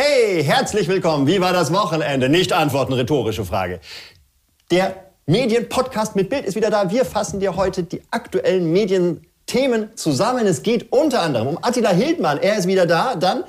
Hey, 0.00 0.44
herzlich 0.44 0.86
willkommen. 0.86 1.26
Wie 1.26 1.40
war 1.40 1.52
das 1.52 1.72
Wochenende? 1.72 2.28
Nicht 2.28 2.52
antworten, 2.52 2.92
rhetorische 2.92 3.44
Frage. 3.44 3.80
Der 4.70 4.94
Medienpodcast 5.26 6.14
mit 6.14 6.30
Bild 6.30 6.44
ist 6.44 6.54
wieder 6.54 6.70
da. 6.70 6.88
Wir 6.92 7.04
fassen 7.04 7.40
dir 7.40 7.56
heute 7.56 7.82
die 7.82 8.00
aktuellen 8.12 8.70
Medienthemen 8.70 9.96
zusammen. 9.96 10.46
Es 10.46 10.62
geht 10.62 10.92
unter 10.92 11.20
anderem 11.20 11.48
um 11.48 11.58
Attila 11.62 11.90
Hildmann. 11.90 12.38
Er 12.38 12.58
ist 12.58 12.68
wieder 12.68 12.86
da. 12.86 13.16
Dann 13.16 13.42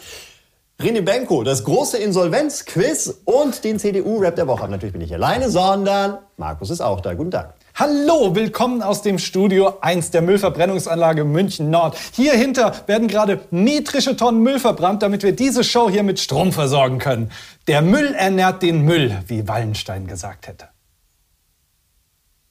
René 0.82 1.02
Benko, 1.02 1.44
das 1.44 1.64
große 1.64 2.00
Insolvenzquiz 2.00 3.22
und 3.26 3.64
den 3.64 3.78
CDU-Rap 3.78 4.36
der 4.36 4.48
Woche. 4.48 4.68
Natürlich 4.68 4.94
bin 4.94 5.04
ich 5.04 5.14
alleine, 5.14 5.52
sondern 5.52 6.18
Markus 6.38 6.72
ist 6.72 6.82
auch 6.82 7.02
da. 7.02 7.14
Guten 7.14 7.30
Tag. 7.30 7.59
Hallo, 7.80 8.36
willkommen 8.36 8.82
aus 8.82 9.04
dem 9.04 9.18
Studio 9.20 9.76
1 9.80 10.12
der 10.12 10.22
Müllverbrennungsanlage 10.22 11.24
München 11.24 11.70
Nord. 11.70 11.96
Hier 12.12 12.34
hinter 12.34 12.74
werden 12.88 13.08
gerade 13.08 13.40
metrische 13.52 14.18
Tonnen 14.18 14.44
Müll 14.44 14.60
verbrannt, 14.60 15.02
damit 15.02 15.24
wir 15.24 15.34
diese 15.34 15.64
Show 15.64 15.90
hier 15.90 16.04
mit 16.04 16.20
Strom 16.20 16.52
versorgen 16.52 17.00
können. 17.00 17.32
Der 17.70 17.82
Müll 17.82 18.14
ernährt 18.16 18.64
den 18.64 18.82
Müll, 18.82 19.18
wie 19.28 19.48
Wallenstein 19.48 20.08
gesagt 20.08 20.50
hätte. 20.50 20.68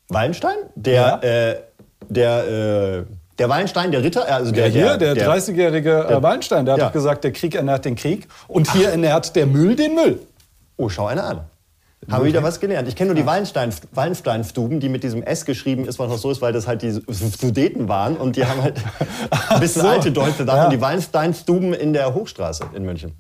Wallenstein? 0.09 0.57
Der, 0.77 0.95
ja. 0.95 1.51
äh, 1.51 1.61
der, 2.09 2.49
äh, 2.49 3.05
der 3.39 3.49
Wallenstein, 3.51 3.93
der 3.93 4.03
Ritter, 4.03 4.27
also 4.33 4.51
der, 4.51 4.69
ja, 4.69 4.73
hier, 4.73 4.97
der, 4.97 5.15
der 5.15 5.29
30-jährige 5.29 6.07
äh, 6.09 6.23
Wallenstein, 6.23 6.65
der 6.65 6.79
ja. 6.79 6.87
hat 6.87 6.95
gesagt, 6.95 7.25
der 7.25 7.35
Krieg 7.35 7.55
ernährt 7.55 7.85
den 7.85 7.97
Krieg 7.97 8.29
und 8.47 8.73
hier 8.73 8.87
Ach. 8.89 8.93
ernährt 8.93 9.37
der 9.37 9.45
Müll 9.45 9.77
den 9.77 9.95
Müll. 9.95 10.21
Oh, 10.79 10.89
schau 10.89 11.07
einer 11.07 11.25
an. 11.25 11.41
Haben 12.11 12.23
wir 12.23 12.29
wieder 12.29 12.43
was 12.43 12.59
gelernt. 12.59 12.89
Ich 12.89 12.97
kenne 12.97 13.09
nur 13.09 13.15
die 13.15 13.27
Wallenstein, 13.27 13.73
Wallenstein-Stuben, 13.93 14.81
die 14.81 14.89
mit 14.89 15.05
diesem 15.05 15.23
S 15.23 15.45
geschrieben 15.45 15.87
ist, 15.87 15.99
was 15.99 16.09
noch 16.09 16.19
so 16.19 16.31
ist, 16.31 16.41
weil 16.41 16.53
das 16.53 16.67
halt 16.67 16.83
die 16.83 16.91
Sudeten 16.91 17.89
waren 17.89 18.17
und 18.17 18.37
die 18.37 18.47
haben 18.47 18.63
halt 18.63 18.79
ein 19.51 19.61
bisschen 19.61 19.83
so. 19.83 19.89
alte 19.89 20.11
Deutsche 20.13 20.45
da. 20.45 20.57
Ja. 20.57 20.69
die 20.69 20.81
Wallenstein-Stuben 20.81 21.75
in 21.75 21.93
der 21.93 22.15
Hochstraße 22.15 22.65
in 22.75 22.85
München. 22.85 23.13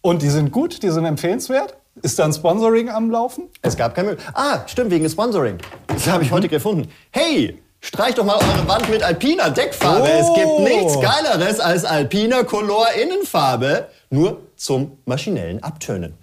Und 0.00 0.22
die 0.22 0.28
sind 0.28 0.52
gut, 0.52 0.82
die 0.82 0.90
sind 0.90 1.04
empfehlenswert? 1.04 1.76
Ist 2.02 2.18
da 2.18 2.24
ein 2.24 2.32
Sponsoring 2.32 2.90
am 2.90 3.10
Laufen? 3.10 3.48
Es 3.62 3.76
gab 3.76 3.94
kein 3.94 4.06
Müll. 4.06 4.18
Ah, 4.34 4.60
stimmt, 4.66 4.90
wegen 4.90 5.08
Sponsoring. 5.08 5.58
Das 5.86 6.06
habe 6.08 6.22
ich 6.24 6.30
heute 6.30 6.48
gefunden. 6.48 6.90
Hey, 7.10 7.58
Streicht 7.80 8.18
doch 8.18 8.24
mal 8.24 8.34
eure 8.36 8.66
Wand 8.66 8.90
mit 8.90 9.02
Alpina 9.02 9.48
Deckfarbe. 9.50 10.08
Oh. 10.12 10.20
Es 10.20 10.34
gibt 10.34 10.46
oh. 10.48 10.60
nichts 10.62 11.00
Geileres 11.00 11.60
als 11.60 11.84
Alpina 11.84 12.42
Color 12.42 12.88
Innenfarbe. 13.00 13.88
Nur 14.10 14.40
zum 14.56 14.98
maschinellen 15.04 15.62
Abtönen. 15.62 16.14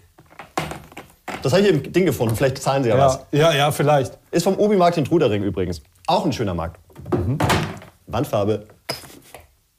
Das 1.43 1.51
habe 1.51 1.61
ich 1.61 1.69
im 1.69 1.91
Ding 1.91 2.05
gefunden. 2.05 2.35
Vielleicht 2.35 2.57
zahlen 2.59 2.83
Sie 2.83 2.89
ja, 2.89 2.97
ja 2.97 3.05
was. 3.05 3.19
Ja, 3.31 3.53
ja, 3.53 3.71
vielleicht. 3.71 4.17
Ist 4.31 4.43
vom 4.43 4.57
Obi-Markt 4.57 4.97
in 4.97 5.05
Trudering 5.05 5.43
übrigens. 5.43 5.81
Auch 6.07 6.25
ein 6.25 6.31
schöner 6.31 6.53
Markt. 6.53 6.79
Mhm. 7.13 7.37
Wandfarbe. 8.07 8.65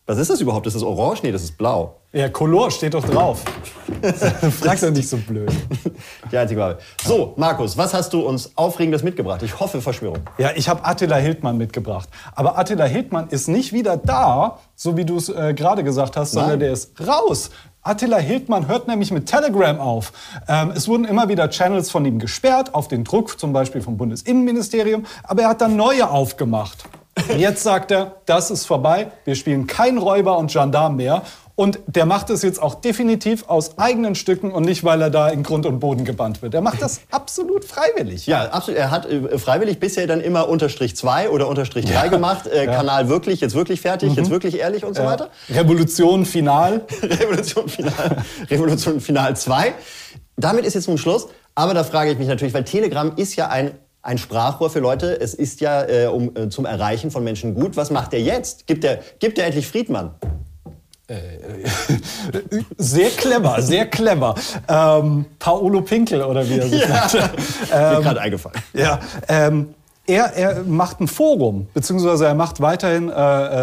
Was 0.07 0.19
ist 0.19 0.29
das 0.29 0.43
überhaupt? 0.43 0.67
Ist 0.67 0.75
das 0.75 0.83
orange? 0.83 1.23
Nee, 1.23 1.33
das 1.33 1.43
ist 1.43 1.57
blau. 1.57 1.97
Ja, 2.13 2.29
Color 2.29 2.71
steht 2.71 2.93
doch 2.93 3.05
drauf. 3.05 3.43
Frag 4.61 4.79
doch 4.79 4.91
nicht 4.91 5.09
so 5.09 5.17
blöd. 5.17 5.51
Die 6.31 6.37
einzige 6.37 6.61
Wahl. 6.61 6.79
So, 7.03 7.33
Markus, 7.37 7.77
was 7.79 7.95
hast 7.95 8.13
du 8.13 8.21
uns 8.21 8.53
Aufregendes 8.57 9.03
mitgebracht? 9.03 9.43
Ich 9.43 9.59
hoffe 9.59 9.81
Verschwörung. 9.81 10.21
Ja, 10.37 10.51
ich 10.55 10.69
habe 10.69 10.85
Attila 10.85 11.17
Hildmann 11.17 11.57
mitgebracht. 11.57 12.11
Aber 12.35 12.59
Attila 12.59 12.85
Hildmann 12.85 13.29
ist 13.31 13.49
nicht 13.49 13.73
wieder 13.73 13.97
da, 13.97 14.59
so 14.77 14.99
wie 14.99 15.07
du 15.07 15.17
es 15.17 15.31
äh, 15.31 15.55
gerade 15.55 15.83
gesagt 15.83 16.19
hast, 16.19 16.33
sondern 16.33 16.51
Nein. 16.51 16.61
der 16.61 16.73
ist 16.73 16.93
raus. 17.01 17.51
Attila 17.87 18.17
Hildmann 18.17 18.67
hört 18.67 18.89
nämlich 18.89 19.11
mit 19.11 19.27
Telegram 19.27 19.79
auf. 19.79 20.13
Ähm, 20.49 20.73
es 20.75 20.89
wurden 20.89 21.05
immer 21.05 21.29
wieder 21.29 21.51
Channels 21.51 21.91
von 21.91 22.07
ihm 22.07 22.19
gesperrt, 22.19 22.75
auf 22.75 22.89
den 22.89 23.05
Druck 23.05 23.39
zum 23.39 23.53
Beispiel 23.53 23.83
vom 23.83 23.99
Bundesinnenministerium, 23.99 25.05
aber 25.23 25.43
er 25.43 25.49
hat 25.51 25.61
dann 25.61 25.77
neue 25.77 26.09
aufgemacht. 26.09 26.85
Jetzt 27.37 27.63
sagt 27.63 27.91
er, 27.91 28.17
das 28.25 28.51
ist 28.51 28.65
vorbei, 28.65 29.11
wir 29.27 29.35
spielen 29.35 29.67
kein 29.67 29.99
Räuber 29.99 30.39
und 30.39 30.51
Gendarm 30.51 30.97
mehr 30.97 31.23
und 31.57 31.79
der 31.87 32.05
macht 32.05 32.31
es 32.31 32.43
jetzt 32.43 32.61
auch 32.61 32.75
definitiv 32.75 33.49
aus 33.49 33.79
eigenen 33.79 34.17
Stücken 34.17 34.51
und 34.51 34.65
nicht, 34.65 34.83
weil 34.83 35.01
er 35.01 35.11
da 35.11 35.29
in 35.29 35.45
Grund 35.45 35.67
und 35.67 35.79
Boden 35.79 36.05
gebannt 36.05 36.43
wird. 36.43 36.53
Er 36.55 36.61
macht 36.61 36.83
das 36.83 37.03
absolut 37.13 37.65
freiwillig. 37.65 38.27
Ja, 38.27 38.49
absolut. 38.51 38.81
Er 38.81 38.91
hat 38.91 39.07
äh, 39.07 39.39
freiwillig 39.39 39.79
bisher 39.79 40.09
dann 40.09 40.21
immer 40.21 40.49
Unterstrich 40.49 40.97
2 40.97 41.31
oder 41.31 41.47
Unterstrich 41.47 41.85
3 41.85 41.93
ja. 41.93 42.07
gemacht. 42.09 42.49
Äh, 42.49 42.67
ja. 42.67 42.75
Kanal 42.75 43.09
wirklich, 43.09 43.41
jetzt 43.41 43.55
wirklich 43.55 43.81
fertig, 43.81 44.11
mhm. 44.11 44.17
jetzt 44.17 44.31
wirklich 44.31 44.59
ehrlich 44.59 44.85
und 44.85 44.97
so 44.97 45.05
weiter. 45.05 45.31
Revolution 45.49 46.27
final. 46.27 46.85
Revolution 47.03 47.69
final. 47.69 48.25
Revolution 48.51 49.01
final 49.01 49.37
2. 49.37 49.75
Damit 50.37 50.67
ist 50.67 50.75
jetzt 50.75 50.89
nun 50.89 50.99
Schluss. 50.99 51.29
Aber 51.55 51.73
da 51.73 51.85
frage 51.85 52.11
ich 52.11 52.19
mich 52.19 52.27
natürlich, 52.27 52.53
weil 52.53 52.65
Telegram 52.65 53.13
ist 53.17 53.37
ja 53.37 53.49
ein 53.49 53.73
ein 54.03 54.19
Sprachrohr 54.19 54.69
für 54.69 54.81
Leute. 54.81 55.19
Es 55.19 55.33
ist 55.33 55.63
ja 55.63 55.83
äh, 55.89 56.07
um, 56.09 56.37
äh, 56.37 56.51
zum 56.51 56.67
Erreichen 56.67 57.11
von 57.11 57.25
Menschen 57.25 57.55
gut. 57.55 57.77
Was 57.79 57.91
macht 57.91 58.13
er 58.13 58.21
jetzt? 58.21 58.67
Gibt 58.67 58.85
er, 58.85 59.01
gibt 59.19 59.39
er 59.39 59.47
endlich 59.47 59.67
Friedmann? 59.67 60.11
Äh, 61.07 61.17
sehr 62.79 63.11
clever, 63.11 63.61
sehr 63.61 63.87
clever. 63.87 64.35
Ähm, 64.69 65.27
Paolo 65.39 65.83
Pinkel 65.83 66.23
oder 66.23 66.49
wie 66.49 66.59
er 66.59 66.69
sich 66.69 66.81
ja. 66.81 66.89
nannte. 66.89 67.31
Ähm, 67.73 67.97
Mir 67.97 68.03
gerade 68.03 68.21
eingefallen. 68.21 68.59
Ja, 68.73 69.01
ähm, 69.29 69.75
er, 70.07 70.35
er 70.35 70.65
macht 70.65 71.01
ein 71.01 71.09
Forum, 71.09 71.67
beziehungsweise 71.73 72.27
er 72.27 72.35
macht 72.35 72.61
weiterhin 72.61 73.11
äh, 73.11 73.13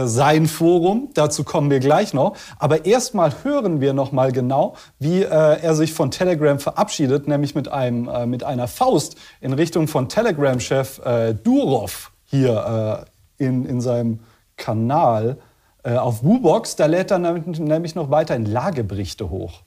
äh, 0.03 0.07
sein 0.07 0.47
Forum. 0.47 1.09
Dazu 1.13 1.44
kommen 1.44 1.69
wir 1.69 1.79
gleich 1.79 2.13
noch. 2.13 2.35
Aber 2.57 2.85
erstmal 2.85 3.31
hören 3.44 3.79
wir 3.79 3.94
noch 3.94 4.12
mal 4.12 4.31
genau, 4.31 4.75
wie 4.97 5.22
äh, 5.22 5.28
er 5.28 5.75
sich 5.75 5.94
von 5.94 6.09
Telegram 6.09 6.59
verabschiedet, 6.59 7.28
nämlich 7.28 7.53
mit 7.53 7.72
einem 7.72 8.08
äh, 8.08 8.25
mit 8.25 8.44
einer 8.44 8.68
Faust 8.68 9.18
in 9.40 9.53
Richtung 9.53 9.88
von 9.88 10.09
Telegram-Chef 10.09 11.00
äh, 11.06 11.34
Durov 11.35 12.12
hier 12.25 13.06
in, 13.38 13.66
in 13.66 13.81
seinem 13.81 14.19
Kanal. 14.56 15.38
Äh, 15.83 15.95
auf 15.95 16.23
Wubox, 16.23 16.75
da 16.75 16.85
lädt 16.85 17.11
er 17.11 17.19
nämlich 17.19 17.95
noch 17.95 18.11
weiter 18.11 18.35
in 18.35 18.45
Lageberichte 18.45 19.29
hoch. 19.29 19.61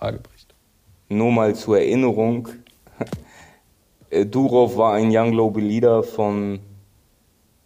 Lageberichte. 0.00 0.54
Nur 1.08 1.30
mal 1.32 1.54
zur 1.54 1.78
Erinnerung, 1.78 2.48
äh, 4.10 4.24
Durov 4.24 4.76
war 4.76 4.94
ein 4.94 5.10
Young 5.10 5.32
Global 5.32 5.62
Leader 5.62 6.02
von 6.02 6.60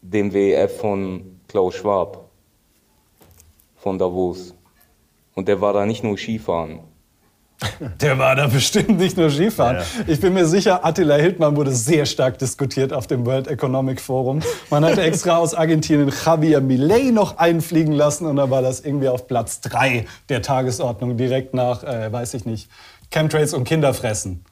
dem 0.00 0.32
WEF 0.32 0.78
von 0.78 1.40
Klaus 1.46 1.76
Schwab, 1.76 2.28
von 3.76 3.98
Davos. 3.98 4.54
Und 5.34 5.48
der 5.48 5.60
war 5.60 5.72
da 5.72 5.86
nicht 5.86 6.02
nur 6.02 6.18
Skifahren. 6.18 6.80
Der 8.00 8.18
war 8.18 8.36
da 8.36 8.46
bestimmt 8.46 8.98
nicht 8.98 9.16
nur 9.16 9.30
Skifahren. 9.30 9.76
Ja. 9.76 9.82
Ich 10.06 10.20
bin 10.20 10.34
mir 10.34 10.46
sicher, 10.46 10.84
Attila 10.84 11.16
Hildmann 11.16 11.56
wurde 11.56 11.72
sehr 11.72 12.06
stark 12.06 12.38
diskutiert 12.38 12.92
auf 12.92 13.06
dem 13.06 13.26
World 13.26 13.48
Economic 13.48 14.00
Forum. 14.00 14.40
Man 14.70 14.84
hatte 14.84 15.02
extra 15.02 15.36
aus 15.36 15.54
Argentinien 15.54 16.12
Javier 16.24 16.60
Milei 16.60 17.10
noch 17.10 17.38
einfliegen 17.38 17.92
lassen 17.92 18.26
und 18.26 18.36
da 18.36 18.50
war 18.50 18.62
das 18.62 18.80
irgendwie 18.80 19.08
auf 19.08 19.26
Platz 19.26 19.60
drei 19.60 20.06
der 20.28 20.42
Tagesordnung, 20.42 21.16
direkt 21.16 21.54
nach, 21.54 21.82
äh, 21.84 22.12
weiß 22.12 22.34
ich 22.34 22.44
nicht, 22.44 22.68
Chemtrails 23.10 23.54
und 23.54 23.64
Kinderfressen. 23.64 24.44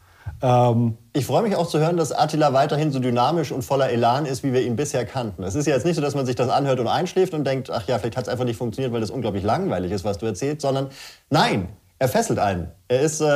Ähm, 0.42 0.96
ich 1.12 1.26
freue 1.26 1.42
mich 1.42 1.56
auch 1.56 1.68
zu 1.68 1.78
hören, 1.78 1.96
dass 1.96 2.12
Attila 2.12 2.52
weiterhin 2.52 2.92
so 2.92 2.98
dynamisch 2.98 3.52
und 3.52 3.62
voller 3.62 3.90
Elan 3.90 4.26
ist, 4.26 4.42
wie 4.42 4.52
wir 4.52 4.62
ihn 4.62 4.76
bisher 4.76 5.04
kannten. 5.04 5.42
Es 5.42 5.54
ist 5.54 5.66
ja 5.66 5.74
jetzt 5.74 5.84
nicht 5.84 5.96
so, 5.96 6.02
dass 6.02 6.14
man 6.14 6.26
sich 6.26 6.36
das 6.36 6.48
anhört 6.48 6.80
und 6.80 6.88
einschläft 6.88 7.34
und 7.34 7.44
denkt, 7.44 7.70
ach 7.70 7.86
ja, 7.88 7.98
vielleicht 7.98 8.16
hat 8.16 8.24
es 8.24 8.28
einfach 8.28 8.44
nicht 8.44 8.56
funktioniert, 8.56 8.92
weil 8.92 9.00
das 9.00 9.10
unglaublich 9.10 9.44
langweilig 9.44 9.92
ist, 9.92 10.04
was 10.04 10.18
du 10.18 10.26
erzählst, 10.26 10.62
sondern 10.62 10.88
nein, 11.28 11.68
er 12.00 12.08
fesselt 12.08 12.40
einen. 12.40 12.68
Er 12.88 13.00
ist 13.02 13.20
äh, 13.20 13.26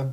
äh, 0.00 0.04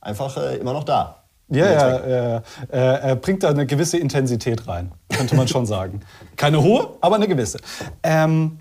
einfach 0.00 0.36
äh, 0.36 0.56
immer 0.56 0.74
noch 0.74 0.84
da. 0.84 1.22
Ja, 1.50 1.70
ja, 1.70 1.88
er, 1.88 2.42
er 2.70 3.16
bringt 3.16 3.42
da 3.42 3.48
eine 3.48 3.64
gewisse 3.64 3.96
Intensität 3.96 4.68
rein, 4.68 4.92
könnte 5.08 5.34
man 5.34 5.48
schon 5.48 5.64
sagen. 5.64 6.00
Keine 6.36 6.62
hohe, 6.62 6.90
aber 7.00 7.16
eine 7.16 7.26
gewisse. 7.26 7.58
Ähm, 8.02 8.58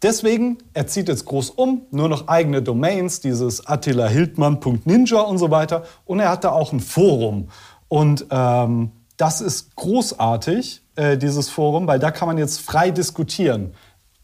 deswegen, 0.00 0.56
er 0.72 0.86
zieht 0.86 1.08
jetzt 1.08 1.26
groß 1.26 1.50
um, 1.50 1.82
nur 1.90 2.08
noch 2.08 2.26
eigene 2.28 2.62
Domains, 2.62 3.20
dieses 3.20 3.66
attilahildmann.ninja 3.66 5.20
und 5.20 5.36
so 5.36 5.50
weiter. 5.50 5.82
Und 6.06 6.20
er 6.20 6.30
hat 6.30 6.44
da 6.44 6.52
auch 6.52 6.72
ein 6.72 6.80
Forum. 6.80 7.50
Und 7.88 8.24
ähm, 8.30 8.92
das 9.18 9.42
ist 9.42 9.76
großartig, 9.76 10.82
äh, 10.94 11.18
dieses 11.18 11.50
Forum, 11.50 11.86
weil 11.86 11.98
da 11.98 12.10
kann 12.12 12.28
man 12.28 12.38
jetzt 12.38 12.60
frei 12.60 12.92
diskutieren. 12.92 13.74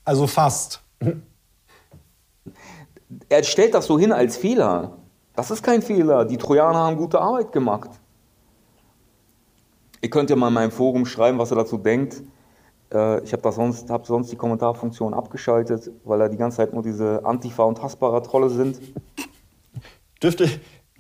Also 0.07 0.27
fast. 0.27 0.81
er 3.33 3.43
stellt 3.45 3.75
das 3.75 3.87
so 3.87 3.99
hin 3.99 4.13
als 4.13 4.37
Fehler. 4.37 4.99
Das 5.35 5.51
ist 5.51 5.63
kein 5.63 5.81
Fehler. 5.81 6.27
Die 6.27 6.37
Trojaner 6.37 6.79
haben 6.79 6.97
gute 6.97 7.19
Arbeit 7.19 7.51
gemacht. 7.53 7.91
Ihr 10.03 10.11
könnt 10.11 10.29
ja 10.29 10.37
mal 10.37 10.49
in 10.49 10.55
meinem 10.55 10.71
Forum 10.71 11.07
schreiben, 11.07 11.39
was 11.39 11.51
ihr 11.51 11.57
dazu 11.57 11.79
denkt. 11.79 12.23
Äh, 12.93 13.23
ich 13.23 13.33
habe 13.33 13.51
sonst, 13.53 13.89
hab 13.89 14.07
sonst 14.07 14.31
die 14.31 14.37
Kommentarfunktion 14.37 15.15
abgeschaltet, 15.15 15.91
weil 16.05 16.19
da 16.19 16.29
die 16.29 16.37
ganze 16.37 16.59
Zeit 16.59 16.75
nur 16.75 16.83
diese 16.83 17.25
Antifa- 17.25 17.65
und 17.65 17.83
Hassbarer-Trolle 17.83 18.51
sind. 18.51 18.81
Dürfte, 20.23 20.49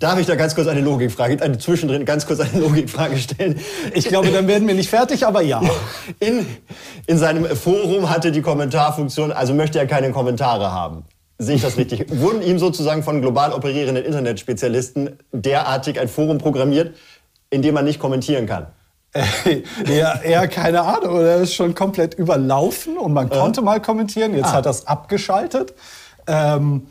Darf 0.03 0.19
ich 0.19 0.27
da 0.27 0.35
ganz 0.35 0.57
kurz 0.57 0.67
eine 0.67 0.81
Logikfrage, 0.81 1.41
eine 1.41 1.59
zwischendrin 1.59 2.05
ganz 2.05 2.27
kurz 2.27 2.41
eine 2.41 2.59
Logikfrage 2.59 3.17
stellen? 3.19 3.61
Ich 3.95 4.09
glaube, 4.09 4.33
dann 4.33 4.49
werden 4.49 4.67
wir 4.67 4.75
nicht 4.75 4.91
fertig, 4.91 5.25
aber 5.25 5.43
ja. 5.43 5.63
In, 6.19 6.45
in 7.07 7.19
seinem 7.19 7.45
Forum 7.55 8.11
hatte 8.11 8.33
die 8.33 8.43
Kommentarfunktion, 8.43 9.31
also 9.31 9.55
möchte 9.55 9.79
er 9.79 9.87
keine 9.87 10.11
Kommentare 10.11 10.73
haben. 10.73 11.05
Sehe 11.43 11.57
ich 11.57 11.63
das 11.63 11.77
richtig? 11.77 12.07
Wurden 12.21 12.43
ihm 12.43 12.59
sozusagen 12.59 13.03
von 13.03 13.21
global 13.21 13.53
operierenden 13.53 14.05
Internetspezialisten 14.05 15.19
derartig 15.33 15.99
ein 15.99 16.09
Forum 16.09 16.39
programmiert, 16.39 16.95
in 17.51 17.63
dem 17.63 17.75
man 17.75 17.85
nicht 17.85 17.99
kommentieren 17.99 18.47
kann? 18.47 18.67
Äh, 19.13 19.63
ja, 19.99 20.21
eher 20.21 20.47
keine 20.49 20.83
Ahnung. 20.83 21.21
Er 21.21 21.39
ist 21.39 21.55
schon 21.55 21.75
komplett 21.75 22.15
überlaufen 22.15 22.97
und 22.97 23.13
man 23.13 23.29
konnte 23.29 23.61
äh. 23.61 23.65
mal 23.65 23.81
kommentieren. 23.81 24.35
Jetzt 24.35 24.47
ah. 24.47 24.53
hat 24.55 24.67
er 24.67 24.71
es 24.71 24.87
abgeschaltet. 24.87 25.75
Ähm, 26.27 26.87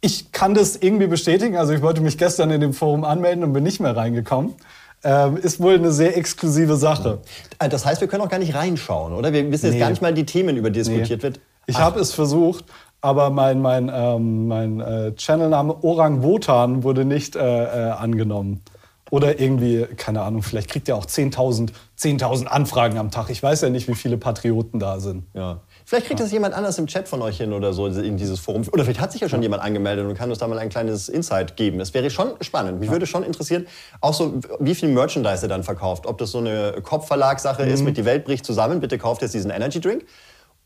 Ich 0.00 0.32
kann 0.32 0.52
das 0.52 0.76
irgendwie 0.76 1.06
bestätigen. 1.06 1.56
Also 1.56 1.72
ich 1.72 1.80
wollte 1.80 2.02
mich 2.02 2.18
gestern 2.18 2.50
in 2.50 2.60
dem 2.60 2.74
Forum 2.74 3.04
anmelden 3.04 3.42
und 3.42 3.54
bin 3.54 3.62
nicht 3.64 3.80
mehr 3.80 3.96
reingekommen. 3.96 4.54
Ähm, 5.02 5.38
ist 5.38 5.60
wohl 5.60 5.74
eine 5.74 5.92
sehr 5.92 6.16
exklusive 6.16 6.76
Sache. 6.76 7.18
Äh, 7.58 7.68
Das 7.70 7.86
heißt, 7.86 8.00
wir 8.02 8.08
können 8.08 8.22
auch 8.22 8.28
gar 8.28 8.38
nicht 8.38 8.54
reinschauen, 8.54 9.14
oder? 9.14 9.32
Wir 9.32 9.50
wissen 9.50 9.66
jetzt 9.66 9.74
Nee. 9.74 9.80
gar 9.80 9.90
nicht 9.90 10.02
mal 10.02 10.12
die 10.12 10.26
Themen, 10.26 10.56
über 10.58 10.68
die 10.70 10.80
diskutiert 10.80 11.22
wird. 11.22 11.40
Ich 11.66 11.78
habe 11.78 11.98
es 12.00 12.12
versucht, 12.12 12.66
aber 13.04 13.28
mein, 13.28 13.60
mein, 13.60 13.90
ähm, 13.94 14.48
mein 14.48 14.80
äh, 14.80 15.14
Channelname 15.14 15.76
Orang 15.84 16.22
Wotan 16.22 16.84
wurde 16.84 17.04
nicht 17.04 17.36
äh, 17.36 17.40
äh, 17.40 17.90
angenommen. 17.90 18.62
Oder 19.10 19.38
irgendwie, 19.38 19.84
keine 19.96 20.22
Ahnung, 20.22 20.42
vielleicht 20.42 20.70
kriegt 20.70 20.88
ihr 20.88 20.96
auch 20.96 21.04
10.000 21.04 21.70
10.000 21.98 22.46
Anfragen 22.46 22.98
am 22.98 23.10
Tag. 23.10 23.28
Ich 23.30 23.42
weiß 23.42 23.60
ja 23.60 23.68
nicht, 23.68 23.86
wie 23.88 23.94
viele 23.94 24.16
Patrioten 24.16 24.80
da 24.80 24.98
sind. 25.00 25.24
Ja. 25.34 25.60
Vielleicht 25.84 26.06
kriegt 26.06 26.18
das 26.18 26.32
jemand 26.32 26.54
anders 26.54 26.78
im 26.78 26.86
Chat 26.86 27.06
von 27.06 27.20
euch 27.22 27.36
hin 27.36 27.52
oder 27.52 27.72
so 27.74 27.86
in 27.86 28.16
dieses 28.16 28.40
Forum. 28.40 28.64
Oder 28.72 28.84
vielleicht 28.84 29.00
hat 29.00 29.12
sich 29.12 29.20
ja 29.20 29.28
schon 29.28 29.42
jemand 29.42 29.62
angemeldet 29.62 30.06
und 30.06 30.14
kann 30.16 30.30
uns 30.30 30.38
da 30.38 30.48
mal 30.48 30.58
ein 30.58 30.70
kleines 30.70 31.08
Insight 31.08 31.56
geben. 31.56 31.78
Das 31.78 31.94
wäre 31.94 32.08
schon 32.10 32.32
spannend. 32.40 32.80
Mich 32.80 32.90
würde 32.90 33.06
schon 33.06 33.22
interessieren, 33.22 33.66
auch 34.00 34.14
so, 34.14 34.40
wie 34.58 34.74
viel 34.74 34.88
Merchandise 34.88 35.44
er 35.44 35.48
dann 35.48 35.62
verkauft. 35.62 36.06
Ob 36.06 36.18
das 36.18 36.32
so 36.32 36.38
eine 36.38 36.80
Kopfverlagssache 36.82 37.62
ist 37.64 37.80
Mhm. 37.80 37.84
mit 37.84 37.96
Die 37.98 38.06
Welt 38.06 38.24
bricht 38.24 38.44
zusammen, 38.46 38.80
bitte 38.80 38.98
kauft 38.98 39.22
jetzt 39.22 39.34
diesen 39.34 39.50
Energy 39.50 39.80
Drink. 39.80 40.04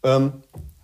Ähm, 0.05 0.32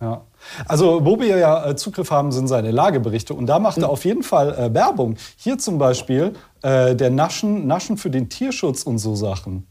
Ja. 0.01 0.21
Also, 0.67 1.05
wo 1.05 1.19
wir 1.19 1.37
ja 1.37 1.69
äh, 1.69 1.75
Zugriff 1.75 2.11
haben, 2.11 2.31
sind 2.31 2.47
seine 2.47 2.71
Lageberichte. 2.71 3.33
Und 3.33 3.47
da 3.47 3.59
macht 3.59 3.77
er 3.77 3.89
auf 3.89 4.03
jeden 4.05 4.23
Fall 4.23 4.53
äh, 4.53 4.73
Werbung. 4.73 5.15
Hier 5.37 5.57
zum 5.57 5.77
Beispiel 5.77 6.33
äh, 6.61 6.95
der 6.95 7.09
Naschen, 7.09 7.65
Naschen 7.65 7.97
für 7.97 8.09
den 8.09 8.29
Tierschutz 8.29 8.83
und 8.83 8.97
so 8.99 9.15
Sachen. 9.15 9.65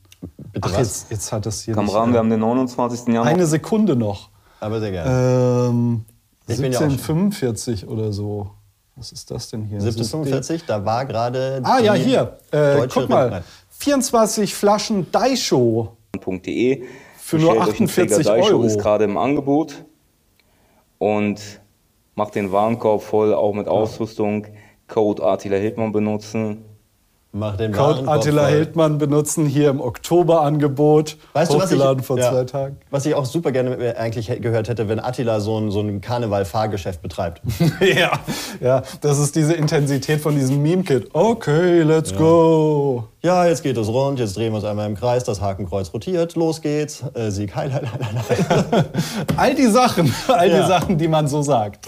Bitte 0.52 0.68
Ach, 0.72 0.78
jetzt, 0.78 1.10
jetzt 1.10 1.30
hat 1.32 1.44
das 1.44 1.62
hier 1.62 1.74
Kameraden, 1.74 2.12
wir 2.12 2.18
haben 2.20 2.30
den 2.30 2.40
29. 2.40 3.08
Januar. 3.08 3.26
Eine 3.26 3.46
Sekunde 3.46 3.94
noch. 3.96 4.30
Aber 4.60 4.80
sehr 4.80 4.90
gerne. 4.92 5.68
Ähm, 5.68 6.04
Ich 6.46 6.56
bin 6.60 6.72
ja 6.72 6.78
auch 6.78 6.82
schon- 6.82 6.90
1745 6.92 7.86
oder 7.86 8.12
so. 8.12 8.50
Was 8.96 9.12
ist 9.12 9.30
das 9.30 9.50
denn 9.50 9.64
hier? 9.64 9.78
1745, 9.80 10.64
da 10.66 10.84
war 10.84 11.04
gerade. 11.04 11.60
Ah 11.64 11.80
ja, 11.80 11.94
hier. 11.94 12.38
Äh, 12.52 12.86
guck 12.88 13.08
mal. 13.08 13.28
Nein. 13.30 13.44
24 13.70 14.54
Flaschen 14.54 15.10
Daisho. 15.10 15.96
.de. 16.14 16.84
Für 17.18 17.36
nur 17.38 17.54
Bestellt 17.54 17.68
euch 17.74 17.80
einen 17.80 17.88
48 17.88 18.16
Träger 18.16 18.36
Daisho, 18.36 18.54
Euro. 18.54 18.62
ist 18.64 18.78
gerade 18.78 19.04
im 19.04 19.16
Angebot. 19.16 19.84
Und 21.04 21.60
macht 22.14 22.34
den 22.34 22.50
Warenkorb 22.50 23.02
voll, 23.02 23.34
auch 23.34 23.52
mit 23.52 23.68
Ausrüstung. 23.68 24.46
Code 24.88 25.22
Attila 25.22 25.58
Hildmann 25.58 25.92
benutzen. 25.92 26.64
Mach 27.36 27.56
den 27.56 27.72
Code 27.72 28.06
Attila. 28.06 28.46
Hildmann 28.46 28.98
benutzen 28.98 29.44
hier 29.46 29.68
im 29.68 29.80
Oktoberangebot. 29.80 31.16
Weißt 31.32 31.52
du, 31.52 31.56
was 31.56 31.64
ich, 31.64 31.78
hochgeladen 31.78 32.04
vor 32.04 32.16
ja, 32.16 32.30
zwei 32.30 32.44
Tagen. 32.44 32.76
was 32.92 33.06
ich 33.06 33.16
auch 33.16 33.24
super 33.24 33.50
gerne 33.50 33.96
eigentlich 33.98 34.28
gehört 34.40 34.68
hätte, 34.68 34.88
wenn 34.88 35.00
Attila 35.00 35.40
so 35.40 35.58
ein, 35.58 35.72
so 35.72 35.80
ein 35.80 36.00
Karneval-Fahrgeschäft 36.00 37.02
betreibt. 37.02 37.42
ja, 37.80 38.12
ja, 38.60 38.82
das 39.00 39.18
ist 39.18 39.34
diese 39.34 39.52
Intensität 39.54 40.20
von 40.20 40.36
diesem 40.36 40.62
Meme-Kit. 40.62 41.10
Okay, 41.12 41.82
let's 41.82 42.14
go. 42.14 43.08
Ja, 43.20 43.46
jetzt 43.46 43.64
geht 43.64 43.78
es 43.78 43.88
rund, 43.88 44.20
jetzt 44.20 44.36
drehen 44.36 44.52
wir 44.52 44.56
uns 44.56 44.64
einmal 44.64 44.86
im 44.86 44.94
Kreis, 44.94 45.24
das 45.24 45.40
Hakenkreuz 45.40 45.92
rotiert, 45.92 46.36
los 46.36 46.62
geht's. 46.62 47.02
Äh, 47.14 47.30
Sieg, 47.32 47.56
heil, 47.56 47.72
heil, 47.72 47.90
heil, 47.90 48.22
heil. 48.28 48.84
All 49.36 49.54
die 49.56 49.66
Sachen, 49.66 50.14
all 50.28 50.48
die 50.48 50.54
Ja. 50.54 50.68
Sachen, 50.68 50.98
die 50.98 51.08
man 51.08 51.26
so 51.26 51.42
sagt. 51.42 51.86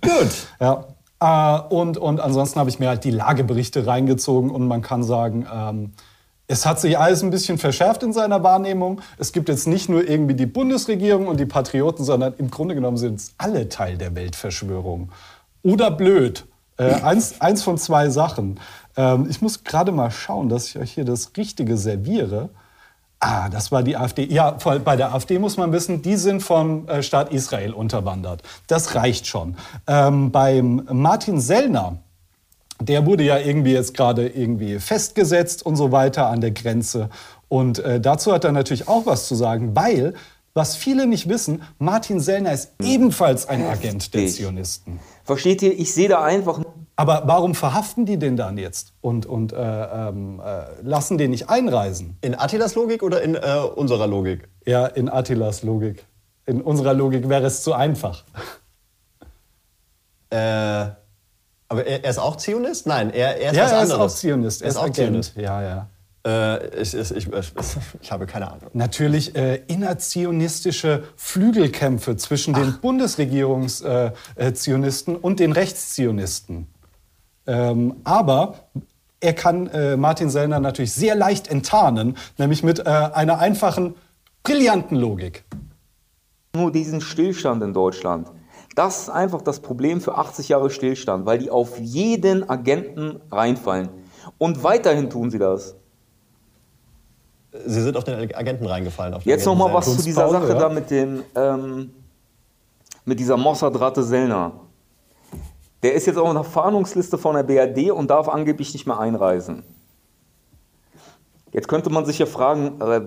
Gut. 0.00 0.30
Ja. 0.58 0.86
Äh, 1.20 1.60
und, 1.70 1.98
und 1.98 2.20
ansonsten 2.20 2.58
habe 2.58 2.70
ich 2.70 2.78
mir 2.78 2.88
halt 2.88 3.04
die 3.04 3.10
Lageberichte 3.10 3.86
reingezogen 3.86 4.50
und 4.50 4.66
man 4.66 4.82
kann 4.82 5.02
sagen, 5.02 5.46
ähm, 5.52 5.92
es 6.48 6.64
hat 6.64 6.80
sich 6.80 6.98
alles 6.98 7.22
ein 7.22 7.30
bisschen 7.30 7.58
verschärft 7.58 8.02
in 8.02 8.12
seiner 8.12 8.42
Wahrnehmung. 8.42 9.00
Es 9.18 9.32
gibt 9.32 9.48
jetzt 9.48 9.66
nicht 9.66 9.88
nur 9.88 10.08
irgendwie 10.08 10.34
die 10.34 10.46
Bundesregierung 10.46 11.26
und 11.26 11.40
die 11.40 11.46
Patrioten, 11.46 12.04
sondern 12.04 12.34
im 12.38 12.50
Grunde 12.50 12.74
genommen 12.74 12.96
sind 12.98 13.16
es 13.16 13.34
alle 13.36 13.68
Teil 13.68 13.98
der 13.98 14.14
Weltverschwörung. 14.14 15.10
Oder 15.62 15.90
blöd. 15.90 16.46
Äh, 16.78 16.92
eins, 16.92 17.40
eins 17.40 17.62
von 17.62 17.78
zwei 17.78 18.10
Sachen. 18.10 18.60
Ähm, 18.96 19.26
ich 19.28 19.42
muss 19.42 19.64
gerade 19.64 19.92
mal 19.92 20.10
schauen, 20.10 20.48
dass 20.48 20.68
ich 20.68 20.78
euch 20.78 20.92
hier 20.92 21.04
das 21.04 21.32
Richtige 21.36 21.76
serviere. 21.76 22.50
Ah, 23.18 23.48
das 23.48 23.72
war 23.72 23.82
die 23.82 23.96
AfD. 23.96 24.24
Ja, 24.24 24.50
bei 24.84 24.96
der 24.96 25.14
AfD 25.14 25.38
muss 25.38 25.56
man 25.56 25.72
wissen, 25.72 26.02
die 26.02 26.16
sind 26.16 26.42
vom 26.42 26.86
äh, 26.86 27.02
Staat 27.02 27.32
Israel 27.32 27.72
unterwandert. 27.72 28.42
Das 28.66 28.94
reicht 28.94 29.26
schon. 29.26 29.56
Ähm, 29.86 30.30
beim 30.30 30.86
Martin 30.92 31.40
Sellner, 31.40 31.96
der 32.78 33.06
wurde 33.06 33.24
ja 33.24 33.38
irgendwie 33.38 33.72
jetzt 33.72 33.94
gerade 33.94 34.28
irgendwie 34.28 34.78
festgesetzt 34.78 35.64
und 35.64 35.76
so 35.76 35.92
weiter 35.92 36.26
an 36.26 36.42
der 36.42 36.50
Grenze. 36.50 37.08
Und 37.48 37.78
äh, 37.78 38.00
dazu 38.00 38.32
hat 38.32 38.44
er 38.44 38.52
natürlich 38.52 38.86
auch 38.86 39.06
was 39.06 39.28
zu 39.28 39.34
sagen, 39.34 39.74
weil, 39.74 40.12
was 40.52 40.76
viele 40.76 41.06
nicht 41.06 41.28
wissen, 41.28 41.62
Martin 41.78 42.20
Sellner 42.20 42.52
ist 42.52 42.72
ebenfalls 42.82 43.48
ein 43.48 43.64
Agent 43.64 44.12
der. 44.12 44.26
Zionisten. 44.26 45.00
Versteht 45.24 45.62
ihr? 45.62 45.78
Ich 45.78 45.94
sehe 45.94 46.08
da 46.08 46.22
einfach 46.22 46.60
Aber 46.98 47.24
warum 47.26 47.54
verhaften 47.54 48.06
die 48.06 48.18
den 48.18 48.36
dann 48.36 48.56
jetzt 48.56 48.94
und, 49.02 49.26
und 49.26 49.52
äh, 49.52 49.56
ähm, 49.58 50.40
äh, 50.44 50.80
lassen 50.82 51.18
den 51.18 51.30
nicht 51.30 51.50
einreisen? 51.50 52.16
In 52.22 52.34
Attilas 52.34 52.74
Logik 52.74 53.02
oder 53.02 53.20
in 53.20 53.34
äh, 53.34 53.38
unserer 53.74 54.06
Logik? 54.06 54.48
Ja, 54.64 54.86
in 54.86 55.10
Attilas 55.10 55.62
Logik. 55.62 56.06
In 56.46 56.62
unserer 56.62 56.94
Logik 56.94 57.28
wäre 57.28 57.46
es 57.46 57.62
zu 57.62 57.74
einfach. 57.74 58.24
Äh, 60.30 60.36
aber 61.68 61.86
er, 61.86 62.04
er 62.04 62.10
ist 62.10 62.18
auch 62.18 62.36
Zionist? 62.36 62.86
Nein, 62.86 63.10
er, 63.10 63.40
er 63.40 63.50
ist 63.52 63.56
ja, 63.56 63.64
was 63.64 63.72
er 63.72 63.82
ist 63.82 63.92
auch 63.92 64.08
Zionist. 64.08 64.62
Er 64.62 64.68
ist, 64.68 64.76
auch 64.76 64.84
Agent. 64.84 64.96
Zionist. 64.96 65.36
Ja, 65.36 65.62
ja. 65.62 65.88
Äh, 66.26 66.80
ich, 66.80 66.94
ich, 66.94 67.10
ich, 67.12 67.28
ich 68.00 68.12
habe 68.12 68.26
keine 68.26 68.50
Ahnung. 68.50 68.70
Natürlich 68.72 69.36
äh, 69.36 69.62
innerzionistische 69.68 71.04
Flügelkämpfe 71.16 72.16
zwischen 72.16 72.54
den 72.54 72.78
Bundesregierungszionisten 72.80 74.14
äh, 74.36 74.52
Zionisten 74.54 75.16
und 75.16 75.38
den 75.40 75.52
Rechtszionisten. 75.52 76.68
Ähm, 77.46 77.96
aber 78.04 78.54
er 79.20 79.32
kann 79.32 79.66
äh, 79.68 79.96
Martin 79.96 80.30
Sellner 80.30 80.60
natürlich 80.60 80.92
sehr 80.92 81.14
leicht 81.14 81.48
enttarnen, 81.48 82.16
nämlich 82.38 82.62
mit 82.62 82.80
äh, 82.80 82.82
einer 82.84 83.38
einfachen, 83.38 83.94
brillanten 84.42 84.96
Logik. 84.96 85.44
nur 86.54 86.72
diesen 86.72 87.00
Stillstand 87.00 87.62
in 87.62 87.74
Deutschland. 87.74 88.28
Das 88.74 89.02
ist 89.02 89.10
einfach 89.10 89.42
das 89.42 89.60
Problem 89.60 90.00
für 90.00 90.16
80 90.18 90.48
Jahre 90.50 90.70
Stillstand, 90.70 91.26
weil 91.26 91.38
die 91.38 91.50
auf 91.50 91.78
jeden 91.78 92.48
Agenten 92.48 93.20
reinfallen. 93.30 93.88
Und 94.38 94.62
weiterhin 94.62 95.08
tun 95.08 95.30
sie 95.30 95.38
das. 95.38 95.76
Sie 97.64 97.80
sind 97.80 97.96
auf 97.96 98.04
den 98.04 98.34
Agenten 98.34 98.66
reingefallen. 98.66 99.14
Auf 99.14 99.22
den 99.22 99.30
Jetzt 99.30 99.46
noch 99.46 99.54
mal 99.54 99.70
Agenten 99.70 99.78
was 99.78 99.96
zu 99.96 100.02
dieser 100.02 100.28
Sache 100.28 100.48
ja. 100.48 100.58
da 100.58 100.68
mit 100.68 100.90
dem, 100.90 101.22
ähm, 101.34 101.90
mit 103.06 103.18
dieser 103.18 103.38
Mossad-Ratte 103.38 104.02
Sellner. 104.02 104.52
Der 105.86 105.94
ist 105.94 106.04
jetzt 106.08 106.16
auch 106.18 106.28
in 106.28 106.34
der 106.34 106.42
Fahndungsliste 106.42 107.16
von 107.16 107.36
der 107.36 107.44
BRD 107.44 107.92
und 107.92 108.10
darf 108.10 108.28
angeblich 108.28 108.72
nicht 108.72 108.88
mehr 108.88 108.98
einreisen. 108.98 109.62
Jetzt 111.52 111.68
könnte 111.68 111.90
man 111.90 112.04
sich 112.04 112.18
ja 112.18 112.26
fragen, 112.26 112.80
äh, 112.80 113.02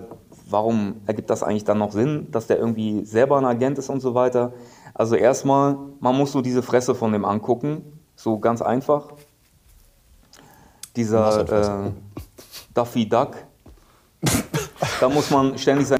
warum 0.48 1.02
ergibt 1.04 1.28
das 1.28 1.42
eigentlich 1.42 1.64
dann 1.64 1.76
noch 1.76 1.92
Sinn, 1.92 2.28
dass 2.30 2.46
der 2.46 2.56
irgendwie 2.56 3.04
selber 3.04 3.36
ein 3.36 3.44
Agent 3.44 3.76
ist 3.76 3.90
und 3.90 4.00
so 4.00 4.14
weiter. 4.14 4.54
Also 4.94 5.14
erstmal, 5.14 5.76
man 6.00 6.16
muss 6.16 6.32
so 6.32 6.40
diese 6.40 6.62
Fresse 6.62 6.94
von 6.94 7.12
dem 7.12 7.26
angucken, 7.26 8.00
so 8.16 8.38
ganz 8.38 8.62
einfach. 8.62 9.08
Dieser 10.96 11.86
äh, 11.86 11.90
Duffy 12.72 13.06
Duck. 13.06 13.34
da 15.00 15.08
muss 15.10 15.30
man 15.30 15.58
ständig 15.58 15.86
sein. 15.86 15.98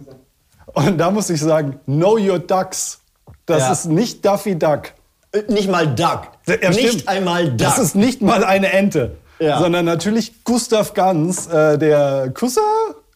Und 0.72 0.96
da 0.96 1.10
muss 1.10 1.28
ich 1.28 1.42
sagen, 1.42 1.78
know 1.84 2.16
your 2.16 2.38
ducks. 2.38 3.02
Das 3.44 3.64
Ja. 3.64 3.72
ist 3.72 3.84
nicht 3.84 4.24
Duffy 4.24 4.58
Duck. 4.58 4.94
Äh, 5.32 5.42
Nicht 5.48 5.70
mal 5.70 5.86
Duck. 5.94 6.22
Ja, 6.62 6.70
nicht 6.70 6.88
stimmt. 6.88 7.08
einmal 7.08 7.48
Duck. 7.48 7.58
Das 7.58 7.78
ist 7.78 7.94
nicht 7.96 8.22
mal 8.22 8.44
eine 8.44 8.72
Ente, 8.72 9.16
Ja. 9.38 9.58
sondern 9.58 9.84
natürlich 9.84 10.44
Gustav 10.44 10.94
Ganz, 10.94 11.46
äh, 11.48 11.78
der 11.78 12.30
Kusser, 12.34 12.60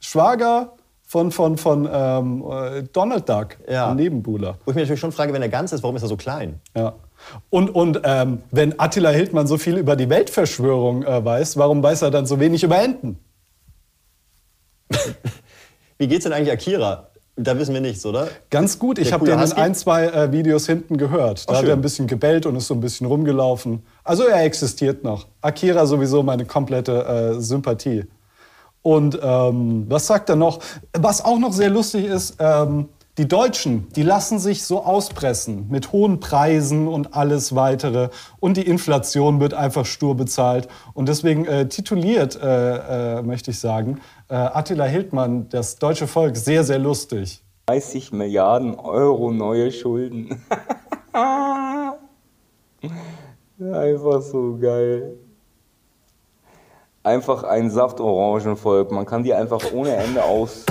Schwager 0.00 0.72
von, 1.06 1.30
von, 1.30 1.56
von 1.58 1.88
ähm, 1.92 2.44
äh, 2.50 2.82
Donald 2.92 3.28
Duck, 3.28 3.56
Ja. 3.70 3.90
ein 3.90 3.96
Nebenbuhler. 3.96 4.58
Wo 4.64 4.70
ich 4.70 4.74
mir 4.74 4.82
natürlich 4.82 5.00
schon 5.00 5.12
frage, 5.12 5.32
wenn 5.32 5.42
er 5.42 5.48
ganz 5.48 5.72
ist, 5.72 5.82
warum 5.82 5.96
ist 5.96 6.02
er 6.02 6.08
so 6.08 6.16
klein? 6.16 6.60
Ja. 6.76 6.94
Und, 7.50 7.70
und 7.74 8.00
ähm, 8.04 8.42
wenn 8.50 8.78
Attila 8.78 9.10
Hildmann 9.10 9.46
so 9.46 9.56
viel 9.56 9.78
über 9.78 9.96
die 9.96 10.10
Weltverschwörung 10.10 11.04
äh, 11.04 11.24
weiß, 11.24 11.56
warum 11.56 11.82
weiß 11.82 12.02
er 12.02 12.10
dann 12.10 12.26
so 12.26 12.38
wenig 12.40 12.62
über 12.64 12.78
Enten? 12.82 13.18
Wie 15.98 16.06
geht's 16.08 16.24
denn 16.24 16.32
eigentlich 16.32 16.52
Akira? 16.52 17.08
Da 17.36 17.58
wissen 17.58 17.74
wir 17.74 17.80
nichts, 17.80 18.06
oder? 18.06 18.28
Ganz 18.48 18.78
gut. 18.78 18.98
Ich 18.98 19.12
habe 19.12 19.24
den 19.24 19.40
in 19.40 19.52
ein, 19.52 19.74
zwei 19.74 20.06
äh, 20.06 20.30
Videos 20.30 20.66
hinten 20.66 20.96
gehört. 20.96 21.48
Da 21.48 21.54
Ach, 21.54 21.58
hat 21.58 21.68
er 21.68 21.72
ein 21.74 21.80
bisschen 21.80 22.06
gebellt 22.06 22.46
und 22.46 22.54
ist 22.54 22.68
so 22.68 22.74
ein 22.74 22.80
bisschen 22.80 23.08
rumgelaufen. 23.08 23.82
Also 24.04 24.24
er 24.24 24.44
existiert 24.44 25.02
noch. 25.02 25.26
Akira 25.40 25.84
sowieso 25.86 26.22
meine 26.22 26.44
komplette 26.44 27.04
äh, 27.36 27.40
Sympathie. 27.40 28.04
Und 28.82 29.18
ähm, 29.20 29.86
was 29.88 30.06
sagt 30.06 30.28
er 30.28 30.36
noch? 30.36 30.60
Was 30.92 31.24
auch 31.24 31.38
noch 31.38 31.52
sehr 31.52 31.70
lustig 31.70 32.04
ist, 32.04 32.36
ähm, 32.38 32.88
die 33.16 33.28
Deutschen, 33.28 33.86
die 33.94 34.02
lassen 34.02 34.40
sich 34.40 34.64
so 34.64 34.82
auspressen 34.82 35.68
mit 35.70 35.92
hohen 35.92 36.18
Preisen 36.18 36.88
und 36.88 37.14
alles 37.14 37.54
weitere. 37.54 38.08
Und 38.40 38.56
die 38.56 38.66
Inflation 38.66 39.38
wird 39.38 39.54
einfach 39.54 39.86
stur 39.86 40.16
bezahlt. 40.16 40.66
Und 40.94 41.08
deswegen 41.08 41.46
äh, 41.46 41.68
tituliert, 41.68 42.34
äh, 42.34 43.18
äh, 43.18 43.22
möchte 43.22 43.52
ich 43.52 43.60
sagen, 43.60 44.00
Attila 44.28 44.84
Hildmann 44.84 45.48
das 45.50 45.76
deutsche 45.76 46.06
Volk 46.06 46.36
sehr, 46.36 46.64
sehr 46.64 46.78
lustig. 46.78 47.42
30 47.66 48.12
Milliarden 48.12 48.74
Euro 48.74 49.30
neue 49.30 49.72
Schulden. 49.72 50.42
Einfach 53.58 54.20
so 54.22 54.58
geil. 54.60 55.16
Einfach 57.02 57.44
ein 57.44 57.70
Saftorangenvolk. 57.70 58.90
Man 58.90 59.04
kann 59.04 59.22
die 59.22 59.34
einfach 59.34 59.60
ohne 59.72 59.94
Ende 59.94 60.24
aus. 60.24 60.64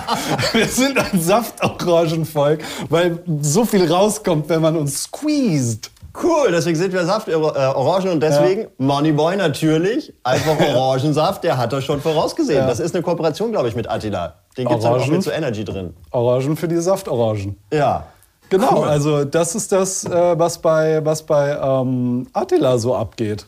Wir 0.52 0.66
sind 0.66 0.98
ein 0.98 1.20
Saftorangenvolk, 1.20 2.60
weil 2.88 3.22
so 3.42 3.66
viel 3.66 3.90
rauskommt, 3.90 4.48
wenn 4.48 4.62
man 4.62 4.76
uns 4.76 5.02
squeezed. 5.04 5.90
Cool, 6.22 6.52
deswegen 6.52 6.76
sind 6.76 6.92
wir 6.92 7.04
Saft 7.04 7.28
äh, 7.28 7.34
Orangen 7.34 8.10
und 8.10 8.20
deswegen 8.20 8.62
ja. 8.62 8.68
Moneyboy 8.78 9.36
natürlich, 9.36 10.12
einfach 10.22 10.58
Orangensaft, 10.74 11.42
der 11.42 11.58
hat 11.58 11.72
das 11.72 11.84
schon 11.84 12.00
vorausgesehen. 12.00 12.60
Ja. 12.60 12.66
Das 12.66 12.78
ist 12.78 12.94
eine 12.94 13.02
Kooperation, 13.02 13.50
glaube 13.50 13.68
ich, 13.68 13.74
mit 13.74 13.90
Attila. 13.90 14.34
Den 14.56 14.68
gibt 14.68 14.80
es 14.80 14.86
auch 14.86 15.06
mit 15.06 15.22
so 15.22 15.30
Energy 15.30 15.64
drin. 15.64 15.94
Orangen 16.12 16.56
für 16.56 16.68
die 16.68 16.76
Saftorangen. 16.76 17.58
Ja. 17.72 18.06
Genau, 18.50 18.82
cool. 18.82 18.88
also 18.88 19.24
das 19.24 19.54
ist 19.54 19.72
das, 19.72 20.04
äh, 20.04 20.38
was 20.38 20.58
bei, 20.58 21.04
was 21.04 21.24
bei 21.24 21.58
ähm, 21.60 22.28
Attila 22.32 22.78
so 22.78 22.94
abgeht. 22.94 23.46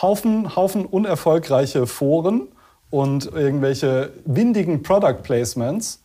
Haufen, 0.00 0.56
Haufen 0.56 0.86
unerfolgreiche 0.86 1.86
Foren 1.86 2.48
und 2.90 3.26
irgendwelche 3.26 4.10
windigen 4.24 4.82
Product 4.82 5.22
Placements 5.22 6.01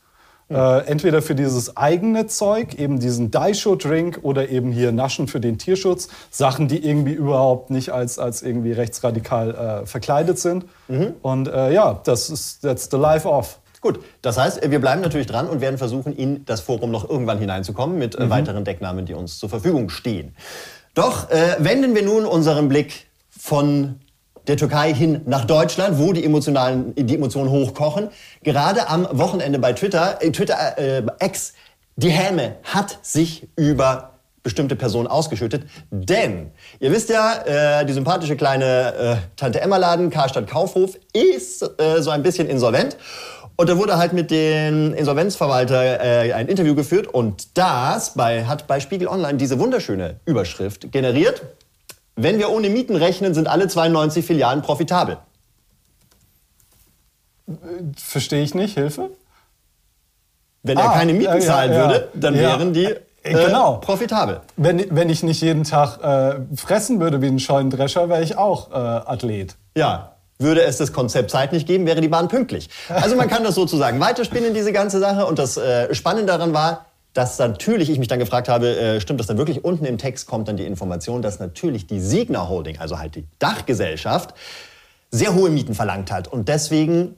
äh, 0.50 0.86
entweder 0.88 1.22
für 1.22 1.36
dieses 1.36 1.76
eigene 1.76 2.28
Zeug, 2.28 2.76
eben 2.76 3.00
diesen 3.00 3.32
Daisho-Drink 3.32 4.20
oder 4.22 4.50
eben 4.50 4.72
hier 4.72 4.92
Naschen 4.92 5.28
für 5.28 5.40
den 5.40 5.58
Tierschutz. 5.58 6.08
Sachen, 6.32 6.68
die 6.68 6.86
irgendwie 6.86 7.14
überhaupt 7.14 7.70
nicht 7.70 7.92
als, 7.92 8.18
als 8.18 8.42
irgendwie 8.42 8.72
rechtsradikal 8.72 9.82
äh, 9.84 9.86
verkleidet 9.86 10.40
sind. 10.40 10.66
Mhm. 10.88 11.16
Und 11.22 11.48
äh, 11.50 11.74
ja, 11.74 12.00
das 12.04 12.30
ist 12.30 12.62
that's 12.62 12.88
the 12.90 12.98
life 12.98 13.28
of. 13.28 13.60
Gut, 13.82 14.00
das 14.22 14.38
heißt, 14.38 14.70
wir 14.70 14.80
bleiben 14.80 15.02
natürlich 15.02 15.28
dran 15.28 15.48
und 15.48 15.62
werden 15.62 15.78
versuchen, 15.78 16.16
in 16.16 16.46
das 16.46 16.62
Forum 16.62 16.92
noch 16.92 17.08
irgendwann 17.08 17.38
hineinzukommen 17.38 17.98
mit 17.98 18.16
äh, 18.16 18.26
mhm. 18.26 18.30
weiteren 18.30 18.64
Decknamen, 18.64 19.06
die 19.06 19.14
uns 19.14 19.40
zur 19.40 19.50
Verfügung 19.50 19.90
stehen. 19.90 20.36
Doch 20.94 21.30
äh, 21.30 21.58
wenden 21.60 21.94
wir 21.94 22.04
nun 22.04 22.26
unseren 22.26 22.70
Blick 22.70 23.08
von 23.30 24.00
der 24.48 24.58
Türkei 24.58 24.94
hin 24.94 25.22
nach 25.26 25.46
Deutschland, 25.46 26.00
wo 26.00 26.14
die, 26.14 26.24
emotionalen, 26.24 26.94
die 26.96 27.16
Emotionen 27.16 27.50
hochkochen. 27.50 28.10
Gerade 28.44 28.88
am 28.90 29.08
Wochenende 29.12 29.60
bei 29.60 29.74
Twitter, 29.74 30.22
äh, 30.22 30.32
Twitter 30.32 30.78
äh, 30.78 31.04
X, 31.24 31.54
die 31.96 32.10
Häme 32.10 32.56
hat 32.64 33.00
sich 33.02 33.48
über 33.56 34.12
bestimmte 34.44 34.78
Personen 34.78 35.08
ausgeschüttet. 35.08 35.64
Denn 35.92 36.52
ihr 36.80 36.92
wisst 36.92 37.10
ja, 37.10 37.82
äh, 37.82 37.86
die 37.86 37.92
sympathische 37.92 38.38
kleine 38.38 38.94
äh, 38.96 39.16
Tante 39.36 39.60
Emma 39.60 39.76
Laden, 39.76 40.10
Karstadt 40.10 40.48
Kaufhof, 40.48 40.98
ist 41.12 41.64
äh, 41.82 42.02
so 42.02 42.12
ein 42.12 42.24
bisschen 42.24 42.48
insolvent. 42.48 42.96
Und 43.58 43.68
da 43.70 43.78
wurde 43.78 43.98
halt 43.98 44.14
mit 44.14 44.32
dem 44.32 44.94
Insolvenzverwalter 44.94 46.00
äh, 46.00 46.32
ein 46.32 46.48
Interview 46.48 46.76
geführt 46.76 47.08
und 47.08 47.58
das 47.58 48.14
bei, 48.14 48.46
hat 48.46 48.68
bei 48.68 48.80
Spiegel 48.80 49.08
Online 49.08 49.38
diese 49.38 49.60
wunderschöne 49.60 50.20
Überschrift 50.26 50.92
generiert. 50.92 51.42
Wenn 52.18 52.40
wir 52.40 52.50
ohne 52.50 52.70
Mieten 52.70 52.96
rechnen, 52.96 53.34
sind 53.34 53.48
alle 53.48 53.68
92 53.68 54.26
Filialen 54.26 54.64
profitabel. 54.64 55.18
Verstehe 57.96 58.44
ich 58.44 58.56
nicht. 58.56 58.74
Hilfe? 58.74 59.12
Wenn 60.64 60.80
ah, 60.80 60.86
er 60.86 60.90
keine 60.94 61.14
Mieten 61.14 61.40
zahlen 61.42 61.72
ja, 61.72 61.80
würde, 61.80 62.10
dann 62.16 62.36
ja. 62.36 62.42
wären 62.42 62.74
die 62.74 62.86
äh, 62.86 63.46
genau. 63.46 63.78
profitabel. 63.78 64.42
Wenn, 64.58 64.84
wenn 64.90 65.10
ich 65.10 65.22
nicht 65.22 65.42
jeden 65.42 65.64
Tag 65.64 66.04
äh, 66.04 66.40
fressen 66.56 67.00
würde 67.00 67.22
wie 67.22 67.28
ein 67.28 67.40
Scheunendrescher, 67.40 68.10
wäre 68.10 68.24
ich 68.24 68.36
auch 68.36 68.72
äh, 68.72 68.74
Athlet. 68.74 69.56
Ja, 69.78 70.14
würde 70.40 70.64
es 70.64 70.78
das 70.78 70.92
Konzept 70.94 71.30
Zeit 71.30 71.52
nicht 71.52 71.68
geben, 71.68 71.86
wäre 71.86 72.02
die 72.02 72.08
Bahn 72.08 72.28
pünktlich. 72.28 72.70
Also 72.90 73.16
man 73.16 73.28
kann 73.30 73.44
das 73.44 73.54
sozusagen 73.54 74.00
weiterspinnen, 74.00 74.56
diese 74.56 74.74
ganze 74.74 75.00
Sache. 75.00 75.28
Und 75.28 75.38
das 75.40 75.56
äh, 75.58 75.94
Spannende 75.94 76.34
daran 76.34 76.54
war, 76.54 76.87
dass 77.18 77.40
natürlich 77.40 77.90
ich 77.90 77.98
mich 77.98 78.08
dann 78.08 78.20
gefragt 78.20 78.48
habe, 78.48 78.78
äh, 78.78 79.02
stimmt 79.02 79.20
das 79.20 79.26
dann 79.26 79.40
wirklich? 79.40 79.66
Unten 79.66 79.86
im 79.86 79.98
Text 79.98 80.28
kommt 80.28 80.48
dann 80.48 80.56
die 80.56 80.66
Information, 80.66 81.24
dass 81.24 81.40
natürlich 81.40 81.88
die 81.88 82.00
Signa 82.00 82.48
Holding, 82.48 82.78
also 82.78 83.00
halt 83.00 83.16
die 83.16 83.26
Dachgesellschaft, 83.40 84.36
sehr 85.10 85.34
hohe 85.34 85.50
Mieten 85.50 85.74
verlangt 85.74 86.12
hat. 86.12 86.28
Und 86.28 86.48
deswegen 86.48 87.16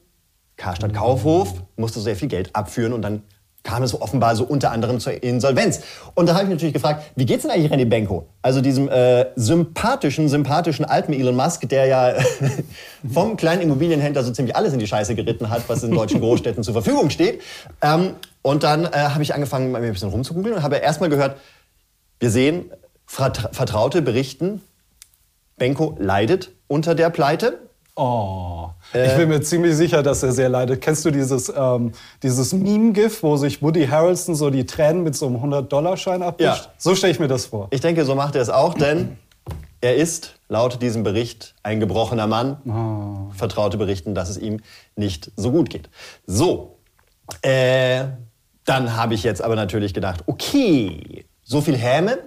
Karstadt 0.56 0.94
Kaufhof 0.94 1.54
musste 1.76 2.00
sehr 2.00 2.16
viel 2.16 2.30
Geld 2.30 2.56
abführen 2.56 2.94
und 2.94 3.02
dann 3.02 3.24
kam 3.64 3.84
es 3.84 4.00
offenbar 4.00 4.38
so 4.38 4.46
unter 4.46 4.72
anderem 4.72 5.02
zur 5.02 5.22
Insolvenz. 5.22 5.82
Und 6.16 6.30
da 6.30 6.34
habe 6.34 6.46
ich 6.46 6.50
natürlich 6.50 6.74
gefragt, 6.74 7.04
wie 7.18 7.26
geht's 7.26 7.42
denn 7.42 7.52
eigentlich 7.52 7.70
René 7.70 7.86
Benko? 7.86 8.30
Also 8.42 8.62
diesem 8.62 8.88
äh, 8.88 9.26
sympathischen, 9.36 10.30
sympathischen 10.30 10.86
alten 10.86 11.12
Elon 11.12 11.36
Musk, 11.36 11.68
der 11.68 11.88
ja 11.88 12.14
vom 13.14 13.36
kleinen 13.36 13.64
Immobilienhändler 13.64 14.24
so 14.24 14.32
ziemlich 14.32 14.56
alles 14.56 14.72
in 14.72 14.80
die 14.80 14.88
Scheiße 14.88 15.14
geritten 15.14 15.50
hat, 15.50 15.64
was 15.68 15.84
in 15.84 15.92
deutschen 15.92 16.20
Großstädten 16.22 16.64
zur 16.64 16.74
Verfügung 16.74 17.10
steht. 17.10 17.42
Ähm, 17.82 18.14
und 18.42 18.64
dann 18.64 18.86
äh, 18.86 18.90
habe 18.92 19.24
ich 19.24 19.34
angefangen, 19.34 19.72
mir 19.72 19.80
ein 19.80 19.92
bisschen 19.92 20.10
rumzugoogeln 20.10 20.56
und 20.56 20.64
habe 20.64 20.78
erstmal 20.78 21.10
gehört, 21.10 21.38
wir 22.20 22.30
sehen, 22.30 22.72
Vertraute 23.06 24.02
berichten, 24.02 24.62
Benko 25.58 25.96
leidet 26.00 26.52
unter 26.68 26.96
der 26.96 27.10
Pleite. 27.10 27.60
Oh, 27.96 28.70
äh, 28.94 29.08
ich 29.08 29.18
bin 29.18 29.30
mir 29.30 29.42
ziemlich 29.42 29.76
sicher, 29.76 30.04
dass 30.04 30.24
er 30.24 30.32
sehr 30.32 30.48
leidet. 30.48 30.80
Kennst 30.80 31.04
du 31.04 31.12
dieses, 31.12 31.52
ähm, 31.54 31.92
dieses 32.24 32.54
Meme-GIF, 32.54 33.24
wo 33.24 33.36
sich 33.36 33.62
Woody 33.62 33.88
Harrelson 33.88 34.36
so 34.36 34.50
die 34.50 34.66
Tränen 34.66 35.04
mit 35.04 35.16
so 35.16 35.28
einem 35.28 35.38
100-Dollar-Schein 35.38 36.24
abwischt? 36.24 36.66
Ja. 36.66 36.72
So 36.78 36.96
stelle 36.96 37.12
ich 37.12 37.20
mir 37.20 37.28
das 37.28 37.48
vor. 37.48 37.68
Ich 37.72 37.82
denke, 37.82 38.06
so 38.06 38.16
macht 38.16 38.36
er 38.36 38.42
es 38.42 38.50
auch, 38.50 38.74
denn 38.74 39.18
er 39.82 39.96
ist 39.96 40.36
laut 40.48 40.82
diesem 40.82 41.04
Bericht 41.04 41.56
ein 41.64 41.80
gebrochener 41.80 42.28
Mann. 42.28 42.58
Oh. 42.66 43.34
Vertraute 43.34 43.78
berichten, 43.78 44.16
dass 44.16 44.30
es 44.30 44.38
ihm 44.38 44.62
nicht 44.96 45.32
so 45.36 45.52
gut 45.52 45.70
geht. 45.70 45.90
So, 46.26 46.78
äh, 47.42 48.06
dann 48.66 48.96
habe 48.96 49.14
ich 49.14 49.24
jetzt 49.24 49.42
aber 49.42 49.56
natürlich 49.56 49.94
gedacht, 49.94 50.24
okay, 50.28 51.26
so 51.44 51.62
viel 51.62 51.76
Häme, 51.76 52.20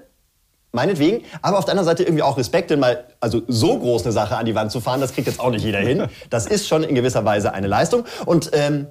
meinetwegen, 0.73 1.25
aber 1.43 1.59
auf 1.59 1.65
der 1.65 1.73
anderen 1.73 1.87
Seite 1.87 2.03
irgendwie 2.03 2.23
auch 2.23 2.37
Respekt, 2.37 2.71
denn 2.71 2.81
mal 2.81 3.05
also 3.21 3.43
so 3.47 3.79
groß 3.79 4.05
eine 4.05 4.13
Sache 4.13 4.37
an 4.37 4.47
die 4.47 4.55
Wand 4.55 4.73
zu 4.73 4.81
fahren, 4.81 5.01
das 5.01 5.13
kriegt 5.13 5.27
jetzt 5.27 5.39
auch 5.39 5.51
nicht 5.51 5.65
jeder 5.65 5.81
hin. 5.81 6.09
Das 6.31 6.47
ist 6.47 6.67
schon 6.67 6.83
in 6.83 6.95
gewisser 6.95 7.25
Weise 7.25 7.53
eine 7.53 7.67
Leistung. 7.67 8.05
Und 8.25 8.51
ähm, 8.55 8.87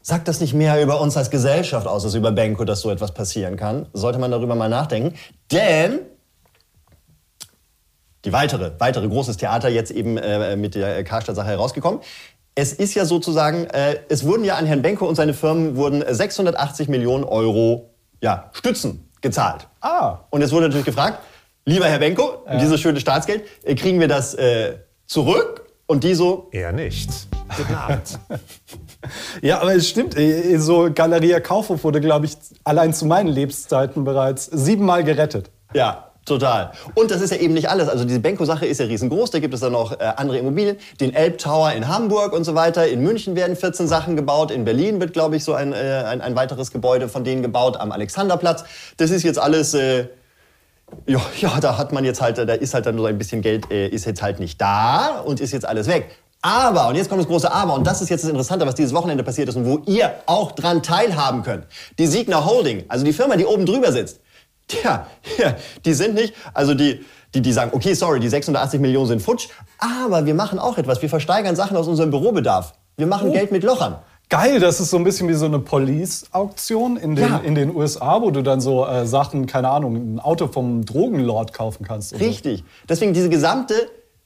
sagt 0.00 0.28
das 0.28 0.40
nicht 0.40 0.54
mehr 0.54 0.82
über 0.82 1.00
uns 1.00 1.16
als 1.16 1.30
Gesellschaft 1.30 1.86
aus, 1.86 2.04
als 2.04 2.14
über 2.14 2.32
Benko, 2.32 2.64
dass 2.64 2.80
so 2.80 2.90
etwas 2.90 3.12
passieren 3.12 3.56
kann? 3.56 3.86
Sollte 3.92 4.18
man 4.18 4.30
darüber 4.30 4.54
mal 4.54 4.68
nachdenken. 4.68 5.14
Denn 5.52 6.00
die 8.24 8.32
weitere, 8.32 8.72
weitere 8.78 9.08
großes 9.08 9.36
Theater 9.38 9.68
jetzt 9.68 9.90
eben 9.90 10.18
äh, 10.18 10.56
mit 10.56 10.74
der 10.74 11.04
Karstadt-Sache 11.04 11.48
herausgekommen. 11.48 12.00
Es 12.54 12.72
ist 12.72 12.94
ja 12.94 13.04
sozusagen, 13.04 13.66
äh, 13.66 13.96
es 14.08 14.24
wurden 14.24 14.44
ja 14.44 14.56
an 14.56 14.66
Herrn 14.66 14.82
Benko 14.82 15.06
und 15.06 15.14
seine 15.14 15.34
Firmen 15.34 15.76
wurden 15.76 16.04
680 16.06 16.88
Millionen 16.88 17.24
Euro 17.24 17.90
ja, 18.20 18.50
Stützen 18.52 19.08
gezahlt. 19.20 19.68
Ah. 19.80 20.18
Und 20.30 20.42
es 20.42 20.52
wurde 20.52 20.66
natürlich 20.66 20.86
gefragt, 20.86 21.20
lieber 21.64 21.86
Herr 21.86 21.98
Benko, 21.98 22.44
ja. 22.46 22.58
dieses 22.58 22.80
schöne 22.80 23.00
Staatsgeld, 23.00 23.44
äh, 23.64 23.74
kriegen 23.74 24.00
wir 24.00 24.08
das 24.08 24.34
äh, 24.34 24.78
zurück? 25.06 25.66
Und 25.86 26.04
die 26.04 26.14
so? 26.14 26.48
Eher 26.52 26.70
nicht. 26.70 27.10
Guten 27.56 27.74
Abend. 27.88 28.18
ja, 29.42 29.60
aber 29.60 29.74
es 29.74 29.88
stimmt. 29.88 30.16
Äh, 30.16 30.56
so 30.58 30.88
Galeria 30.94 31.40
Kaufhof 31.40 31.82
wurde, 31.82 32.00
glaube 32.00 32.26
ich, 32.26 32.36
allein 32.62 32.94
zu 32.94 33.06
meinen 33.06 33.26
Lebenszeiten 33.26 34.04
bereits 34.04 34.46
siebenmal 34.46 35.02
gerettet. 35.02 35.50
Ja, 35.74 36.09
Total. 36.30 36.70
Und 36.94 37.10
das 37.10 37.22
ist 37.22 37.30
ja 37.32 37.38
eben 37.38 37.54
nicht 37.54 37.68
alles. 37.68 37.88
Also 37.88 38.04
diese 38.04 38.20
Benko-Sache 38.20 38.64
ist 38.64 38.78
ja 38.78 38.86
riesengroß. 38.86 39.32
Da 39.32 39.40
gibt 39.40 39.52
es 39.52 39.58
dann 39.58 39.72
noch 39.72 39.98
äh, 39.98 40.12
andere 40.14 40.38
Immobilien. 40.38 40.76
Den 41.00 41.12
Elb 41.12 41.38
Tower 41.38 41.72
in 41.72 41.88
Hamburg 41.88 42.32
und 42.32 42.44
so 42.44 42.54
weiter. 42.54 42.86
In 42.86 43.00
München 43.00 43.34
werden 43.34 43.56
14 43.56 43.88
Sachen 43.88 44.14
gebaut. 44.14 44.52
In 44.52 44.64
Berlin 44.64 45.00
wird, 45.00 45.12
glaube 45.12 45.34
ich, 45.34 45.42
so 45.42 45.54
ein, 45.54 45.72
äh, 45.72 46.04
ein, 46.06 46.20
ein, 46.20 46.36
weiteres 46.36 46.70
Gebäude 46.70 47.08
von 47.08 47.24
denen 47.24 47.42
gebaut 47.42 47.78
am 47.78 47.90
Alexanderplatz. 47.90 48.62
Das 48.96 49.10
ist 49.10 49.24
jetzt 49.24 49.40
alles... 49.40 49.74
Äh, 49.74 50.06
ja, 51.06 51.20
ja, 51.40 51.58
da 51.58 51.78
hat 51.78 51.90
man 51.90 52.04
jetzt 52.04 52.20
halt, 52.20 52.38
da 52.38 52.52
ist 52.52 52.74
halt 52.74 52.86
dann 52.86 52.94
nur 52.94 53.08
ein 53.08 53.18
bisschen 53.18 53.42
Geld, 53.42 53.68
äh, 53.72 53.88
ist 53.88 54.06
jetzt 54.06 54.22
halt 54.22 54.38
nicht 54.38 54.60
da 54.60 55.20
und 55.24 55.40
ist 55.40 55.52
jetzt 55.52 55.66
alles 55.66 55.88
weg. 55.88 56.16
Aber, 56.42 56.88
und 56.88 56.94
jetzt 56.94 57.08
kommt 57.08 57.20
das 57.20 57.28
große 57.28 57.52
Aber, 57.52 57.74
und 57.74 57.86
das 57.86 58.02
ist 58.02 58.08
jetzt 58.08 58.22
das 58.22 58.30
Interessante, 58.30 58.66
was 58.66 58.76
dieses 58.76 58.94
Wochenende 58.94 59.24
passiert 59.24 59.48
ist 59.48 59.56
und 59.56 59.66
wo 59.66 59.82
ihr 59.86 60.14
auch 60.26 60.52
dran 60.52 60.82
teilhaben 60.84 61.42
könnt. 61.42 61.66
Die 61.98 62.06
Signa 62.06 62.44
Holding, 62.44 62.84
also 62.88 63.04
die 63.04 63.12
Firma, 63.12 63.36
die 63.36 63.46
oben 63.46 63.66
drüber 63.66 63.90
sitzt, 63.90 64.20
Tja, 64.70 65.06
ja, 65.38 65.56
die 65.84 65.92
sind 65.92 66.14
nicht, 66.14 66.32
also 66.54 66.74
die, 66.74 67.04
die, 67.34 67.42
die 67.42 67.52
sagen, 67.52 67.72
okay, 67.74 67.94
sorry, 67.94 68.20
die 68.20 68.28
680 68.28 68.80
Millionen 68.80 69.08
sind 69.08 69.22
futsch, 69.22 69.48
aber 69.78 70.26
wir 70.26 70.34
machen 70.34 70.60
auch 70.60 70.78
etwas. 70.78 71.02
Wir 71.02 71.08
versteigern 71.08 71.56
Sachen 71.56 71.76
aus 71.76 71.88
unserem 71.88 72.10
Bürobedarf. 72.10 72.74
Wir 72.96 73.08
machen 73.08 73.30
oh. 73.30 73.32
Geld 73.32 73.50
mit 73.50 73.64
Lochern. 73.64 73.98
Geil, 74.28 74.60
das 74.60 74.78
ist 74.78 74.90
so 74.90 74.96
ein 74.96 75.02
bisschen 75.02 75.28
wie 75.28 75.34
so 75.34 75.46
eine 75.46 75.58
Police-Auktion 75.58 76.96
in, 76.96 77.16
den, 77.16 77.28
ja. 77.28 77.38
in 77.38 77.56
den 77.56 77.74
USA, 77.74 78.22
wo 78.22 78.30
du 78.30 78.42
dann 78.42 78.60
so 78.60 78.86
äh, 78.86 79.04
Sachen, 79.04 79.46
keine 79.46 79.68
Ahnung, 79.70 79.96
ein 79.96 80.20
Auto 80.20 80.46
vom 80.46 80.84
Drogenlord 80.84 81.52
kaufen 81.52 81.84
kannst. 81.84 82.20
Richtig. 82.20 82.62
Deswegen 82.88 83.12
diese 83.12 83.28
gesamte 83.28 83.74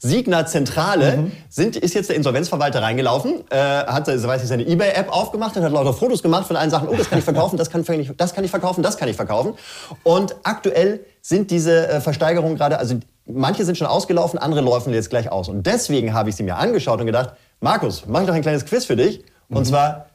Signa 0.05 0.45
Zentrale 0.45 1.17
mhm. 1.17 1.33
sind, 1.49 1.77
ist 1.77 1.95
jetzt 1.95 2.11
der 2.11 2.17
Insolvenzverwalter 2.17 2.83
reingelaufen, 2.83 3.43
äh, 3.51 3.57
hat 3.57 4.07
weiß 4.07 4.43
ich, 4.43 4.49
seine 4.49 4.67
eBay-App 4.67 5.11
aufgemacht 5.11 5.57
und 5.57 5.65
hat 5.65 5.73
lauter 5.73 5.95
Fotos 5.95 6.23
gemacht 6.23 6.47
von 6.47 6.57
allen 6.57 6.69
Sachen. 6.69 6.89
Oh, 6.89 6.95
das 6.95 7.09
kann 7.09 7.19
ich 7.19 7.25
verkaufen, 7.25 7.57
das 7.57 7.71
kann, 7.71 7.83
ich, 7.89 8.13
das 8.15 8.35
kann 8.35 8.45
ich 8.45 8.51
verkaufen, 8.51 8.83
das 8.83 8.99
kann 8.99 9.09
ich 9.09 9.17
verkaufen. 9.17 9.55
Und 10.03 10.37
aktuell 10.43 11.07
sind 11.23 11.51
diese 11.51 11.89
äh, 11.89 12.01
Versteigerungen 12.03 12.57
gerade, 12.57 12.79
also 12.79 12.97
manche 13.25 13.65
sind 13.65 13.79
schon 13.79 13.87
ausgelaufen, 13.87 14.39
andere 14.39 14.61
laufen 14.61 14.93
jetzt 14.93 15.09
gleich 15.09 15.33
aus. 15.33 15.49
Und 15.49 15.67
deswegen 15.67 16.13
habe 16.13 16.29
ich 16.29 16.37
sie 16.37 16.43
mir 16.43 16.57
angeschaut 16.57 17.01
und 17.01 17.07
gedacht, 17.07 17.31
Markus, 17.61 18.05
mache 18.07 18.25
ich 18.25 18.29
noch 18.29 18.35
ein 18.35 18.43
kleines 18.43 18.67
Quiz 18.67 18.85
für 18.85 18.97
dich. 18.97 19.25
Mhm. 19.49 19.57
Und 19.57 19.65
zwar, 19.65 20.11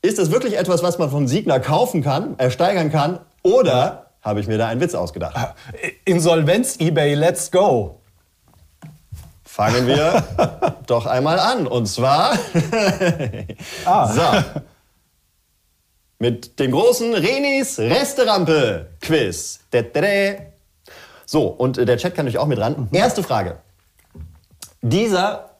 ist 0.00 0.18
das 0.18 0.30
wirklich 0.30 0.56
etwas, 0.56 0.82
was 0.82 0.96
man 0.98 1.10
von 1.10 1.28
Signa 1.28 1.58
kaufen 1.58 2.02
kann, 2.02 2.38
ersteigern 2.38 2.90
kann, 2.90 3.18
oder 3.42 4.06
habe 4.22 4.40
ich 4.40 4.48
mir 4.48 4.56
da 4.56 4.68
einen 4.68 4.80
Witz 4.80 4.94
ausgedacht? 4.94 5.54
Insolvenz 6.06 6.76
eBay, 6.80 7.14
let's 7.14 7.50
go. 7.50 8.00
Fangen 9.56 9.86
wir 9.86 10.22
doch 10.86 11.06
einmal 11.06 11.38
an. 11.40 11.66
Und 11.66 11.86
zwar 11.86 12.32
Ah. 13.86 14.12
so, 14.12 14.60
mit 16.18 16.58
dem 16.58 16.72
großen 16.72 17.14
Renis 17.14 17.78
Resterampe-Quiz. 17.78 19.60
So, 21.24 21.46
und 21.46 21.76
der 21.78 21.96
Chat 21.96 22.14
kann 22.14 22.28
euch 22.28 22.36
auch 22.36 22.46
mit 22.46 22.58
ran. 22.58 22.88
Erste 22.92 23.22
Frage. 23.22 23.56
Dieser 24.82 25.50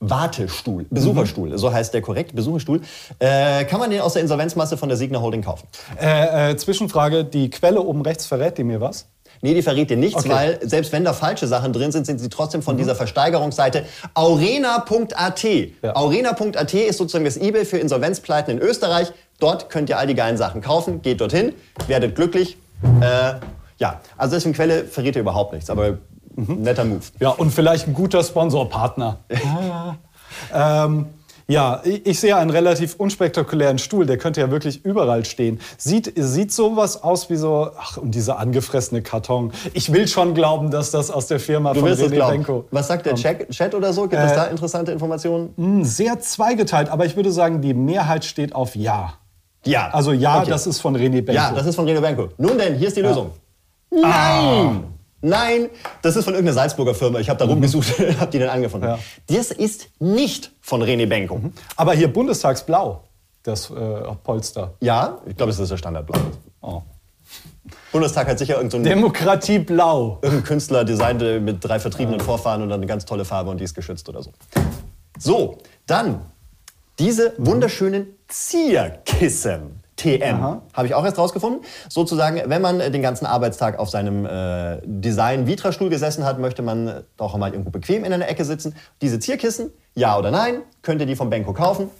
Wartestuhl, 0.00 0.86
Besucherstuhl, 0.90 1.56
so 1.58 1.72
heißt 1.72 1.92
der 1.94 2.02
korrekt, 2.02 2.34
Besucherstuhl, 2.34 2.80
äh, 3.18 3.64
kann 3.64 3.78
man 3.78 3.90
den 3.90 4.00
aus 4.00 4.14
der 4.14 4.22
Insolvenzmasse 4.22 4.76
von 4.76 4.88
der 4.88 4.96
Signa 4.96 5.20
Holding 5.20 5.42
kaufen? 5.42 5.68
Äh, 6.00 6.52
äh, 6.52 6.56
Zwischenfrage, 6.56 7.24
die 7.24 7.50
Quelle 7.50 7.80
oben 7.80 8.02
rechts 8.02 8.26
verrät 8.26 8.58
die 8.58 8.64
mir 8.64 8.80
was? 8.80 9.06
Nee, 9.42 9.54
die 9.54 9.62
verrät 9.62 9.90
dir 9.90 9.96
nichts, 9.96 10.18
Okay. 10.20 10.28
Mhm. 10.28 10.32
weil 10.32 10.58
selbst 10.68 10.92
wenn 10.92 11.04
da 11.04 11.12
falsche 11.12 11.46
Sachen 11.46 11.72
drin 11.72 11.92
sind, 11.92 12.06
sind 12.06 12.18
sie 12.20 12.28
trotzdem 12.28 12.62
von 12.62 12.76
dieser 12.76 12.94
Versteigerungsseite 12.94 13.84
aurena.at. 14.14 15.44
Ja. 15.44 15.96
Aurena.at 15.96 16.74
ist 16.74 16.98
sozusagen 16.98 17.24
das 17.24 17.36
eBay 17.36 17.64
für 17.64 17.78
Insolvenzpleiten 17.78 18.58
in 18.58 18.62
Österreich. 18.62 19.12
Dort 19.40 19.68
könnt 19.70 19.88
ihr 19.90 19.98
all 19.98 20.06
die 20.06 20.14
geilen 20.14 20.36
Sachen 20.36 20.60
kaufen. 20.60 21.02
Geht 21.02 21.20
dorthin, 21.20 21.52
werdet 21.86 22.14
glücklich. 22.14 22.56
Äh, 23.00 23.34
ja, 23.78 24.00
also 24.16 24.36
deswegen 24.36 24.54
Quelle 24.54 24.84
verrät 24.84 25.16
ihr 25.16 25.22
überhaupt 25.22 25.52
nichts, 25.52 25.70
aber 25.70 25.98
Mhm. 26.36 26.62
netter 26.62 26.84
Move. 26.84 27.00
Ja, 27.20 27.30
und 27.30 27.52
vielleicht 27.52 27.86
ein 27.86 27.94
guter 27.94 28.22
Sponsorpartner. 28.24 29.18
ähm, 30.52 31.06
ja, 31.46 31.82
ich, 31.84 32.20
sehe 32.20 32.36
einen 32.36 32.50
relativ 32.50 32.94
unspektakulären 32.96 33.78
Stuhl, 33.78 34.06
der 34.06 34.16
könnte 34.18 34.40
ja 34.40 34.50
wirklich 34.50 34.84
überall 34.84 35.24
stehen. 35.24 35.60
Sieht, 35.76 36.12
sieht 36.16 36.52
sowas 36.52 37.02
aus 37.02 37.28
wie 37.28 37.36
so, 37.36 37.70
ach, 37.78 37.98
und 37.98 38.14
dieser 38.14 38.38
angefressene 38.38 39.02
Karton. 39.02 39.52
Ich 39.74 39.92
will 39.92 40.08
schon 40.08 40.34
glauben, 40.34 40.70
dass 40.70 40.90
das 40.90 41.10
aus 41.10 41.26
der 41.26 41.40
Firma 41.40 41.74
Du 41.74 41.80
von 41.80 41.88
René. 41.90 42.28
Benko. 42.30 42.64
Was 42.70 42.88
sagt 42.88 43.04
der 43.06 43.14
Chat, 43.14 43.50
Chat 43.50 43.74
oder 43.74 43.92
so? 43.92 44.02
Gibt 44.08 44.22
es 44.22 44.32
da 44.32 44.44
interessante 44.44 44.92
Informationen? 44.92 45.52
Hm, 45.56 45.84
Sehr 45.84 46.18
zweigeteilt, 46.20 46.88
aber 46.88 47.04
ich 47.04 47.16
würde 47.16 47.30
sagen, 47.32 47.60
die 47.60 47.74
Mehrheit 47.74 48.24
steht 48.24 48.54
auf 48.54 48.74
Ja. 48.74 49.14
Ja. 49.66 49.90
Also 49.92 50.12
ja, 50.12 50.40
Okay. 50.40 50.50
das 50.50 50.66
ist 50.66 50.80
von 50.80 50.96
René 50.96 51.22
Benko. 51.22 51.32
Ja, 51.32 51.52
das 51.52 51.66
ist 51.66 51.76
von 51.76 51.86
Reno 51.86 52.00
Benko. 52.00 52.28
Nun 52.38 52.56
denn, 52.58 52.74
hier 52.76 52.88
ist 52.88 52.96
die 52.96 53.02
Lösung. 53.02 53.30
Nein! 53.90 54.93
Nein, 55.24 55.70
das 56.02 56.16
ist 56.16 56.24
von 56.24 56.34
irgendeiner 56.34 56.54
Salzburger 56.54 56.94
Firma. 56.94 57.18
Ich 57.18 57.30
habe 57.30 57.38
da 57.38 57.46
rumgesucht, 57.46 57.98
habe 58.20 58.30
die 58.30 58.38
dann 58.38 58.50
angefunden. 58.50 58.90
Ja. 58.90 58.98
Das 59.26 59.50
ist 59.50 59.88
nicht 59.98 60.52
von 60.60 60.82
René 60.82 61.06
Benko. 61.06 61.40
aber 61.76 61.94
hier 61.94 62.12
Bundestagsblau, 62.12 63.02
das 63.42 63.70
äh, 63.70 63.74
Polster. 64.22 64.74
Ja, 64.80 65.18
ich 65.26 65.34
glaube, 65.34 65.50
das 65.50 65.58
ist 65.60 65.70
der 65.70 65.78
Standardblau. 65.78 66.20
Oh. 66.60 66.82
Bundestag 67.90 68.28
hat 68.28 68.38
sicher 68.38 68.56
irgendein 68.56 68.84
so 68.84 68.88
Demokratie 68.90 69.60
blau. 69.60 70.18
irgendein 70.20 70.44
Künstler 70.46 70.84
designt 70.84 71.22
äh, 71.22 71.40
mit 71.40 71.64
drei 71.64 71.80
vertriebenen 71.80 72.20
Vorfahren 72.20 72.60
und 72.60 72.68
dann 72.68 72.80
eine 72.80 72.86
ganz 72.86 73.06
tolle 73.06 73.24
Farbe 73.24 73.48
und 73.50 73.58
die 73.58 73.64
ist 73.64 73.74
geschützt 73.74 74.06
oder 74.10 74.22
so. 74.22 74.30
So, 75.18 75.58
dann 75.86 76.20
diese 76.98 77.32
wunderschönen 77.38 78.08
Zierkissen. 78.28 79.83
TM. 79.96 80.40
Habe 80.72 80.86
ich 80.86 80.94
auch 80.94 81.04
erst 81.04 81.18
rausgefunden. 81.18 81.60
Sozusagen, 81.88 82.40
wenn 82.46 82.60
man 82.62 82.80
äh, 82.80 82.90
den 82.90 83.02
ganzen 83.02 83.26
Arbeitstag 83.26 83.78
auf 83.78 83.90
seinem 83.90 84.26
äh, 84.26 84.78
Design-Vitra-Stuhl 84.84 85.88
gesessen 85.88 86.24
hat, 86.24 86.38
möchte 86.40 86.62
man 86.62 86.88
äh, 86.88 87.02
doch 87.16 87.36
mal 87.36 87.50
irgendwo 87.52 87.70
bequem 87.70 88.04
in 88.04 88.12
einer 88.12 88.28
Ecke 88.28 88.44
sitzen. 88.44 88.74
Diese 89.02 89.18
Zierkissen, 89.20 89.70
ja 89.94 90.18
oder 90.18 90.30
nein, 90.30 90.62
könnt 90.82 91.00
ihr 91.00 91.06
die 91.06 91.16
vom 91.16 91.30
Benko 91.30 91.52
kaufen. 91.52 91.90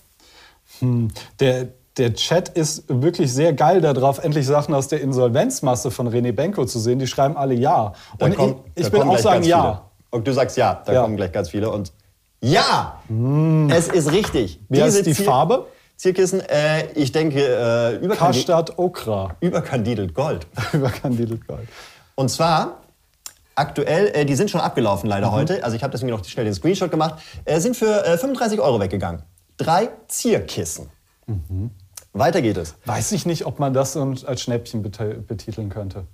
Der, 1.41 1.69
der 1.97 2.15
Chat 2.15 2.49
ist 2.51 2.85
wirklich 2.89 3.33
sehr 3.33 3.53
geil 3.53 3.81
darauf, 3.81 4.19
endlich 4.23 4.47
Sachen 4.47 4.75
aus 4.75 4.89
der 4.89 5.01
Insolvenzmasse 5.01 5.91
von 5.91 6.09
René 6.09 6.33
Benko 6.33 6.65
zu 6.65 6.79
sehen. 6.81 6.99
Die 6.99 7.07
schreiben 7.07 7.37
alle 7.37 7.55
ja. 7.55 7.93
Da 8.19 8.27
Und 8.27 8.37
kommen- 8.37 8.57
ich, 8.75 8.87
ich 8.87 8.93
will 8.93 9.03
auch 9.03 9.19
sagen 9.19 9.45
ja. 9.45 9.61
Viele. 9.63 9.81
Und 10.11 10.27
du 10.27 10.33
sagst 10.33 10.57
ja, 10.57 10.83
da 10.85 10.93
Ja. 10.93 11.03
kommen 11.03 11.17
gleich 11.17 11.33
ganz 11.33 11.51
viele. 11.51 11.71
Und 11.71 11.93
ja, 12.41 13.01
es 13.71 13.89
ist 13.89 14.11
richtig. 14.13 14.61
Wie 14.69 14.83
heißt 14.83 15.07
die 15.07 15.13
Zier- 15.15 15.25
Farbe? 15.25 15.67
Zierkissen, 15.97 16.41
äh, 16.41 16.93
ich 16.95 17.13
denke, 17.13 17.41
äh, 17.41 17.97
überkandi 17.97 18.17
Karstadt 18.17 18.79
Okra. 18.79 19.37
überkandidelt 19.41 20.15
Gold. 20.15 20.47
Überkandidelt 20.73 21.47
Gold. 21.47 21.69
Und 22.17 22.31
zwar 22.31 22.83
aktuell, 23.55 24.09
äh, 24.09 24.25
die 24.25 24.35
sind 24.35 24.51
schon 24.51 24.61
abgelaufen 24.61 25.09
leider 25.09 25.31
heute, 25.31 25.63
also 25.63 25.77
ich 25.77 25.83
habe 25.83 25.93
deswegen 25.93 26.11
noch 26.11 26.25
schnell 26.25 26.45
den 26.45 26.55
Screenshot 26.55 26.91
gemacht, 26.91 27.23
äh, 27.45 27.61
sind 27.61 27.77
für 27.77 28.05
äh, 28.05 28.19
35 28.19 28.61
Euro 28.61 28.81
weggegangen. 28.81 29.23
Drei 29.57 29.89
Zierkissen. 30.09 30.91
Weiter 32.13 32.43
geht 32.43 32.57
es. 32.57 32.75
Weiß 32.85 33.13
ich 33.13 33.25
nicht, 33.25 33.47
ob 33.47 33.59
man 33.59 33.73
das 33.73 33.97
als 33.97 34.43
Schnäppchen 34.43 34.83
betiteln 34.83 35.69
könnte. 35.69 36.07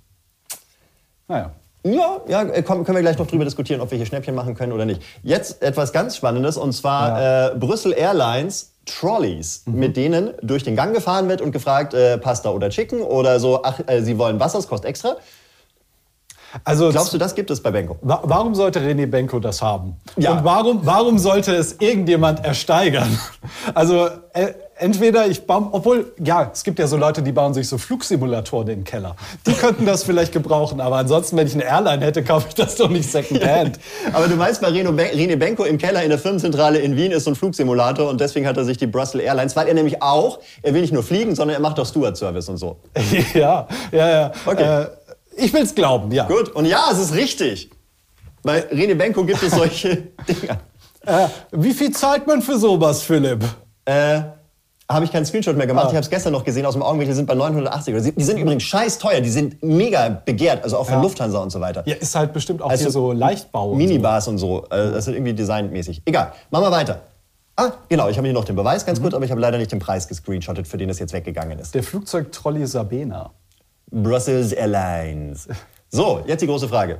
Naja. 1.27 1.51
Ja, 1.83 2.21
ja 2.27 2.43
äh, 2.43 2.61
komm, 2.61 2.83
können 2.83 2.97
wir 2.97 3.01
gleich 3.01 3.17
noch 3.17 3.27
drüber 3.27 3.45
diskutieren, 3.45 3.81
ob 3.81 3.89
wir 3.89 3.97
hier 3.97 4.05
Schnäppchen 4.05 4.35
machen 4.35 4.53
können 4.53 4.71
oder 4.71 4.85
nicht. 4.85 5.01
Jetzt 5.23 5.61
etwas 5.63 5.91
ganz 5.91 6.15
Spannendes 6.15 6.57
und 6.57 6.73
zwar 6.73 7.51
äh, 7.51 7.55
Brüssel 7.55 7.93
Airlines 7.93 8.70
Trolleys, 8.85 9.63
mit 9.67 9.95
denen 9.95 10.31
durch 10.41 10.63
den 10.63 10.75
Gang 10.75 10.93
gefahren 10.93 11.29
wird 11.29 11.41
und 11.41 11.51
gefragt, 11.51 11.93
äh, 11.93 12.17
Pasta 12.17 12.49
oder 12.49 12.69
Chicken 12.69 13.01
oder 13.01 13.39
so, 13.39 13.61
ach, 13.63 13.79
äh, 13.87 14.01
Sie 14.01 14.17
wollen 14.17 14.39
Wasser, 14.39 14.59
es 14.59 14.67
kostet 14.67 14.89
extra. 14.89 15.17
Also 16.65 16.89
Glaubst 16.89 17.13
du, 17.13 17.17
das 17.17 17.33
gibt 17.33 17.49
es 17.49 17.63
bei 17.63 17.71
Benko? 17.71 17.97
Wa- 18.01 18.21
Warum 18.23 18.55
sollte 18.55 18.81
René 18.81 19.05
Benko 19.07 19.39
das 19.39 19.61
haben? 19.61 19.95
Ja. 20.17 20.33
Und 20.33 20.43
warum, 20.43 20.85
warum 20.85 21.17
sollte 21.17 21.55
es 21.55 21.77
irgendjemand 21.79 22.43
ersteigern? 22.43 23.17
Also 23.73 24.07
äh, 24.33 24.53
entweder 24.81 25.27
ich 25.27 25.45
baue, 25.45 25.69
obwohl, 25.71 26.13
ja, 26.19 26.49
es 26.51 26.63
gibt 26.63 26.79
ja 26.79 26.87
so 26.87 26.97
Leute, 26.97 27.21
die 27.21 27.31
bauen 27.31 27.53
sich 27.53 27.67
so 27.67 27.77
Flugsimulatoren 27.77 28.67
in 28.67 28.79
den 28.79 28.83
Keller. 28.83 29.15
Die 29.45 29.53
könnten 29.53 29.85
das 29.85 30.03
vielleicht 30.03 30.33
gebrauchen, 30.33 30.81
aber 30.81 30.97
ansonsten, 30.97 31.37
wenn 31.37 31.47
ich 31.47 31.53
eine 31.53 31.65
Airline 31.65 32.03
hätte, 32.03 32.23
kaufe 32.23 32.47
ich 32.49 32.55
das 32.55 32.75
doch 32.75 32.89
nicht 32.89 33.09
secondhand. 33.09 33.79
Aber 34.13 34.27
du 34.27 34.37
weißt, 34.37 34.61
bei 34.61 34.69
Reno 34.69 34.89
René 34.91 35.35
Benko 35.35 35.63
im 35.63 35.77
Keller 35.77 36.03
in 36.03 36.09
der 36.09 36.17
Firmenzentrale 36.17 36.79
in 36.79 36.95
Wien 36.95 37.11
ist 37.11 37.25
so 37.25 37.31
ein 37.31 37.35
Flugsimulator 37.35 38.09
und 38.09 38.19
deswegen 38.19 38.47
hat 38.47 38.57
er 38.57 38.65
sich 38.65 38.77
die 38.77 38.87
Brussels 38.87 39.23
Airlines, 39.23 39.55
weil 39.55 39.67
er 39.67 39.73
nämlich 39.73 40.01
auch, 40.01 40.39
er 40.61 40.73
will 40.73 40.81
nicht 40.81 40.93
nur 40.93 41.03
fliegen, 41.03 41.35
sondern 41.35 41.55
er 41.55 41.61
macht 41.61 41.79
auch 41.79 41.85
Steward-Service 41.85 42.49
und 42.49 42.57
so. 42.57 42.77
ja, 43.33 43.67
ja, 43.91 44.09
ja. 44.09 44.31
Okay. 44.45 44.81
Äh, 44.81 44.87
ich 45.37 45.53
will 45.53 45.61
es 45.61 45.75
glauben, 45.75 46.11
ja. 46.11 46.25
Gut, 46.25 46.49
und 46.49 46.65
ja, 46.65 46.85
es 46.91 46.99
ist 46.99 47.13
richtig. 47.13 47.69
Bei 48.43 48.67
René 48.71 48.95
Benko 48.95 49.23
gibt 49.23 49.43
es 49.43 49.51
solche 49.51 49.95
Dinger. 50.27 50.59
Äh, 51.05 51.27
wie 51.51 51.73
viel 51.73 51.91
zahlt 51.91 52.27
man 52.27 52.41
für 52.41 52.57
sowas, 52.57 53.03
Philipp? 53.03 53.43
Äh, 53.85 54.21
habe 54.93 55.05
ich 55.05 55.11
keinen 55.11 55.25
Screenshot 55.25 55.55
mehr 55.55 55.65
Ah. 55.65 55.67
gemacht. 55.67 55.85
Ich 55.87 55.93
habe 55.95 56.03
es 56.03 56.09
gestern 56.09 56.33
noch 56.33 56.43
gesehen 56.43 56.65
aus 56.65 56.73
dem 56.73 56.83
Augenwinkel, 56.83 57.13
die 57.13 57.15
sind 57.17 57.25
bei 57.25 57.35
980 57.35 57.93
Euro. 57.93 58.03
Die 58.15 58.23
sind 58.23 58.37
übrigens 58.37 58.63
scheiß 58.63 58.97
teuer, 58.99 59.21
die 59.21 59.29
sind 59.29 59.61
mega 59.63 60.09
begehrt, 60.09 60.63
also 60.63 60.77
auch 60.77 60.85
von 60.85 60.95
Ja. 60.95 61.01
Lufthansa 61.01 61.39
und 61.39 61.49
so 61.51 61.59
weiter. 61.61 61.83
Ja, 61.85 61.95
ist 61.95 62.15
halt 62.15 62.33
bestimmt 62.33 62.61
auch 62.61 62.69
Also 62.69 62.83
hier 62.85 62.91
so 62.91 63.11
Leichtbau. 63.11 63.65
und 63.71 63.71
so. 63.71 63.75
Minibars 63.77 64.27
und 64.27 64.37
so. 64.37 64.63
Äh, 64.65 64.91
Das 64.91 65.07
ist 65.07 65.13
irgendwie 65.13 65.33
designmäßig. 65.33 66.01
Egal, 66.05 66.33
machen 66.49 66.63
wir 66.65 66.71
weiter. 66.71 67.01
Ah, 67.57 67.71
genau, 67.89 68.07
ich 68.09 68.17
habe 68.17 68.25
hier 68.27 68.33
noch 68.33 68.45
den 68.45 68.55
Beweis 68.55 68.83
Mhm. 68.83 68.87
ganz 68.87 69.01
kurz, 69.01 69.13
aber 69.13 69.25
ich 69.25 69.31
habe 69.31 69.41
leider 69.41 69.57
nicht 69.57 69.71
den 69.71 69.79
Preis 69.79 70.07
gescreenshottet, 70.07 70.67
für 70.67 70.77
den 70.77 70.89
es 70.89 70.99
jetzt 70.99 71.13
weggegangen 71.13 71.59
ist. 71.59 71.75
Der 71.75 71.83
Flugzeugtrolley 71.83 72.65
Sabena. 72.65 73.31
Brussels 73.91 74.53
Airlines. 74.53 75.47
So, 75.89 76.21
jetzt 76.25 76.41
die 76.41 76.47
große 76.47 76.69
Frage. 76.69 76.99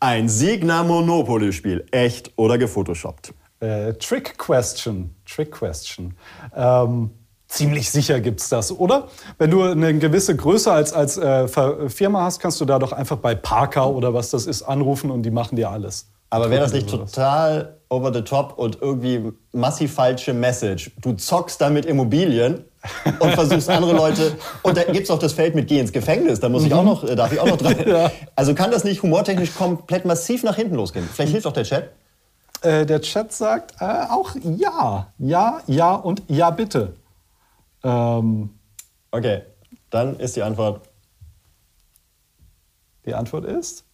Ein 0.00 0.28
Signa 0.28 0.82
Monopoly-Spiel, 0.82 1.86
echt 1.90 2.30
oder 2.36 2.58
gefotoshoppt? 2.58 3.32
Äh, 3.64 3.94
Trick 3.94 4.36
Question. 4.36 5.14
Trick 5.24 5.52
Question. 5.52 6.14
Ähm, 6.54 7.10
ziemlich 7.48 7.90
sicher 7.90 8.20
gibt's 8.20 8.48
das, 8.48 8.70
oder? 8.70 9.08
Wenn 9.38 9.50
du 9.50 9.62
eine 9.62 9.98
gewisse 9.98 10.36
Größe 10.36 10.70
als, 10.70 10.92
als 10.92 11.16
äh, 11.16 11.48
Firma 11.88 12.24
hast, 12.24 12.40
kannst 12.40 12.60
du 12.60 12.64
da 12.64 12.78
doch 12.78 12.92
einfach 12.92 13.16
bei 13.16 13.34
Parker 13.34 13.88
oder 13.90 14.12
was 14.12 14.30
das 14.30 14.46
ist 14.46 14.62
anrufen 14.62 15.10
und 15.10 15.22
die 15.22 15.30
machen 15.30 15.56
dir 15.56 15.70
alles. 15.70 16.08
Aber 16.28 16.50
wäre 16.50 16.62
das 16.62 16.72
nicht 16.72 16.90
total 16.90 17.76
over 17.88 18.12
the 18.12 18.22
top 18.22 18.58
und 18.58 18.78
irgendwie 18.80 19.32
massiv 19.52 19.94
falsche 19.94 20.34
Message? 20.34 20.90
Du 21.00 21.12
zockst 21.12 21.60
da 21.60 21.70
mit 21.70 21.86
Immobilien 21.86 22.64
und 23.20 23.30
versuchst 23.34 23.70
andere 23.70 23.92
Leute. 23.92 24.32
Und 24.62 24.76
da 24.76 24.82
gibt's 24.82 25.10
auch 25.10 25.20
das 25.20 25.32
Feld 25.32 25.54
mit 25.54 25.68
Geh 25.68 25.78
ins 25.78 25.92
Gefängnis. 25.92 26.40
Da 26.40 26.48
muss 26.48 26.64
ich 26.64 26.74
auch 26.74 26.82
noch, 26.82 27.04
äh, 27.04 27.14
darf 27.14 27.32
ich 27.32 27.38
auch 27.38 27.46
noch 27.46 27.56
dran. 27.56 27.76
Also 28.36 28.54
kann 28.54 28.72
das 28.72 28.82
nicht 28.82 29.02
humortechnisch 29.02 29.54
komplett 29.54 30.04
massiv 30.04 30.42
nach 30.42 30.56
hinten 30.56 30.74
losgehen? 30.74 31.08
Vielleicht 31.10 31.32
hilft 31.32 31.46
doch 31.46 31.52
der 31.52 31.64
Chat. 31.64 31.90
Äh, 32.64 32.86
der 32.86 33.00
Chat 33.00 33.32
sagt 33.32 33.80
äh, 33.80 33.84
auch 33.84 34.34
ja. 34.42 35.08
Ja, 35.18 35.60
ja 35.66 35.94
und 35.94 36.22
ja 36.28 36.50
bitte. 36.50 36.94
Ähm, 37.82 38.50
Okay, 39.14 39.42
dann 39.90 40.18
ist 40.18 40.34
die 40.34 40.42
Antwort. 40.42 40.80
die 43.06 43.14
Antwort 43.14 43.44
ist? 43.44 43.84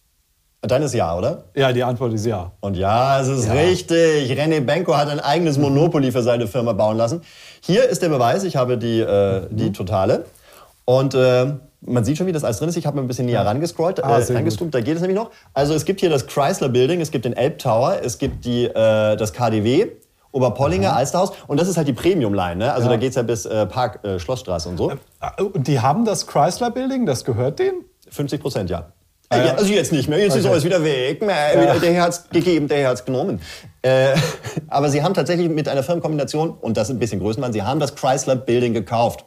Dann 0.61 0.81
ist 0.81 0.95
ja, 0.95 1.15
oder? 1.15 1.43
Ja, 1.55 1.71
die 1.73 1.83
Antwort 1.83 2.13
ist 2.13 2.25
ja. 2.25 2.53
Und 2.59 2.75
ja, 2.75 3.21
es 3.21 3.27
ist 3.27 3.51
richtig. 3.51 4.31
René 4.31 4.61
Benko 4.61 4.97
hat 4.97 5.09
ein 5.09 5.19
eigenes 5.19 5.59
Monopoly 5.59 6.11
für 6.11 6.23
seine 6.23 6.47
Firma 6.47 6.73
bauen 6.73 6.97
lassen. 6.97 7.21
Hier 7.61 7.87
ist 7.87 8.01
der 8.01 8.09
Beweis. 8.09 8.43
Ich 8.43 8.55
habe 8.55 8.79
die, 8.79 8.99
äh, 8.99 9.45
die 9.51 9.71
totale. 9.71 10.25
Und 10.85 11.13
äh, 11.13 11.53
man 11.81 12.03
sieht 12.05 12.17
schon, 12.17 12.27
wie 12.27 12.31
das 12.31 12.43
alles 12.43 12.57
drin 12.59 12.69
ist. 12.69 12.77
Ich 12.77 12.85
habe 12.85 12.95
mal 12.95 13.01
ein 13.03 13.07
bisschen 13.07 13.25
näher 13.25 13.45
rangescrollt, 13.45 14.03
Ah, 14.03 14.19
äh, 14.19 14.33
rangezoomt. 14.33 14.73
Da 14.73 14.81
geht 14.81 14.95
es 14.95 15.01
nämlich 15.01 15.17
noch. 15.17 15.31
Also 15.53 15.73
es 15.73 15.85
gibt 15.85 15.99
hier 15.99 16.09
das 16.09 16.27
Chrysler 16.27 16.69
Building, 16.69 17.01
es 17.01 17.11
gibt 17.11 17.25
den 17.25 17.33
Elb 17.33 17.57
Tower, 17.59 17.97
es 18.03 18.17
gibt 18.17 18.45
die, 18.45 18.65
äh, 18.65 19.15
das 19.15 19.33
KDW, 19.33 19.87
Oberpollinger, 20.31 20.95
Alsterhaus. 20.95 21.33
Und 21.47 21.59
das 21.59 21.67
ist 21.67 21.77
halt 21.77 21.87
die 21.87 21.93
Premium-Line. 21.93 22.55
Ne? 22.57 22.71
Also 22.73 22.85
Ja. 22.87 22.93
da 22.93 22.97
geht 22.99 23.09
es 23.09 23.15
ja 23.15 23.21
bis 23.23 23.45
äh, 23.45 23.65
Park 23.65 24.03
äh, 24.05 24.19
Schlossstraße 24.19 24.69
und 24.69 24.77
so. 24.77 24.91
Äh, 24.91 25.41
Und 25.43 25.67
die 25.67 25.79
haben 25.79 26.05
das 26.05 26.27
Chrysler 26.27 26.71
Building, 26.71 27.05
das 27.05 27.25
gehört 27.25 27.59
denen? 27.59 27.83
50 28.09 28.41
Prozent, 28.41 28.69
ja. 28.69 28.91
Äh, 29.29 29.47
ja, 29.47 29.53
also 29.55 29.71
jetzt 29.71 29.91
nicht 29.93 30.09
mehr, 30.09 30.19
jetzt 30.19 30.35
ist 30.35 30.43
Okay. 30.43 30.51
alles 30.51 30.63
wieder 30.65 30.83
weg. 30.83 31.21
Wieder, 31.21 31.79
der 31.79 31.93
Herr 31.93 32.03
hat's 32.03 32.29
gegeben, 32.29 32.67
der 32.67 32.79
Herr 32.79 32.89
hat's 32.89 33.05
genommen. 33.05 33.41
Äh, 33.81 34.13
aber 34.67 34.89
sie 34.89 35.01
haben 35.03 35.13
tatsächlich 35.13 35.49
mit 35.49 35.67
einer 35.69 35.83
Firmenkombination, 35.83 36.49
und 36.51 36.75
das 36.77 36.89
ist 36.89 36.95
ein 36.95 36.99
bisschen 36.99 37.19
Größenwahn, 37.21 37.53
sie 37.53 37.63
haben 37.63 37.79
das 37.79 37.95
Chrysler 37.95 38.35
Building 38.35 38.73
gekauft. 38.73 39.25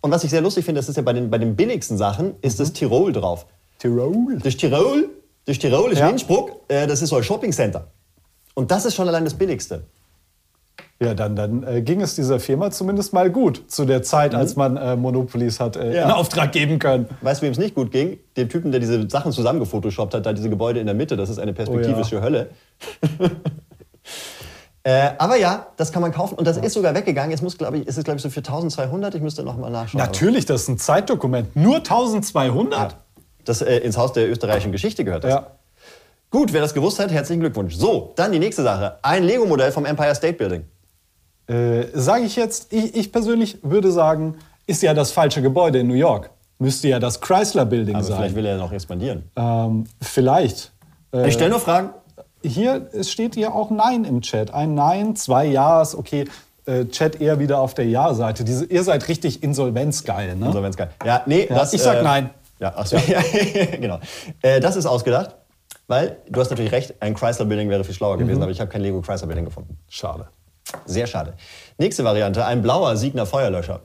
Und 0.00 0.10
was 0.10 0.22
ich 0.24 0.30
sehr 0.30 0.40
lustig 0.40 0.64
finde, 0.64 0.78
das 0.80 0.88
ist 0.88 0.96
ja 0.96 1.02
bei 1.02 1.12
den, 1.12 1.28
bei 1.30 1.38
den 1.38 1.56
billigsten 1.56 1.96
Sachen, 1.98 2.34
ist 2.40 2.58
Mhm. 2.58 2.62
das 2.64 2.72
Tirol 2.72 3.12
drauf. 3.12 3.46
Tirol. 3.78 4.38
Das 4.42 4.56
Tirol, 4.56 5.08
das 5.44 5.58
Tirol 5.58 5.92
ist 5.92 5.98
Ja. 5.98 6.06
ja. 6.06 6.10
Innsbruck, 6.12 6.52
äh, 6.68 6.86
das 6.86 7.02
ist 7.02 7.10
so 7.10 7.16
ein 7.16 7.22
Shoppingcenter. 7.24 7.86
Und 8.54 8.70
das 8.70 8.84
ist 8.84 8.94
schon 8.94 9.08
allein 9.08 9.24
das 9.24 9.34
Billigste. 9.34 9.82
Ja, 11.00 11.14
dann, 11.14 11.36
dann 11.36 11.62
äh, 11.62 11.80
ging 11.82 12.00
es 12.00 12.16
dieser 12.16 12.40
Firma 12.40 12.72
zumindest 12.72 13.12
mal 13.12 13.30
gut 13.30 13.62
zu 13.68 13.84
der 13.84 14.02
Zeit, 14.02 14.34
als 14.34 14.56
man 14.56 14.76
äh, 14.76 14.96
Monopolis 14.96 15.60
hat 15.60 15.76
äh, 15.76 15.94
Ja. 15.94 16.06
in 16.06 16.10
Auftrag 16.10 16.50
geben 16.50 16.80
können. 16.80 17.06
Weißt 17.20 17.40
du, 17.40 17.46
wem 17.46 17.52
es 17.52 17.58
nicht 17.58 17.76
gut 17.76 17.92
ging? 17.92 18.18
Dem 18.36 18.48
Typen, 18.48 18.72
der 18.72 18.80
diese 18.80 19.08
Sachen 19.08 19.30
zusammengefotoshoppt 19.30 20.14
hat, 20.14 20.26
da 20.26 20.32
diese 20.32 20.50
Gebäude 20.50 20.80
in 20.80 20.86
der 20.86 20.96
Mitte, 20.96 21.16
das 21.16 21.30
ist 21.30 21.38
eine 21.38 21.52
perspektivische 21.52 22.20
Hölle. 22.20 22.50
äh, 24.88 25.10
aber 25.18 25.36
ja, 25.36 25.66
das 25.76 25.92
kann 25.92 26.00
man 26.02 26.12
kaufen 26.12 26.34
und 26.36 26.46
das 26.46 26.56
ist 26.56 26.72
sogar 26.74 26.94
weggegangen. 26.94 27.30
Jetzt 27.30 27.42
muss, 27.42 27.58
glaube 27.58 27.78
ich, 27.78 27.86
ist 27.86 27.98
es, 27.98 28.04
glaube 28.04 28.16
ich, 28.16 28.22
so 28.22 28.30
für 28.30 28.40
1200. 28.40 29.14
Ich 29.14 29.20
müsste 29.20 29.42
noch 29.42 29.56
mal 29.56 29.70
nachschauen. 29.70 29.98
Natürlich, 30.02 30.46
das 30.46 30.62
ist 30.62 30.68
ein 30.68 30.78
Zeitdokument. 30.78 31.54
Nur 31.56 31.76
1200? 31.76 32.78
Aber 32.78 32.94
Das 33.44 33.60
äh, 33.62 33.78
ins 33.78 33.96
Haus 33.98 34.12
der 34.12 34.30
österreichischen 34.30 34.72
Geschichte 34.72 35.04
gehört. 35.04 35.24
Das. 35.24 35.30
Ja. 35.30 35.46
Gut, 36.30 36.52
wer 36.52 36.60
das 36.60 36.74
gewusst 36.74 36.98
hat, 37.00 37.10
herzlichen 37.10 37.40
Glückwunsch. 37.40 37.74
So, 37.74 38.12
dann 38.16 38.32
die 38.32 38.38
nächste 38.38 38.62
Sache. 38.62 38.98
Ein 39.02 39.24
Lego-Modell 39.24 39.72
vom 39.72 39.84
Empire 39.86 40.14
State 40.14 40.34
Building. 40.34 40.64
Äh, 41.46 41.86
Sage 41.94 42.24
ich 42.24 42.36
jetzt, 42.36 42.72
ich, 42.72 42.94
ich 42.94 43.12
persönlich 43.12 43.58
würde 43.62 43.90
sagen, 43.90 44.36
ist 44.66 44.82
ja 44.82 44.92
das 44.94 45.10
falsche 45.12 45.40
Gebäude 45.42 45.78
in 45.78 45.86
New 45.88 45.94
York. 45.94 46.30
Müsste 46.58 46.88
ja 46.88 46.98
das 46.98 47.20
Chrysler 47.20 47.64
Building 47.64 47.94
Aber 47.94 48.04
sein. 48.04 48.16
vielleicht 48.18 48.34
will 48.36 48.44
er 48.46 48.52
ja 48.56 48.58
noch 48.58 48.72
expandieren. 48.72 49.30
ähm, 49.36 49.84
vielleicht. 50.02 50.72
Äh, 51.12 51.28
Ich 51.28 51.34
stelle 51.34 51.50
nur 51.50 51.60
Fragen. 51.60 51.90
Hier 52.42 52.88
es 52.92 53.10
steht 53.10 53.36
ja 53.36 53.52
auch 53.52 53.70
Nein 53.70 54.04
im 54.04 54.20
Chat. 54.22 54.52
Ein 54.52 54.74
Nein, 54.74 55.16
zwei 55.16 55.46
Ja's, 55.46 55.94
okay. 55.94 56.26
Äh, 56.66 56.86
Chat 56.86 57.20
eher 57.20 57.38
wieder 57.38 57.60
auf 57.60 57.72
der 57.74 57.86
Ja-Seite. 57.86 58.44
Ihr 58.68 58.82
seid 58.84 59.08
richtig 59.08 59.42
insolvenzgeil, 59.42 60.36
ne? 60.36 60.52
So, 60.52 60.62
wenn's 60.62 60.76
geil. 60.76 60.90
Ja, 61.04 61.22
nee, 61.26 61.46
Ja, 61.48 61.54
das, 61.56 61.72
ich 61.72 61.80
sag 61.82 62.02
nein. 62.02 62.30
Ja, 62.60 62.72
ach 62.76 62.84
so, 62.86 62.96
ja. 62.96 63.20
genau. 63.80 64.00
Äh, 64.42 64.60
das 64.60 64.76
ist 64.76 64.84
ausgedacht, 64.84 65.36
weil 65.86 66.18
du 66.28 66.40
hast 66.40 66.50
natürlich 66.50 66.72
recht, 66.72 66.94
ein 67.00 67.14
Chrysler 67.14 67.46
Building 67.46 67.70
wäre 67.70 67.84
viel 67.84 67.94
schlauer 67.94 68.16
Mhm. 68.16 68.20
gewesen, 68.20 68.42
aber 68.42 68.50
ich 68.52 68.60
habe 68.60 68.70
kein 68.70 68.82
Lego 68.82 69.00
Chrysler 69.00 69.28
Building 69.28 69.46
gefunden. 69.46 69.78
Schade. 69.88 70.28
Sehr 70.84 71.06
schade. 71.06 71.32
Nächste 71.78 72.04
Variante, 72.04 72.44
ein 72.44 72.60
blauer 72.60 72.96
Siegner 72.96 73.24
Feuerlöscher. 73.24 73.80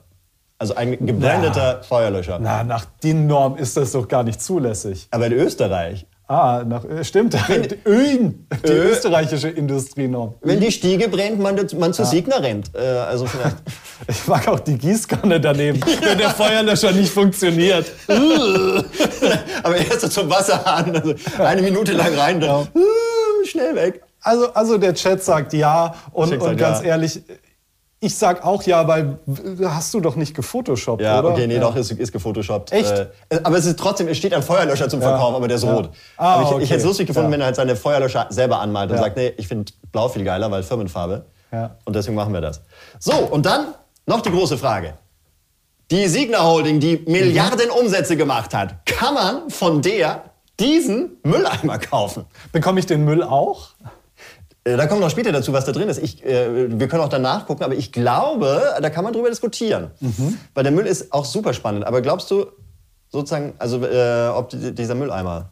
Also 0.58 0.74
ein 0.74 1.06
gebrandeter 1.06 1.82
Feuerlöscher. 1.82 2.38
Na, 2.38 2.62
nach 2.64 2.84
den 3.02 3.26
Normen 3.26 3.58
ist 3.58 3.76
das 3.78 3.92
doch 3.92 4.08
gar 4.08 4.22
nicht 4.24 4.42
zulässig. 4.42 5.08
Aber 5.10 5.26
in 5.26 5.32
Österreich, 5.32 6.06
Ah, 6.26 6.64
nach, 6.66 6.84
äh, 6.86 7.04
stimmt. 7.04 7.34
Die, 7.48 7.88
Öin, 7.88 8.46
die 8.64 8.70
Ö- 8.70 8.90
österreichische 8.92 9.48
Industrienorm. 9.48 10.34
wenn 10.40 10.58
die 10.58 10.72
Stiege 10.72 11.08
brennt, 11.08 11.38
man, 11.38 11.60
man 11.78 11.92
zu 11.92 12.04
Siegner 12.04 12.42
rennt. 12.42 12.70
Äh, 12.74 12.78
also 12.78 13.26
vielleicht. 13.26 13.56
Ich 14.08 14.26
mag 14.26 14.46
auch 14.48 14.58
die 14.60 14.76
Gießkanne 14.76 15.40
daneben, 15.40 15.80
wenn 16.02 16.18
der 16.18 16.30
Feuerlöscher 16.30 16.90
nicht 16.92 17.10
funktioniert. 17.10 17.90
aber 19.62 19.76
erst 19.76 20.00
so 20.00 20.08
zum 20.08 20.28
Wasserhahn, 20.28 20.94
also 20.94 21.14
eine 21.38 21.62
Minute 21.62 21.92
lang 21.92 22.12
rein, 22.14 22.40
dann 22.40 22.66
äh, 22.74 23.46
schnell 23.46 23.74
weg. 23.76 24.02
Also, 24.20 24.52
also 24.52 24.78
der 24.78 24.94
Chat 24.94 25.22
sagt 25.22 25.52
ja 25.52 25.94
und, 26.12 26.32
und 26.32 26.42
sagt 26.42 26.58
ganz 26.58 26.80
ja. 26.80 26.86
ehrlich, 26.86 27.22
ich 28.04 28.16
sag 28.16 28.44
auch 28.44 28.62
ja, 28.64 28.86
weil 28.86 29.18
hast 29.64 29.94
du 29.94 30.00
doch 30.00 30.16
nicht 30.16 30.34
gefotoshoppt, 30.34 31.02
Ja, 31.02 31.18
oder? 31.20 31.30
okay, 31.30 31.46
nee, 31.46 31.54
ja. 31.54 31.60
doch, 31.60 31.74
ist, 31.76 31.90
ist 31.92 32.12
gefotoshoppt. 32.12 32.72
Echt? 32.72 32.90
Äh, 33.28 33.40
aber 33.42 33.56
es 33.58 33.66
ist 33.66 33.78
trotzdem, 33.78 34.08
es 34.08 34.16
steht 34.18 34.34
ein 34.34 34.42
Feuerlöscher 34.42 34.88
zum 34.88 35.00
Ja. 35.00 35.08
Verkauf, 35.10 35.34
aber 35.34 35.48
der 35.48 35.56
ist 35.56 35.64
Ja. 35.64 35.74
rot. 35.74 35.90
Ah, 36.16 36.34
aber 36.34 36.42
ich, 36.42 36.48
ich 36.48 36.54
okay. 36.54 36.64
hätte 36.66 36.76
es 36.76 36.84
lustig 36.84 37.06
gefunden, 37.06 37.28
Ja. 37.28 37.32
wenn 37.34 37.40
er 37.40 37.46
halt 37.46 37.56
seine 37.56 37.76
Feuerlöscher 37.76 38.26
selber 38.30 38.60
anmalt 38.60 38.90
und 38.90 38.96
Ja. 38.96 39.02
sagt, 39.02 39.16
nee, 39.16 39.32
ich 39.36 39.48
finde 39.48 39.72
blau 39.92 40.08
viel 40.08 40.24
geiler, 40.24 40.50
weil 40.50 40.62
Firmenfarbe. 40.62 41.24
Ja. 41.52 41.76
Und 41.84 41.94
deswegen 41.96 42.14
machen 42.16 42.32
wir 42.32 42.40
das. 42.40 42.60
So, 42.98 43.12
und 43.14 43.46
dann 43.46 43.68
noch 44.06 44.20
die 44.20 44.30
große 44.30 44.58
Frage. 44.58 44.94
Die 45.90 46.08
Signa 46.08 46.42
Holding, 46.42 46.80
die 46.80 47.04
Milliarden 47.06 47.70
Umsätze 47.70 48.16
gemacht 48.16 48.54
hat, 48.54 48.84
kann 48.86 49.14
man 49.14 49.50
von 49.50 49.82
der 49.82 50.24
diesen 50.58 51.18
Mülleimer 51.22 51.78
kaufen? 51.78 52.24
Bekomme 52.52 52.80
ich 52.80 52.86
den 52.86 53.04
Müll 53.04 53.22
auch? 53.22 53.68
Äh, 54.64 54.76
Da 54.76 54.86
kommen 54.86 55.00
wir 55.00 55.06
noch 55.06 55.10
später 55.10 55.32
dazu, 55.32 55.52
was 55.52 55.64
da 55.64 55.72
drin 55.72 55.88
ist. 55.88 56.02
Ich, 56.02 56.24
äh, 56.24 56.78
wir 56.78 56.88
können 56.88 57.02
auch 57.02 57.08
danach 57.08 57.46
gucken, 57.46 57.64
aber 57.64 57.74
ich 57.74 57.92
glaube, 57.92 58.62
da 58.80 58.90
kann 58.90 59.04
man 59.04 59.12
drüber 59.12 59.28
diskutieren. 59.28 59.90
Mhm. 60.00 60.38
Weil 60.54 60.64
der 60.64 60.72
Müll 60.72 60.86
ist 60.86 61.12
auch 61.12 61.24
super 61.24 61.52
spannend. 61.52 61.86
Aber 61.86 62.00
glaubst 62.00 62.30
du, 62.30 62.46
sozusagen, 63.10 63.54
also 63.58 63.84
äh, 63.84 64.28
ob 64.28 64.48
die, 64.50 64.74
dieser 64.74 64.94
Mülleimer. 64.94 65.50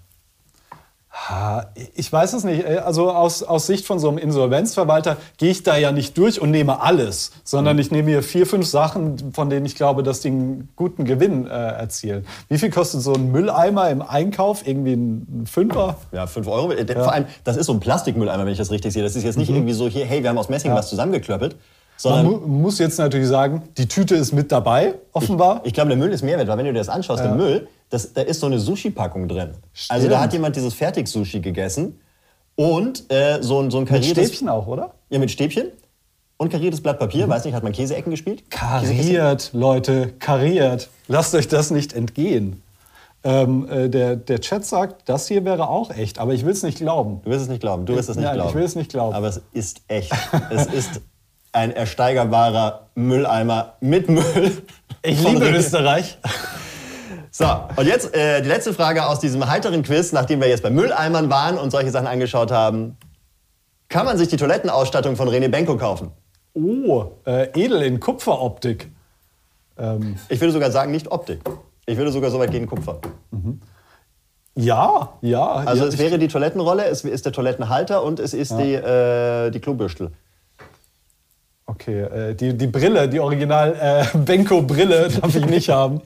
Ah, 1.15 1.67
Ich 1.95 2.11
weiß 2.11 2.33
es 2.33 2.43
nicht. 2.43 2.65
Also 2.65 3.11
aus, 3.13 3.43
aus 3.43 3.67
Sicht 3.67 3.87
von 3.87 3.99
so 3.99 4.09
einem 4.09 4.17
Insolvenzverwalter 4.17 5.19
gehe 5.37 5.51
ich 5.51 5.63
da 5.63 5.77
ja 5.77 5.93
nicht 5.93 6.17
durch 6.17 6.41
und 6.41 6.51
nehme 6.51 6.81
alles, 6.81 7.33
sondern 7.45 7.79
ich 7.79 7.91
nehme 7.91 8.09
hier 8.09 8.23
vier, 8.23 8.47
fünf 8.47 8.67
Sachen, 8.67 9.33
von 9.35 9.51
denen 9.51 9.67
ich 9.67 9.75
glaube, 9.77 10.03
dass 10.03 10.21
die 10.21 10.29
einen 10.29 10.71
guten 10.75 11.05
Gewinn 11.05 11.47
äh, 11.47 11.51
erzielen. 11.51 12.27
Wie 12.49 12.57
viel 12.57 12.71
kostet 12.71 13.03
so 13.03 13.13
ein 13.13 13.31
Mülleimer 13.31 13.91
im 13.91 14.01
Einkauf? 14.01 14.67
Irgendwie 14.67 14.95
ein 14.95 15.45
Fünfer? 15.47 15.97
Ja, 16.13 16.27
5 16.27 16.47
Euro. 16.49 16.73
Äh, 16.73 16.87
Vor 16.95 17.13
allem, 17.13 17.27
das 17.45 17.59
ist 17.59 17.67
so 17.67 17.75
ein 17.75 17.81
Plastikmülleimer, 17.81 18.47
wenn 18.47 18.53
ich 18.53 18.59
das 18.59 18.71
richtig 18.71 18.95
sehe. 18.95 19.03
Das 19.03 19.15
ist 19.15 19.23
jetzt 19.25 19.37
nicht 19.37 19.51
irgendwie 19.51 19.75
so 19.75 19.89
hier, 19.89 20.07
hey, 20.07 20.23
wir 20.23 20.31
haben 20.31 20.39
aus 20.39 20.49
Messing 20.49 20.73
was 20.73 20.89
zusammengeklöppelt. 20.89 21.57
Man 22.05 22.25
Sondern 22.25 22.49
mu 22.51 22.59
muss 22.63 22.79
jetzt 22.79 22.99
natürlich 22.99 23.29
sagen, 23.29 23.63
die 23.79 23.87
Tüte 23.87 24.15
ist 24.17 24.33
mit 24.33 24.51
dabei, 24.51 24.95
offenbar. 25.13 25.61
ich 25.65 25.73
glaube, 25.73 25.89
der 25.91 25.99
Müll 25.99 26.13
ist 26.13 26.23
Mehrwert, 26.23 26.49
weil 26.49 26.59
wenn 26.59 26.65
du 26.67 26.73
dir 26.73 26.79
das 26.79 26.89
anschaust, 26.89 27.23
der 27.23 27.35
Müll, 27.35 27.69
das, 27.91 28.13
da 28.13 28.23
ist 28.23 28.41
so 28.41 28.47
eine 28.47 28.59
Sushi-Packung 28.59 29.29
drin. 29.29 29.51
Also 29.89 30.09
da 30.09 30.15
Stimmt. 30.15 30.21
hat 30.23 30.33
jemand 30.33 30.57
dieses 30.57 30.75
Fertig-Sushi 30.75 31.41
gegessen 31.41 32.01
und 32.57 33.11
äh, 33.11 33.39
so, 33.43 33.61
ein- 33.61 33.71
so 33.71 33.79
ein 33.79 33.83
Mit 33.85 33.91
kariertes... 33.91 34.29
Stäbchen 34.29 34.49
auch, 34.49 34.67
oder? 34.67 34.95
Ja, 35.11 35.19
mit 35.19 35.31
Stäbchen 35.31 35.67
und 36.39 36.51
kariertes 36.51 36.81
Blatt 36.81 36.99
Papier. 36.99 37.29
Weiß 37.29 37.45
nicht, 37.45 37.55
hat 37.55 37.63
man 37.63 37.73
Käseecken 37.73 38.11
gespielt? 38.11 38.51
Kariert, 38.51 39.51
Leute, 39.53 40.09
kariert. 40.19 40.89
Lasst 41.09 41.35
euch 41.35 41.49
das 41.49 41.71
nicht 41.71 41.93
entgehen. 41.93 42.63
Ähm, 43.25 43.69
äh, 43.71 43.89
der, 43.89 44.17
der 44.17 44.41
Chat 44.41 44.65
sagt, 44.65 45.09
das 45.09 45.29
hier 45.29 45.45
wäre 45.45 45.69
auch 45.69 45.91
echt, 45.93 46.19
aber 46.19 46.35
ich 46.35 46.45
will 46.45 46.51
es 46.53 46.65
nicht 46.65 46.79
glauben. 46.79 47.21
Du 47.25 47.31
wirst 47.31 47.43
es 47.43 47.49
nicht 47.49 47.61
glauben. 47.61 47.87
Du 47.87 47.95
wirst 47.95 48.09
es 48.09 48.17
nicht 48.17 48.25
Nein, 48.25 48.35
ich 48.35 48.43
glauben. 48.43 48.55
will 48.59 48.65
es 48.65 48.75
nicht 48.75 48.91
glauben. 48.91 49.15
Aber 49.15 49.29
es 49.29 49.41
ist 49.53 49.83
echt. 49.87 50.13
es 50.51 50.67
ist 50.67 51.01
ein 51.53 51.71
ersteigerbarer 51.71 52.89
Mülleimer 52.95 53.75
mit 53.81 54.09
Müll. 54.09 54.63
Ich 55.03 55.23
liebe. 55.23 55.49
Österreich. 55.51 56.19
So, 57.31 57.47
und 57.77 57.87
jetzt 57.87 58.15
äh, 58.15 58.43
die 58.43 58.49
letzte 58.49 58.75
Frage 58.75 59.07
aus 59.07 59.19
diesem 59.19 59.49
heiteren 59.49 59.83
Quiz, 59.83 60.13
nachdem 60.13 60.41
wir 60.41 60.49
jetzt 60.49 60.63
bei 60.63 60.71
Mülleimern 60.71 61.31
waren 61.31 61.59
und 61.59 61.71
solche 61.71 61.91
Sachen 61.91 62.07
angeschaut 62.07 62.51
haben. 62.51 62.97
Kann 63.89 64.05
man 64.07 64.17
sich 64.19 64.29
die 64.29 64.37
Toilettenausstattung 64.37 65.17
von 65.17 65.29
René 65.29 65.49
Benko 65.49 65.77
kaufen? 65.77 66.13
Oh, 66.55 67.07
äh, 67.27 67.49
edel 67.59 67.83
in 67.83 68.01
Kupferoptik. 68.01 68.91
Ähm, 69.79 70.17
Ich 70.29 70.41
würde 70.41 70.53
sogar 70.53 70.71
sagen, 70.71 70.93
nicht 70.93 71.11
Optik. 71.11 71.41
Ich 71.87 71.97
würde 71.97 72.13
sogar 72.13 72.31
so 72.31 72.39
weit 72.39 72.51
gehen, 72.51 72.67
Kupfer. 72.67 73.01
ja, 74.55 75.09
ja. 75.23 75.47
Also 75.47 75.85
ja, 75.85 75.89
es 75.89 75.99
wäre 75.99 76.19
die 76.19 76.29
Toilettenrolle, 76.29 76.85
es 76.85 77.05
ist 77.05 77.25
der 77.25 77.33
Toilettenhalter 77.33 78.03
und 78.05 78.21
es 78.21 78.35
ist 78.35 78.53
die, 78.53 78.75
äh, 78.75 79.51
die 79.51 79.61
Klobürstel. 79.61 80.13
Okay, 81.75 82.03
äh, 82.03 82.35
die, 82.35 82.57
die 82.57 82.67
Brille, 82.67 83.09
die 83.09 83.21
Original 83.21 83.75
äh, 84.15 84.17
Benko-Brille 84.19 85.09
darf 85.09 85.35
ich 85.35 85.47
nicht 85.47 85.69
haben. 85.69 86.01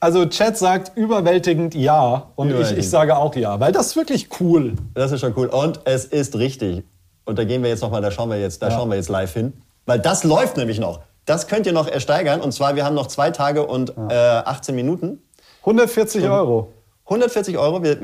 Also 0.00 0.26
Chat 0.26 0.58
sagt 0.58 0.96
überwältigend 0.96 1.74
ja 1.74 2.28
und 2.36 2.48
ich, 2.48 2.52
Überwältigend. 2.52 2.84
ich 2.84 2.90
sage 2.90 3.16
auch 3.16 3.34
ja, 3.36 3.58
weil 3.58 3.72
das 3.72 3.86
ist 3.88 3.96
wirklich 3.96 4.28
cool. 4.40 4.74
Das 4.94 5.12
ist 5.12 5.20
schon 5.20 5.32
cool. 5.36 5.46
Und 5.46 5.80
es 5.84 6.04
ist 6.04 6.36
richtig. 6.36 6.84
Und 7.24 7.38
da 7.38 7.44
gehen 7.44 7.62
wir 7.62 7.70
jetzt 7.70 7.80
nochmal, 7.80 8.02
da 8.02 8.10
schauen 8.10 8.28
wir 8.28 8.38
jetzt, 8.38 8.60
da 8.62 8.68
Ja. 8.68 8.74
schauen 8.76 8.90
wir 8.90 8.96
jetzt 8.96 9.08
live 9.08 9.32
hin. 9.32 9.54
Weil 9.86 9.98
das 9.98 10.24
läuft 10.24 10.56
nämlich 10.58 10.78
noch. 10.78 11.00
Das 11.24 11.46
könnt 11.46 11.66
ihr 11.66 11.72
noch 11.72 11.88
ersteigern. 11.88 12.42
Und 12.42 12.52
zwar, 12.52 12.76
wir 12.76 12.84
haben 12.84 12.94
noch 12.94 13.06
zwei 13.06 13.30
Tage 13.30 13.66
und 13.66 13.94
äh, 14.10 14.12
18 14.14 14.74
Minuten. 14.74 15.22
140 15.60 16.24
Euro. 16.28 16.72
140 17.06 17.56
Euro, 17.56 17.82
wir, 17.82 17.96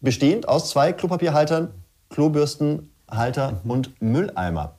bestehend 0.00 0.48
aus 0.48 0.70
zwei 0.70 0.92
Klopapierhaltern, 0.94 1.68
Klobürstenhalter 2.08 3.52
Mhm. 3.64 3.70
und 3.70 4.02
Mülleimer. 4.02 4.72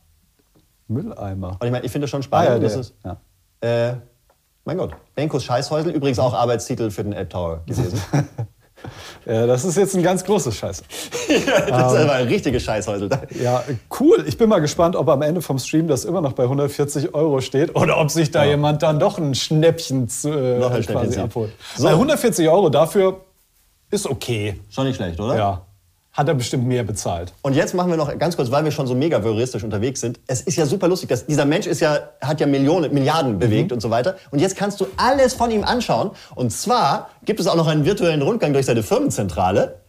Mülleimer. 0.87 1.57
Und 1.59 1.65
ich 1.65 1.71
meine, 1.71 1.85
ich 1.85 1.91
finde 1.91 2.03
das 2.05 2.11
schon 2.11 2.21
Ah, 2.21 2.23
spannend. 2.23 2.49
ja, 2.51 2.59
das 2.59 2.75
ist, 2.75 2.93
ja. 3.03 3.17
äh, 3.61 3.95
mein 4.65 4.77
Gott, 4.77 4.91
Benkos 5.15 5.43
Scheißhäusel, 5.43 5.91
übrigens 5.91 6.19
auch 6.19 6.33
Arbeitstitel 6.33 6.89
für 6.89 7.03
den 7.03 7.13
Elb 7.13 7.29
Tower 7.29 7.61
gewesen. 7.65 8.01
Ja, 9.25 9.47
das 9.47 9.65
ist 9.65 9.77
jetzt 9.77 9.95
ein 9.95 10.03
ganz 10.03 10.23
großes 10.23 10.55
Scheiß. 10.57 10.83
das 11.27 11.93
ist 11.93 11.99
aber 11.99 12.11
ein 12.11 12.27
richtiges 12.27 12.61
Scheißhäusel. 12.63 13.09
Ja, 13.41 13.63
cool. 13.99 14.23
Ich 14.27 14.37
bin 14.37 14.47
mal 14.47 14.59
gespannt, 14.59 14.95
ob 14.95 15.09
am 15.09 15.23
Ende 15.23 15.41
vom 15.41 15.57
Stream 15.57 15.87
das 15.87 16.05
immer 16.05 16.21
noch 16.21 16.33
bei 16.33 16.43
140 16.43 17.15
Euro 17.15 17.41
steht 17.41 17.75
oder 17.75 17.99
ob 17.99 18.11
sich 18.11 18.29
da 18.29 18.43
jemand 18.43 18.83
dann 18.83 18.99
doch 18.99 19.17
ein 19.17 19.33
Schnäppchen 19.33 20.07
zu, 20.07 20.29
äh, 20.29 20.59
Noch 20.59 20.69
ein 20.69 20.85
quasi 20.85 21.19
abholt. 21.19 21.51
So. 21.75 21.85
Weil 21.85 21.93
140 21.93 22.47
Euro 22.47 22.69
dafür 22.69 23.21
ist 23.89 24.05
okay. 24.07 24.59
Schon 24.69 24.85
nicht 24.85 24.97
schlecht, 24.97 25.19
oder? 25.19 25.35
Ja. 25.35 25.64
Hat 26.15 26.29
er 26.29 26.33
bestimmt 26.33 26.65
mehr 26.65 26.83
bezahlt. 26.83 27.33
Und 27.41 27.55
jetzt 27.55 27.73
machen 27.73 27.91
wir 27.91 27.97
noch 27.97 28.17
ganz 28.17 28.37
kurz, 28.37 28.49
weil 28.49 28.63
wir 28.63 28.71
schon 28.71 28.87
so 28.87 28.95
mega 28.95 29.21
voyeuristisch 29.21 29.65
unterwegs 29.65 29.99
sind. 29.99 30.17
Es 30.27 30.41
ist 30.41 30.55
ja 30.55 30.65
super 30.65 30.87
lustig, 30.87 31.09
dass 31.09 31.25
dieser 31.25 31.43
Mensch 31.43 31.67
ist 31.67 31.81
ja, 31.81 31.99
hat 32.21 32.39
ja 32.39 32.47
Millionen, 32.47 32.93
Milliarden 32.93 33.37
bewegt 33.37 33.73
und 33.73 33.81
so 33.81 33.89
weiter. 33.89 34.15
Und 34.31 34.39
jetzt 34.39 34.55
kannst 34.55 34.79
du 34.79 34.87
alles 34.95 35.33
von 35.33 35.51
ihm 35.51 35.65
anschauen. 35.65 36.11
Und 36.33 36.51
zwar 36.51 37.09
gibt 37.25 37.41
es 37.41 37.47
auch 37.47 37.57
noch 37.57 37.67
einen 37.67 37.83
virtuellen 37.83 38.21
Rundgang 38.21 38.53
durch 38.53 38.65
seine 38.65 38.81
Firmenzentrale. 38.81 39.81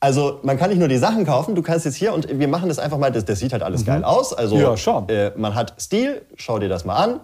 Also 0.00 0.40
man 0.42 0.58
kann 0.58 0.70
nicht 0.70 0.78
nur 0.78 0.88
die 0.88 0.96
Sachen 0.96 1.26
kaufen, 1.26 1.54
du 1.54 1.62
kannst 1.62 1.84
jetzt 1.84 1.96
hier 1.96 2.14
und 2.14 2.28
wir 2.30 2.48
machen 2.48 2.68
das 2.68 2.78
einfach 2.78 2.98
mal, 2.98 3.12
das, 3.12 3.26
das 3.26 3.38
sieht 3.38 3.52
halt 3.52 3.62
alles 3.62 3.84
geil 3.84 4.04
aus. 4.04 4.32
Also 4.32 4.56
Ja, 4.56 4.76
schon. 4.78 5.08
Äh, 5.10 5.32
man 5.36 5.54
hat 5.54 5.74
Stil, 5.78 6.22
schau 6.36 6.58
dir 6.58 6.68
das 6.70 6.86
mal 6.86 6.96
an. 6.96 7.20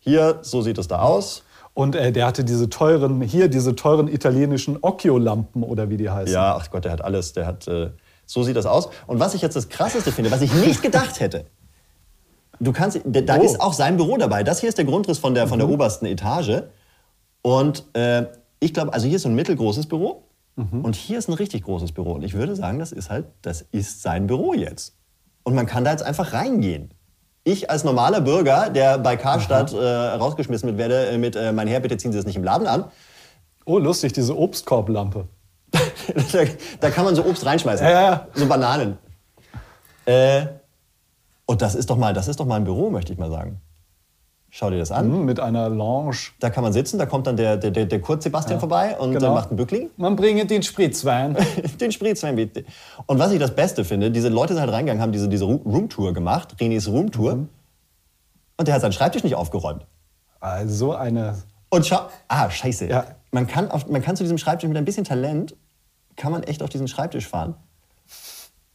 Hier, 0.00 0.38
so 0.42 0.60
sieht 0.60 0.78
es 0.78 0.86
da 0.86 1.00
aus. 1.00 1.42
Und 1.76 1.94
äh, 1.94 2.10
der 2.10 2.24
hatte 2.26 2.42
diese 2.42 2.70
teuren, 2.70 3.20
hier 3.20 3.48
diese 3.48 3.76
teuren 3.76 4.08
italienischen 4.08 4.78
Occhio-Lampen 4.80 5.62
oder 5.62 5.90
wie 5.90 5.98
die 5.98 6.08
heißen. 6.08 6.32
Ja, 6.32 6.56
ach 6.58 6.70
Gott, 6.70 6.86
der 6.86 6.92
hat 6.92 7.04
alles, 7.04 7.34
der 7.34 7.44
hat, 7.46 7.68
äh, 7.68 7.90
so 8.24 8.42
sieht 8.42 8.56
das 8.56 8.64
aus. 8.64 8.88
Und 9.06 9.20
was 9.20 9.34
ich 9.34 9.42
jetzt 9.42 9.56
das 9.56 9.68
Krasseste 9.68 10.10
finde, 10.10 10.30
was 10.30 10.40
ich 10.40 10.54
nicht 10.54 10.80
gedacht 10.82 11.20
hätte, 11.20 11.44
du 12.60 12.72
kannst, 12.72 12.98
da 13.04 13.36
Oh. 13.38 13.42
ist 13.42 13.60
auch 13.60 13.74
sein 13.74 13.98
Büro 13.98 14.16
dabei. 14.16 14.42
Das 14.42 14.60
hier 14.60 14.70
ist 14.70 14.78
der 14.78 14.86
Grundriss 14.86 15.18
von 15.18 15.34
der, 15.34 15.48
von 15.48 15.58
der 15.58 15.68
obersten 15.68 16.06
Etage. 16.06 16.62
Und 17.42 17.84
äh, 17.94 18.24
ich 18.58 18.72
glaube, 18.72 18.94
also 18.94 19.06
hier 19.06 19.16
ist 19.16 19.22
so 19.24 19.28
ein 19.28 19.34
mittelgroßes 19.34 19.86
Büro 19.86 20.22
und 20.82 20.96
hier 20.96 21.18
ist 21.18 21.28
ein 21.28 21.34
richtig 21.34 21.64
großes 21.64 21.92
Büro. 21.92 22.12
Und 22.12 22.22
ich 22.24 22.32
würde 22.32 22.56
sagen, 22.56 22.78
das 22.78 22.90
ist 22.90 23.10
halt, 23.10 23.26
das 23.42 23.60
ist 23.72 24.00
sein 24.00 24.26
Büro 24.26 24.54
jetzt. 24.54 24.96
Und 25.42 25.54
man 25.54 25.66
kann 25.66 25.84
da 25.84 25.90
jetzt 25.90 26.02
einfach 26.02 26.32
reingehen. 26.32 26.94
Ich 27.48 27.70
als 27.70 27.84
normaler 27.84 28.20
Bürger, 28.20 28.70
der 28.70 28.98
bei 28.98 29.16
Karstadt 29.16 29.72
äh, 29.72 29.76
rausgeschmissen 29.78 30.66
wird, 30.66 30.78
werde 30.78 31.06
äh, 31.10 31.16
mit, 31.16 31.36
äh, 31.36 31.52
mein 31.52 31.68
Herr, 31.68 31.78
bitte 31.78 31.96
ziehen 31.96 32.10
Sie 32.10 32.18
das 32.18 32.26
nicht 32.26 32.34
im 32.34 32.42
Laden 32.42 32.66
an. 32.66 32.86
Oh, 33.64 33.78
lustig, 33.78 34.12
diese 34.12 34.36
Obstkorblampe. 34.36 35.28
da, 35.72 36.38
da 36.80 36.90
kann 36.90 37.04
man 37.04 37.14
so 37.14 37.24
Obst 37.24 37.46
reinschmeißen. 37.46 37.86
Ja, 37.86 37.92
ja, 37.92 38.02
ja. 38.02 38.26
So 38.34 38.46
Bananen. 38.46 38.98
Äh, 40.06 40.46
und 41.46 41.62
das 41.62 41.76
ist 41.76 41.88
doch 41.88 41.96
mal, 41.96 42.12
das 42.12 42.26
ist 42.26 42.40
doch 42.40 42.46
mal 42.46 42.56
ein 42.56 42.64
Büro, 42.64 42.90
möchte 42.90 43.12
ich 43.12 43.18
mal 43.20 43.30
sagen. 43.30 43.60
Schau 44.50 44.70
dir 44.70 44.78
das 44.78 44.90
an. 44.90 45.06
Hm, 45.06 45.24
mit 45.24 45.38
einer 45.40 45.68
Lounge. 45.68 46.16
Da 46.40 46.48
kann 46.50 46.62
man 46.64 46.72
sitzen, 46.72 46.98
da 46.98 47.04
kommt 47.06 47.26
dann 47.26 47.36
der, 47.36 47.56
der, 47.56 47.70
der, 47.70 47.84
der 47.84 48.00
Kurt 48.00 48.22
Sebastian 48.22 48.58
vorbei 48.58 48.96
und 48.98 49.12
Genau. 49.12 49.32
äh, 49.32 49.34
macht 49.34 49.48
einen 49.50 49.56
Bückling. 49.56 49.90
Man 49.96 50.16
bringe 50.16 50.46
den 50.46 50.62
Spritzwein. 50.62 51.36
Den 51.80 51.92
Spritzwein 51.92 52.36
bitte. 52.36 52.64
Und 53.06 53.18
was 53.18 53.32
ich 53.32 53.38
das 53.38 53.54
Beste 53.54 53.84
finde, 53.84 54.10
diese 54.10 54.28
Leute 54.28 54.54
sind 54.54 54.62
halt 54.62 54.72
reingegangen, 54.72 55.02
haben 55.02 55.12
diese, 55.12 55.28
diese 55.28 55.44
Roomtour 55.44 56.14
gemacht, 56.14 56.54
Renés 56.58 56.88
Roomtour. 56.88 57.36
Mhm. 57.36 57.48
Und 58.56 58.68
der 58.68 58.74
hat 58.74 58.80
seinen 58.80 58.92
Schreibtisch 58.92 59.24
nicht 59.24 59.34
aufgeräumt. 59.34 59.84
Also 60.40 60.94
eine. 60.94 61.42
Und 61.68 61.86
schau, 61.86 62.00
ah, 62.28 62.48
scheiße. 62.48 62.86
Ja. 62.86 63.04
Man, 63.32 63.46
kann 63.46 63.70
auf, 63.70 63.86
man 63.88 64.00
kann 64.00 64.16
zu 64.16 64.22
diesem 64.22 64.38
Schreibtisch 64.38 64.68
mit 64.68 64.78
ein 64.78 64.84
bisschen 64.84 65.04
Talent, 65.04 65.54
kann 66.16 66.32
man 66.32 66.42
echt 66.44 66.62
auf 66.62 66.70
diesen 66.70 66.88
Schreibtisch 66.88 67.26
fahren 67.28 67.56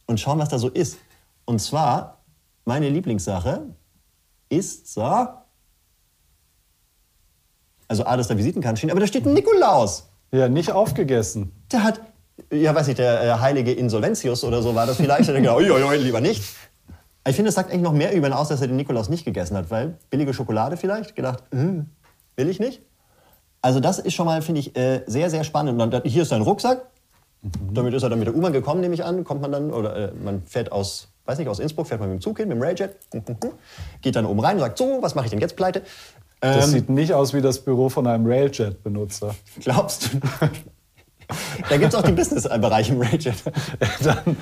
und 0.06 0.20
schauen, 0.20 0.38
was 0.38 0.50
da 0.50 0.58
so 0.58 0.68
ist. 0.68 0.98
Und 1.44 1.60
zwar, 1.60 2.18
meine 2.64 2.88
Lieblingssache 2.88 3.62
ist 4.48 4.92
so, 4.92 5.26
also 7.92 8.06
A, 8.06 8.16
dass 8.16 8.28
da 8.28 8.38
Visitenkarten 8.38 8.78
stehen, 8.78 8.90
aber 8.90 9.00
da 9.00 9.06
steht 9.06 9.26
ein 9.26 9.34
Nikolaus. 9.34 10.08
Ja, 10.32 10.48
nicht 10.48 10.72
aufgegessen. 10.72 11.52
Der 11.70 11.84
hat, 11.84 12.00
ja 12.50 12.74
weiß 12.74 12.86
nicht, 12.86 12.98
der 12.98 13.22
äh, 13.22 13.38
heilige 13.38 13.70
Insolventius 13.72 14.44
oder 14.44 14.62
so 14.62 14.74
war 14.74 14.86
das 14.86 14.96
vielleicht. 14.96 15.28
Der 15.28 15.34
denkt, 15.34 15.50
oi, 15.50 15.96
lieber 15.98 16.22
nicht. 16.22 16.42
Ich 17.28 17.36
finde, 17.36 17.50
es 17.50 17.54
sagt 17.54 17.70
eigentlich 17.70 17.82
noch 17.82 17.92
mehr 17.92 18.14
über 18.14 18.26
ihn 18.28 18.32
aus, 18.32 18.48
dass 18.48 18.62
er 18.62 18.66
den 18.66 18.76
Nikolaus 18.76 19.10
nicht 19.10 19.26
gegessen 19.26 19.58
hat, 19.58 19.70
weil 19.70 19.98
billige 20.08 20.32
Schokolade 20.32 20.78
vielleicht, 20.78 21.14
gedacht, 21.14 21.44
hm, 21.52 21.90
will 22.34 22.48
ich 22.48 22.58
nicht. 22.58 22.80
Also 23.60 23.78
das 23.78 23.98
ist 23.98 24.14
schon 24.14 24.24
mal, 24.24 24.40
finde 24.40 24.62
ich, 24.62 24.74
äh, 24.74 25.02
sehr, 25.06 25.28
sehr 25.28 25.44
spannend. 25.44 25.80
Und 25.80 25.92
dann, 25.92 26.02
hier 26.04 26.22
ist 26.22 26.30
sein 26.30 26.40
Rucksack. 26.40 26.86
Damit 27.72 27.92
ist 27.92 28.02
er 28.02 28.08
dann 28.08 28.18
mit 28.18 28.26
der 28.26 28.34
U-Bahn 28.34 28.54
gekommen, 28.54 28.80
nehme 28.80 28.94
ich 28.94 29.04
an. 29.04 29.22
Kommt 29.22 29.42
man 29.42 29.52
dann, 29.52 29.70
oder 29.70 29.94
äh, 29.96 30.12
man 30.14 30.42
fährt 30.44 30.72
aus, 30.72 31.08
weiß 31.26 31.38
nicht, 31.38 31.48
aus 31.48 31.58
Innsbruck, 31.58 31.88
fährt 31.88 32.00
man 32.00 32.08
mit 32.08 32.20
dem 32.20 32.22
Zug 32.22 32.38
hin, 32.38 32.48
mit 32.48 32.56
dem 32.56 32.62
Railjet. 32.62 32.96
Geht 34.00 34.16
dann 34.16 34.24
oben 34.24 34.40
rein 34.40 34.54
und 34.54 34.60
sagt, 34.60 34.78
so, 34.78 34.98
was 35.02 35.14
mache 35.14 35.26
ich 35.26 35.30
denn 35.30 35.40
jetzt 35.40 35.56
pleite? 35.56 35.82
Das 36.42 36.66
Ähm, 36.66 36.70
sieht 36.72 36.88
nicht 36.90 37.14
aus 37.14 37.32
wie 37.34 37.40
das 37.40 37.60
Büro 37.60 37.88
von 37.88 38.06
einem 38.06 38.26
Railjet-Benutzer. 38.26 39.34
glaubst 39.60 40.12
du? 40.12 40.18
da 41.70 41.76
gibt 41.76 41.92
es 41.92 41.94
auch 41.94 42.02
den 42.02 42.16
Business-Bereich 42.16 42.90
im 42.90 43.00
Railjet. 43.00 43.36
Dann, 44.04 44.36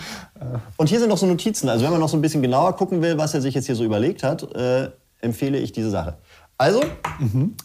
Und 0.79 0.89
hier 0.89 0.99
sind 0.99 1.11
noch 1.11 1.19
so 1.19 1.27
Notizen. 1.27 1.69
Also 1.69 1.85
wenn 1.85 1.91
man 1.93 2.01
noch 2.01 2.09
so 2.09 2.17
ein 2.17 2.23
bisschen 2.23 2.41
genauer 2.43 2.75
gucken 2.75 3.03
will, 3.03 3.19
was 3.19 3.35
er 3.35 3.43
sich 3.43 3.55
jetzt 3.55 3.67
hier 3.67 3.75
so 3.77 3.85
überlegt 3.85 4.23
hat, 4.23 4.43
äh, 4.55 4.89
empfehle 5.21 5.59
ich 5.59 5.73
diese 5.73 5.91
Sache. 5.91 6.17
Also, 6.57 6.83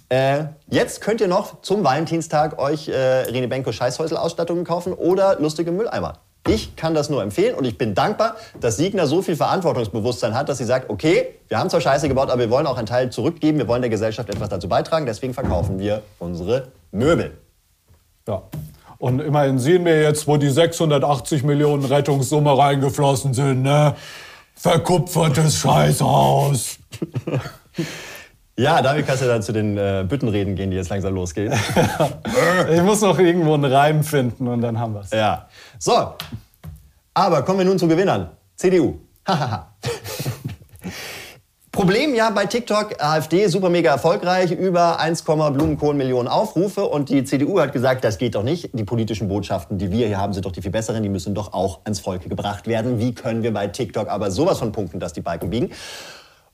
äh, 0.10 0.45
jetzt 0.69 1.02
könnt 1.02 1.19
ihr 1.19 1.28
noch 1.28 1.62
zum 1.62 1.84
Valentinstag 1.84 2.60
euch 2.60 2.88
äh, 2.88 2.93
Rene 2.93 3.48
Benko 3.50 3.71
Scheißhäusel-Ausstattungen 3.74 4.63
kaufen 4.63 4.93
oder 4.93 5.39
lustige 5.39 5.71
Mülleimer. 5.74 6.19
Ich 6.47 6.75
kann 6.75 6.93
das 6.93 7.10
nur 7.10 7.23
empfehlen 7.23 7.55
und 7.55 7.65
ich 7.65 7.77
bin 7.77 7.95
dankbar, 7.95 8.36
dass 8.60 8.77
Signa 8.77 9.08
so 9.08 9.23
viel 9.23 9.36
Verantwortungsbewusstsein 9.36 10.36
hat, 10.36 10.47
dass 10.47 10.60
sie 10.60 10.65
sagt, 10.65 10.89
okay, 10.91 11.29
wir 11.47 11.58
haben 11.58 11.69
zwar 11.71 11.81
Scheiße 11.81 12.08
gebaut, 12.08 12.29
aber 12.29 12.41
wir 12.41 12.49
wollen 12.51 12.67
auch 12.67 12.77
einen 12.77 12.86
Teil 12.86 13.10
zurückgeben, 13.10 13.58
wir 13.58 13.67
wollen 13.67 13.81
der 13.81 13.89
Gesellschaft 13.89 14.29
etwas 14.29 14.49
dazu 14.49 14.69
beitragen, 14.69 15.08
deswegen 15.08 15.34
verkaufen 15.34 15.79
wir 15.79 16.03
unsere 16.19 16.67
Möbel. 16.91 17.38
ja. 18.27 18.43
Und 18.97 19.19
immerhin 19.19 19.60
sehen 19.60 19.84
wir 19.84 20.01
jetzt, 20.01 20.25
wo 20.25 20.38
die 20.38 20.49
680 20.49 21.43
Millionen 21.43 21.84
Rettungssumme 21.84 22.58
reingeflossen 22.58 23.34
sind, 23.34 23.63
ne? 23.63 23.93
Verkupfertes 24.55 25.58
Scheißhaus. 25.58 26.77
Ja, 28.58 28.82
damit 28.82 29.06
kannst 29.06 29.22
du 29.22 29.28
dann 29.28 29.41
zu 29.41 29.52
den 29.52 29.78
äh, 29.78 30.06
Büttenreden 30.08 30.56
gehen, 30.56 30.72
die 30.72 30.78
jetzt 30.78 30.89
langsam 30.89 31.13
losgehen. 31.13 31.54
Ich 32.72 32.82
muss 32.82 33.02
noch 33.02 33.20
irgendwo 33.20 33.54
einen 33.54 33.65
Reim 33.65 34.04
finden 34.04 34.48
und 34.48 34.62
dann 34.62 34.80
haben 34.80 34.94
wir's. 34.94 35.12
Ja. 35.12 35.48
So. 35.78 36.13
Aber 37.13 37.44
kommen 37.44 37.60
wir 37.60 37.65
nun 37.65 37.78
zu 37.78 37.88
Gewinnern. 37.88 38.30
CDU. 38.56 38.96
Problem 41.72 42.15
ja 42.15 42.30
bei 42.30 42.46
TikTok, 42.46 43.04
AfD 43.04 43.48
super 43.48 43.70
mega 43.70 43.91
erfolgreich, 43.91 44.52
über 44.52 45.00
1, 45.00 45.24
Blumenkohl 45.24 45.94
Millionen 45.94 46.30
Aufrufe 46.30 46.86
und 46.86 47.10
die 47.10 47.26
CDU 47.26 47.60
hat 47.60 47.74
gesagt, 47.74 48.06
das 48.06 48.18
geht 48.18 48.36
doch 48.36 48.44
nicht. 48.44 48.70
Die 48.72 48.86
politischen 48.86 49.28
Botschaften, 49.28 49.78
die 49.78 49.91
wir 49.91 50.08
hier 50.08 50.18
haben, 50.18 50.32
sind 50.32 50.46
doch 50.46 50.54
die 50.54 50.62
viel 50.62 50.72
besseren, 50.72 51.04
die 51.04 51.10
müssen 51.10 51.36
doch 51.36 51.52
auch 51.52 51.82
ans 51.84 52.00
Volk 52.00 52.30
gebracht 52.30 52.68
werden. 52.68 52.98
Wie 53.00 53.13
können 53.13 53.44
wir 53.44 53.54
bei 53.54 53.68
TikTok 53.68 54.08
aber 54.08 54.32
sowas 54.32 54.60
von 54.60 54.72
punkten, 54.72 55.02
dass 55.02 55.12
die 55.12 55.22
Balken 55.22 55.50
biegen? 55.50 55.72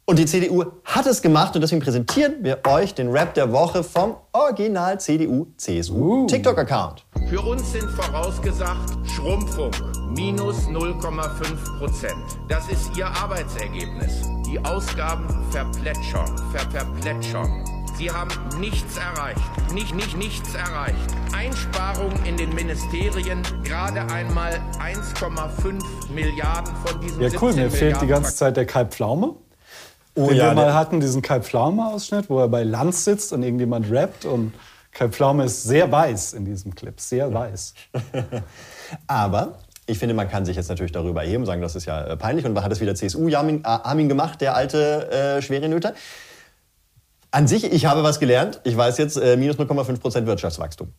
Und 0.06 0.20
die 0.20 0.26
CDU 0.26 0.66
hat 0.84 1.06
es 1.06 1.22
gemacht 1.22 1.56
und 1.56 1.62
deswegen 1.62 1.82
präsentieren 1.82 2.36
wir 2.42 2.60
euch 2.68 2.94
den 2.94 3.10
Rap 3.12 3.34
der 3.36 3.52
Woche 3.52 3.84
vom 3.84 4.16
Original 4.34 5.00
CDU-CSU 5.00 6.26
TikTok-Account. 6.26 7.06
Für 7.30 7.42
uns 7.42 7.72
sind 7.72 7.90
vorausgesagt 7.92 8.90
Schrumpfung 9.08 9.72
minus 10.16 10.68
0,5 10.68 11.78
Prozent. 11.78 12.16
Das 12.50 12.68
ist 12.70 12.98
Ihr 12.98 13.06
Arbeitsergebnis. 13.06 14.24
Die 14.48 14.60
Ausgaben 14.66 15.28
verplätschern, 15.52 16.28
ver 16.52 16.70
verplätschern. 16.72 17.64
Sie 17.98 18.10
haben 18.10 18.32
nichts 18.60 18.98
erreicht, 18.98 19.40
nicht, 19.74 19.94
nicht, 19.94 20.18
nichts 20.18 20.56
erreicht. 20.56 20.96
Einsparungen 21.34 22.26
in 22.26 22.36
den 22.36 22.54
Ministerien, 22.56 23.44
gerade 23.64 24.02
einmal 24.12 24.60
1,5 24.80 25.80
Milliarden 26.12 26.76
von 26.84 27.00
diesen 27.00 27.22
Ja, 27.22 27.30
cool, 27.40 27.54
17 27.54 27.64
mir 27.64 27.70
fehlt 27.70 28.02
die 28.02 28.08
ganze 28.08 28.36
Zeit 28.36 28.58
der 28.58 28.66
Kai 28.66 28.86
Pflaume. 28.86 29.36
Oh 30.16 30.28
den 30.28 30.38
ja, 30.38 30.50
wir 30.50 30.56
mal 30.56 30.74
hatten, 30.74 31.00
diesen 31.00 31.22
Kai 31.22 31.40
Pflaume-Ausschnitt, 31.42 32.30
wo 32.30 32.40
er 32.40 32.48
bei 32.48 32.64
Lanz 32.64 33.06
sitzt 33.06 33.32
und 33.34 33.44
irgendjemand 33.44 33.90
rappt. 33.92 34.26
Und 34.26 34.54
Kai 34.92 35.08
Pflaume 35.08 35.46
ist 35.46 35.64
sehr 35.64 35.92
weiß 35.92 36.34
in 36.34 36.46
diesem 36.46 36.76
Clip, 36.76 37.00
sehr 37.00 37.34
weiß. 37.34 37.74
Aber 39.08 39.60
ich 39.86 40.00
finde, 40.00 40.14
man 40.14 40.30
kann 40.30 40.46
sich 40.46 40.56
jetzt 40.56 40.70
natürlich 40.70 40.92
darüber 40.92 41.24
erheben 41.24 41.44
und 41.44 41.48
sagen, 41.48 41.62
das 41.62 41.76
ist 41.76 41.86
ja 41.86 42.06
äh, 42.06 42.18
peinlich. 42.18 42.46
Und 42.46 42.62
hat 42.62 42.72
es 42.72 42.82
wieder 42.82 42.96
CSU-Armin 42.96 44.10
gemacht, 44.10 44.42
der 44.42 44.56
alte 44.56 45.10
äh, 45.12 45.42
schwere 45.42 45.70
Nöter. 45.70 45.94
An 47.34 47.48
sich, 47.48 47.64
ich 47.72 47.86
habe 47.86 48.04
was 48.04 48.20
gelernt. 48.20 48.60
Ich 48.66 48.76
weiß 48.76 48.98
jetzt, 48.98 49.16
äh, 49.16 49.38
minus 49.38 49.58
0,5 49.58 50.00
Prozent 50.02 50.28
Wirtschaftswachstum. 50.28 50.94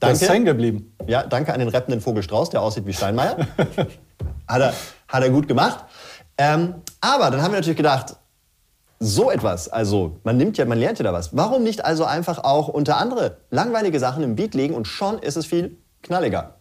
Das 0.00 0.20
ist 0.20 0.28
hängen 0.28 0.44
geblieben. 0.44 0.92
Ja, 1.06 1.22
danke 1.22 1.52
an 1.52 1.60
den 1.60 1.68
rappenden 1.68 2.00
Vogel 2.00 2.24
Strauß, 2.24 2.50
der 2.50 2.62
aussieht 2.62 2.84
wie 2.84 2.92
Steinmeier. 2.92 3.36
hat, 4.48 4.60
er, 4.60 4.74
hat 5.06 5.22
er 5.22 5.30
gut 5.30 5.46
gemacht. 5.46 5.84
Ähm, 6.36 6.74
aber 7.00 7.30
dann 7.30 7.42
haben 7.42 7.52
wir 7.52 7.58
natürlich 7.58 7.76
gedacht, 7.76 8.16
so 9.00 9.30
etwas, 9.30 9.68
also 9.68 10.18
man 10.24 10.36
nimmt 10.36 10.58
ja, 10.58 10.64
man 10.64 10.78
lernt 10.78 10.98
ja 10.98 11.04
da 11.04 11.12
was. 11.12 11.36
Warum 11.36 11.62
nicht 11.62 11.84
also 11.84 12.04
einfach 12.04 12.42
auch 12.44 12.68
unter 12.68 12.96
andere 12.98 13.36
langweilige 13.50 14.00
Sachen 14.00 14.22
im 14.24 14.34
Beat 14.36 14.54
legen 14.54 14.74
und 14.74 14.86
schon 14.86 15.18
ist 15.18 15.36
es 15.36 15.46
viel 15.46 15.76
knalliger. 16.02 16.54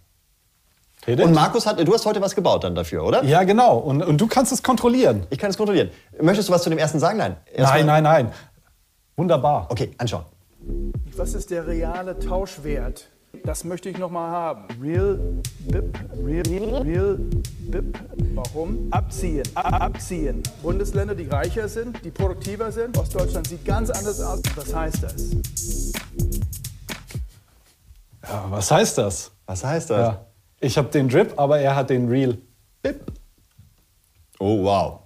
Redet? 1.05 1.25
Und 1.25 1.33
Markus 1.33 1.65
hat, 1.65 1.79
du 1.85 1.93
hast 1.93 2.05
heute 2.05 2.21
was 2.21 2.35
gebaut 2.35 2.63
dann 2.63 2.75
dafür, 2.75 3.03
oder? 3.03 3.23
Ja, 3.23 3.43
genau. 3.43 3.77
Und, 3.77 4.01
und 4.03 4.19
du 4.19 4.27
kannst 4.27 4.51
es 4.51 4.61
kontrollieren. 4.61 5.25
Ich 5.29 5.37
kann 5.39 5.49
es 5.49 5.57
kontrollieren. 5.57 5.89
Möchtest 6.21 6.49
du 6.49 6.53
was 6.53 6.63
zu 6.63 6.69
dem 6.69 6.77
ersten 6.79 6.99
sagen? 6.99 7.17
Nein. 7.17 7.37
Erstmal- 7.53 7.83
Nein, 7.83 8.03
nein, 8.03 8.25
nein. 8.25 8.33
Wunderbar. 9.15 9.67
Okay, 9.69 9.93
anschauen. 9.97 10.25
Was 11.15 11.33
ist 11.33 11.49
der 11.49 11.65
reale 11.65 12.19
Tauschwert? 12.19 13.07
Das 13.43 13.63
möchte 13.63 13.89
ich 13.89 13.97
noch 13.97 14.11
mal 14.11 14.29
haben. 14.29 14.65
Real 14.81 15.19
BIP, 15.67 15.97
real, 16.25 16.81
real 16.81 17.17
BIP. 17.69 17.99
Warum? 18.35 18.87
Abziehen, 18.91 19.43
A- 19.55 19.77
abziehen. 19.85 20.43
Bundesländer, 20.61 21.15
die 21.15 21.27
reicher 21.27 21.67
sind, 21.69 22.03
die 22.03 22.11
produktiver 22.11 22.71
sind. 22.71 22.97
Ostdeutschland 22.97 23.47
sieht 23.47 23.63
ganz 23.65 23.89
anders 23.89 24.19
aus. 24.21 24.41
Was 24.55 24.73
heißt 24.75 25.03
das? 25.03 25.31
Ja, 28.23 28.45
was 28.49 28.71
heißt 28.71 28.97
das? 28.97 29.31
Was 29.45 29.63
heißt 29.63 29.89
das? 29.89 29.99
Ja. 29.99 30.25
Ich 30.59 30.77
habe 30.77 30.89
den 30.89 31.07
Drip, 31.07 31.33
aber 31.37 31.59
er 31.59 31.75
hat 31.75 31.89
den 31.89 32.07
Real. 32.09 32.37
Bip. 32.81 33.01
Oh, 34.39 34.63
wow. 34.63 34.99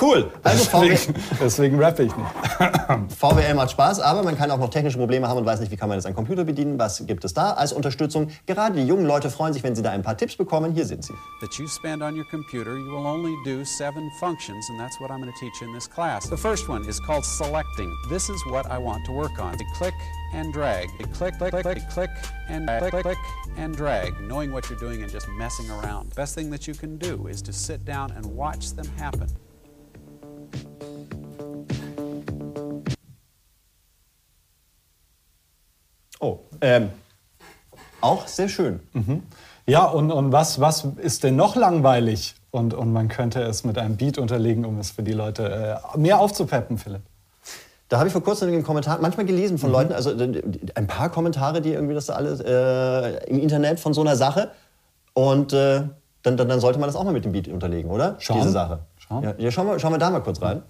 Cool. 0.00 0.30
Also 0.42 0.64
Deswegen, 0.64 1.14
deswegen 1.40 1.82
rappe 1.82 2.04
ich 2.04 2.16
nicht. 2.16 2.30
VWL 3.18 3.54
macht 3.54 3.72
Spaß, 3.72 4.00
aber 4.00 4.22
man 4.22 4.36
kann 4.38 4.50
auch 4.50 4.58
noch 4.58 4.70
technische 4.70 4.96
Probleme 4.96 5.28
haben 5.28 5.38
und 5.38 5.46
weiß 5.46 5.60
nicht, 5.60 5.70
wie 5.70 5.76
kann 5.76 5.88
man 5.88 5.98
jetzt 5.98 6.06
einen 6.06 6.16
Computer 6.16 6.44
bedienen. 6.44 6.78
Was 6.78 7.06
gibt 7.06 7.24
es 7.24 7.34
da 7.34 7.52
als 7.52 7.72
Unterstützung? 7.72 8.28
Gerade 8.46 8.76
die 8.76 8.86
jungen 8.86 9.04
Leute 9.04 9.28
freuen 9.28 9.52
sich, 9.52 9.62
wenn 9.62 9.74
sie 9.74 9.82
da 9.82 9.90
ein 9.90 10.02
paar 10.02 10.16
Tipps 10.16 10.36
bekommen. 10.36 10.72
Hier 10.72 10.86
sind 10.86 11.04
sie. 11.04 11.12
that 11.42 11.58
you 11.58 11.66
spend 11.66 12.02
on 12.02 12.16
your 12.16 12.24
computer, 12.24 12.78
you 12.78 12.90
will 12.90 13.06
only 13.06 13.36
do 13.44 13.64
seven 13.64 14.10
functions, 14.12 14.70
and 14.70 14.78
that's 14.80 14.98
what 15.00 15.10
I'm 15.10 15.20
going 15.20 15.32
to 15.32 15.38
teach 15.38 15.60
you 15.60 15.66
in 15.66 15.74
this 15.74 15.86
class. 15.86 16.28
The 16.28 16.36
first 16.36 16.68
one 16.68 16.86
is 16.88 16.98
called 17.00 17.24
selecting. 17.24 17.94
This 18.08 18.30
is 18.30 18.40
what 18.46 18.70
I 18.70 18.78
want 18.78 19.04
to 19.06 19.12
work 19.12 19.38
on. 19.38 19.58
You 19.58 19.66
click 19.74 19.94
and 20.32 20.52
drag. 20.52 20.88
You 20.98 21.06
click, 21.06 21.36
click, 21.36 21.50
click, 21.50 21.64
click, 21.64 21.88
click, 21.90 22.10
and 22.48 22.66
click, 22.66 23.02
click, 23.02 23.18
and 23.56 23.76
drag, 23.76 24.18
knowing 24.20 24.52
what 24.52 24.70
you're 24.70 24.78
doing 24.78 25.02
and 25.02 25.10
just 25.10 25.28
messing 25.30 25.68
around. 25.70 26.14
Best 26.14 26.34
thing 26.34 26.48
that 26.50 26.66
you 26.66 26.74
can 26.74 26.96
do 26.96 27.26
is 27.26 27.42
to 27.42 27.52
sit 27.52 27.84
down 27.84 28.12
and 28.12 28.24
watch 28.24 28.72
them 28.72 28.86
happen. 28.96 29.28
Oh, 36.20 36.38
ähm, 36.60 36.90
auch 38.00 38.28
sehr 38.28 38.48
schön. 38.48 38.80
Ja, 39.66 39.84
und, 39.86 40.10
und 40.10 40.32
was, 40.32 40.60
was 40.60 40.86
ist 41.00 41.24
denn 41.24 41.36
noch 41.36 41.56
langweilig? 41.56 42.34
Und, 42.50 42.74
und 42.74 42.92
man 42.92 43.08
könnte 43.08 43.42
es 43.42 43.64
mit 43.64 43.78
einem 43.78 43.96
Beat 43.96 44.18
unterlegen, 44.18 44.64
um 44.64 44.78
es 44.78 44.90
für 44.90 45.02
die 45.02 45.12
Leute 45.12 45.80
äh, 45.94 45.98
mehr 45.98 46.20
aufzupeppen, 46.20 46.78
Philipp. 46.78 47.02
Da 47.88 47.98
habe 47.98 48.08
ich 48.08 48.12
vor 48.12 48.22
kurzem 48.22 48.48
in 48.48 48.54
den 48.54 48.62
Kommentaren 48.62 49.02
manchmal 49.02 49.26
gelesen 49.26 49.58
von 49.58 49.70
Leuten, 49.70 49.92
also 49.92 50.10
ein 50.10 50.86
paar 50.86 51.10
Kommentare, 51.10 51.60
die 51.60 51.72
irgendwie 51.72 51.94
das 51.94 52.08
alles 52.08 52.40
äh, 52.40 53.24
im 53.26 53.38
Internet 53.38 53.80
von 53.80 53.92
so 53.92 54.00
einer 54.00 54.16
Sache. 54.16 54.50
Und 55.14 55.52
äh, 55.52 55.82
dann, 56.22 56.36
dann, 56.36 56.48
dann 56.48 56.60
sollte 56.60 56.78
man 56.78 56.88
das 56.88 56.96
auch 56.96 57.04
mal 57.04 57.12
mit 57.12 57.24
dem 57.24 57.32
Beat 57.32 57.48
unterlegen, 57.48 57.90
oder? 57.90 58.16
Schauen. 58.18 58.38
Diese 58.38 58.50
Sache. 58.50 58.80
Schauen. 59.12 59.24
Ja, 59.24 59.34
ja, 59.36 59.50
schauen, 59.50 59.66
wir, 59.66 59.78
schauen 59.78 59.92
wir 59.92 59.98
da 59.98 60.10
mal 60.10 60.22
kurz 60.22 60.40
rein. 60.40 60.62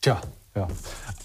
Tja, 0.00 0.20
ja. 0.54 0.68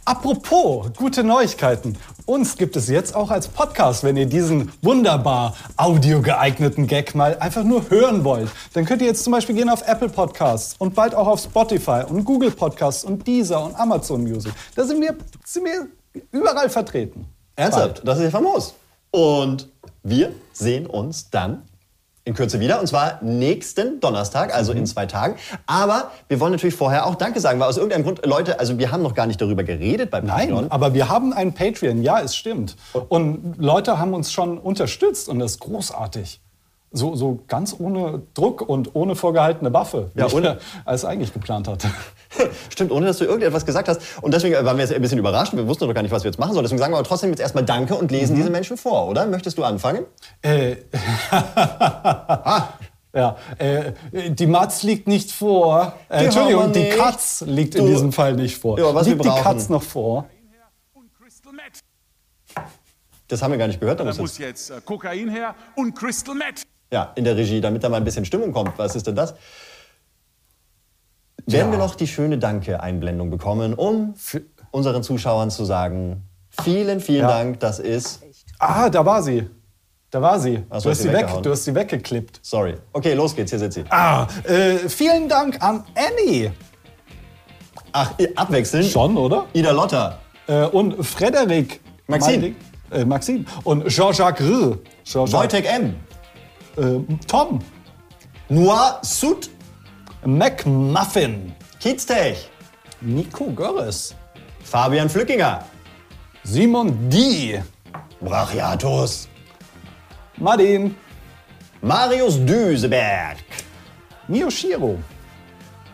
Apropos 0.06 0.92
gute 0.98 1.24
Neuigkeiten. 1.24 1.98
Uns 2.30 2.58
gibt 2.58 2.76
es 2.76 2.90
jetzt 2.90 3.16
auch 3.16 3.32
als 3.32 3.48
Podcast, 3.48 4.04
wenn 4.04 4.16
ihr 4.16 4.28
diesen 4.28 4.72
wunderbar 4.84 5.56
audiogeeigneten 5.78 6.86
Gag 6.86 7.16
mal 7.16 7.36
einfach 7.40 7.64
nur 7.64 7.90
hören 7.90 8.24
wollt. 8.24 8.52
Dann 8.74 8.86
könnt 8.86 9.02
ihr 9.02 9.08
jetzt 9.08 9.24
zum 9.24 9.34
Beispiel 9.34 9.56
gehen 9.56 9.68
auf 9.68 9.82
Apple 9.88 10.10
Podcasts 10.10 10.76
und 10.78 10.94
bald 10.94 11.16
auch 11.16 11.26
auf 11.26 11.40
Spotify 11.40 12.04
und 12.08 12.26
Google 12.26 12.52
Podcasts 12.52 13.04
und 13.04 13.26
Deezer 13.26 13.66
und 13.66 13.76
Amazon 13.80 14.22
Music. 14.22 14.54
Da 14.76 14.84
sind 14.84 15.02
wir, 15.02 15.16
sind 15.44 15.66
wir 15.66 15.88
überall 16.32 16.70
vertreten. 16.70 17.26
Ernsthaft, 17.56 18.08
das 18.08 18.20
ist 18.20 18.26
ja 18.26 18.30
famos. 18.30 18.76
Und 19.10 19.68
wir 20.04 20.32
sehen 20.54 20.86
uns 20.86 21.32
dann 21.32 21.64
in 22.30 22.36
Kürze 22.36 22.60
wieder. 22.60 22.80
Und 22.80 22.88
zwar 22.88 23.20
nächsten 23.22 24.00
Donnerstag, 24.00 24.54
also 24.56 24.72
Mhm. 24.72 24.80
in 24.80 24.86
zwei 24.86 25.06
Tagen. 25.06 25.36
Aber 25.66 26.12
wir 26.30 26.40
wollen 26.40 26.52
natürlich 26.54 26.76
vorher 26.76 27.06
auch 27.06 27.16
Danke 27.16 27.40
sagen, 27.42 27.60
weil 27.60 27.68
aus 27.68 27.78
irgendeinem 27.78 28.04
Grund, 28.04 28.26
Leute, 28.26 28.60
also 28.60 28.78
wir 28.78 28.92
haben 28.92 29.04
noch 29.04 29.14
gar 29.16 29.26
nicht 29.28 29.42
darüber 29.42 29.64
geredet 29.64 30.10
bei 30.12 30.22
Patreon. 30.22 30.62
Nein, 30.64 30.72
aber 30.72 30.94
wir 30.94 31.10
haben 31.10 31.34
einen 31.34 31.54
Patreon, 31.54 32.02
ja, 32.04 32.22
es 32.22 32.36
stimmt. 32.36 32.76
Und 33.10 33.56
Leute 33.58 34.00
haben 34.00 34.14
uns 34.14 34.32
schon 34.32 34.58
unterstützt 34.58 35.28
und 35.28 35.40
das 35.40 35.52
ist 35.54 35.60
großartig. 35.60 36.40
So, 36.92 37.16
so 37.16 37.44
ganz 37.48 37.76
ohne 37.78 38.24
Druck 38.34 38.62
und 38.68 38.96
ohne 38.96 39.16
vorgehaltene 39.16 39.72
Waffe, 39.74 40.10
wie 40.16 40.22
Ja, 40.22 40.28
ohne- 40.34 40.58
alles 40.86 41.06
eigentlich 41.06 41.32
geplant 41.32 41.68
hatte. 41.68 41.88
Stimmt, 42.70 42.92
ohne 42.92 43.06
dass 43.06 43.20
du 43.20 43.26
irgendetwas 43.26 43.64
gesagt 43.64 43.88
hast. 43.88 44.02
Und 44.24 44.34
deswegen 44.34 44.56
waren 44.66 44.76
wir 44.78 44.84
jetzt 44.86 44.94
ein 44.94 45.02
bisschen 45.02 45.20
überrascht. 45.20 45.54
Wir 45.56 45.68
wussten 45.68 45.86
noch 45.86 45.94
gar 45.94 46.02
nicht, 46.02 46.12
was 46.12 46.24
wir 46.24 46.32
jetzt 46.32 46.40
machen 46.40 46.54
sollen. 46.54 46.64
Deswegen 46.64 46.80
sagen 46.80 46.92
wir 46.94 46.98
aber 46.98 47.08
trotzdem 47.08 47.30
jetzt 47.30 47.42
erstmal 47.42 47.64
Danke 47.64 47.94
und 47.94 48.10
Mhm. 48.10 48.18
lesen 48.18 48.36
diese 48.36 48.50
Menschen 48.50 48.76
vor, 48.76 49.08
oder? 49.08 49.28
Möchtest 49.28 49.60
du 49.60 49.64
anfangen? 49.64 50.06
Äh, 50.42 50.78
ja, 53.14 53.38
äh, 53.60 53.92
die 54.32 54.48
Matz 54.48 54.84
liegt 54.84 55.08
nicht 55.08 55.32
vor. 55.32 55.94
Äh, 56.10 56.20
Die 56.20 56.26
Entschuldigung, 56.26 56.74
wir 56.74 56.84
die. 56.84 56.90
Katz 56.98 57.44
liegt 57.46 57.76
in 57.76 57.86
Du- 57.86 57.92
diesem 57.92 58.12
Fall 58.12 58.34
nicht 58.34 58.58
vor. 58.58 58.80
Ja, 58.80 58.94
was 58.96 59.06
wir 59.06 59.14
liegt 59.14 59.26
die 59.26 59.30
brauchen. 59.30 59.44
Katz 59.44 59.70
noch 59.70 59.84
vor? 59.84 60.26
und 60.94 61.14
Crystal 61.20 61.54
Meth. 61.54 61.82
Das 63.28 63.42
haben 63.44 63.52
wir 63.52 63.58
gar 63.60 63.68
nicht 63.68 63.80
gehört. 63.80 64.00
Da 64.00 64.06
muss 64.06 64.38
jetzt 64.40 64.72
äh, 64.72 64.82
Kokain 64.84 65.30
her 65.30 65.54
und 65.76 65.94
Crystal 65.96 66.34
Meth. 66.36 66.64
Ja, 66.92 67.12
in 67.16 67.24
der 67.24 67.36
Regie, 67.38 67.62
damit 67.62 67.84
da 67.84 67.90
mal 67.90 67.98
ein 67.98 68.04
bisschen 68.04 68.26
Stimmung 68.26 68.52
kommt. 68.52 68.78
Was 68.78 68.96
ist 68.96 69.06
denn 69.08 69.16
das? 69.16 69.36
Werden 71.46 71.72
wir 71.72 71.80
noch 71.80 71.96
die 71.96 72.08
schöne 72.08 72.38
Danke-Einblendung 72.38 73.30
bekommen, 73.30 73.74
um 73.74 74.14
unseren 74.72 75.02
Zuschauern 75.04 75.50
zu 75.50 75.66
sagen, 75.66 76.24
vielen, 76.64 77.00
vielen 77.00 77.22
Ja. 77.22 77.28
Dank, 77.28 77.60
das 77.60 77.80
ist... 77.80 78.22
Ah, 78.60 78.90
da 78.90 79.06
war 79.06 79.24
sie. 79.24 79.50
Da 80.12 80.22
war 80.22 80.40
sie. 80.40 80.64
Ach 80.70 80.82
du, 80.82 80.90
hast 80.90 81.02
sie 81.02 81.14
weg, 81.14 81.28
du 81.44 81.52
hast 81.52 81.64
sie 81.66 81.74
weggeklippt. 81.74 82.40
Sorry. 82.42 82.76
Okay, 82.94 83.14
los 83.14 83.36
geht's, 83.36 83.52
hier 83.52 83.60
sitzt 83.60 83.76
sie. 83.76 83.84
Ah, 83.90 84.28
äh, 84.44 84.90
vielen 84.90 85.30
Dank 85.30 85.62
an 85.62 85.84
Annie. 85.96 86.52
Ach, 87.92 88.14
abwechselnd? 88.36 88.86
Schon, 88.86 89.16
oder? 89.18 89.46
Ida 89.54 89.72
Lotta. 89.72 90.20
Äh, 90.48 90.66
und 90.66 91.04
Frederik. 91.06 91.80
Maxine. 92.08 92.38
Meindig- 92.38 92.56
Äh, 92.92 93.06
Maxine. 93.06 93.46
Und 93.64 93.88
Jean-Jacques 93.88 94.42
R. 94.42 94.78
Jean-Jacques. 95.04 95.34
Wojtek 95.34 95.66
M. 95.72 95.96
Äh, 96.80 97.02
Tom. 97.28 97.60
Noah 98.50 99.00
Sud. 99.04 99.50
McMuffin. 100.26 101.54
Kieztech. 101.80 102.50
Nico 103.02 103.52
Görres. 103.56 104.16
Fabian 104.64 105.10
Flückinger. 105.10 105.64
Simon 106.44 107.10
D. 107.10 107.62
Brachiatus. 108.22 109.28
Martin. 110.38 110.96
Marius 111.82 112.38
Düseberg. 112.38 113.38
Miyoshiro. 114.28 114.98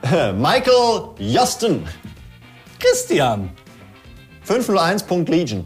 Michael 0.33 1.15
Josten. 1.19 1.87
Christian. 2.79 3.49
501.Legion. 4.47 5.65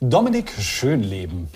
Dominik 0.00 0.50
Schönleben. 0.60 1.48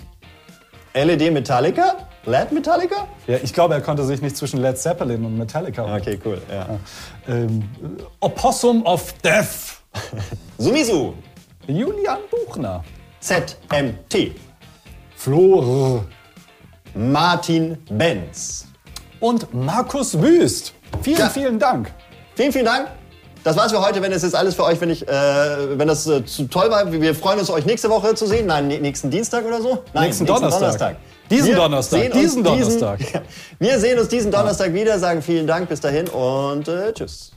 LED 0.95 1.31
Metallica? 1.31 2.07
LED 2.27 2.51
Metallica? 2.51 3.07
Ja, 3.25 3.37
ich 3.41 3.53
glaube, 3.53 3.73
er 3.73 3.81
konnte 3.81 4.03
sich 4.03 4.21
nicht 4.21 4.35
zwischen 4.37 4.61
Led 4.61 4.77
Zeppelin 4.77 5.23
und 5.25 5.37
Metallica. 5.37 5.95
Okay, 5.95 6.19
cool. 6.25 6.41
Ja. 6.51 6.67
Ähm, 7.27 7.63
äh, 7.81 8.03
Opossum 8.19 8.85
of 8.85 9.13
Death. 9.23 9.81
Sumisu. 10.57 11.13
Julian 11.67 12.19
Buchner. 12.29 12.83
ZMT. 13.21 14.35
Flo 15.15 15.97
R. 15.97 16.05
Martin 16.93 17.77
Benz. 17.89 18.67
Und 19.19 19.53
Markus 19.53 20.21
Wüst. 20.21 20.73
Vielen, 21.01 21.17
Ja. 21.19 21.29
vielen 21.29 21.59
Dank. 21.59 21.91
Vielen, 22.35 22.51
vielen 22.51 22.65
Dank. 22.65 22.87
Das 23.43 23.55
war's 23.55 23.71
für 23.71 23.81
heute. 23.81 24.01
Wenn 24.01 24.11
es 24.11 24.23
jetzt 24.23 24.35
alles 24.35 24.55
für 24.55 24.63
euch, 24.65 24.79
wenn, 24.81 24.89
ich, 24.89 25.07
äh, 25.07 25.77
wenn 25.79 25.87
das 25.87 26.05
äh, 26.07 26.23
zu 26.25 26.47
toll 26.47 26.69
war, 26.69 26.91
wir 26.91 27.15
freuen 27.15 27.39
uns, 27.39 27.49
euch 27.49 27.65
nächste 27.65 27.89
Woche 27.89 28.13
zu 28.15 28.27
sehen. 28.27 28.45
Nein, 28.47 28.67
nä- 28.69 28.79
nächsten 28.81 29.09
Dienstag 29.09 29.45
oder 29.45 29.61
so? 29.61 29.83
Nein, 29.93 30.05
Nächsten 30.05 30.25
Donnerstag. 30.25 30.97
Diesen 31.29 31.47
Wir 31.49 31.55
Donnerstag, 31.55 32.11
diesen 32.13 32.43
Donnerstag. 32.43 32.99
wir 33.59 33.79
sehen 33.79 33.99
uns 33.99 34.07
diesen 34.07 34.31
Donnerstag 34.31 34.73
wieder, 34.73 34.97
sagen 34.97 35.21
vielen 35.21 35.47
Dank 35.47 35.67
bis 35.67 35.81
dahin 35.81 36.07
und 36.07 36.67
äh, 36.67 36.93
tschüss. 36.93 37.31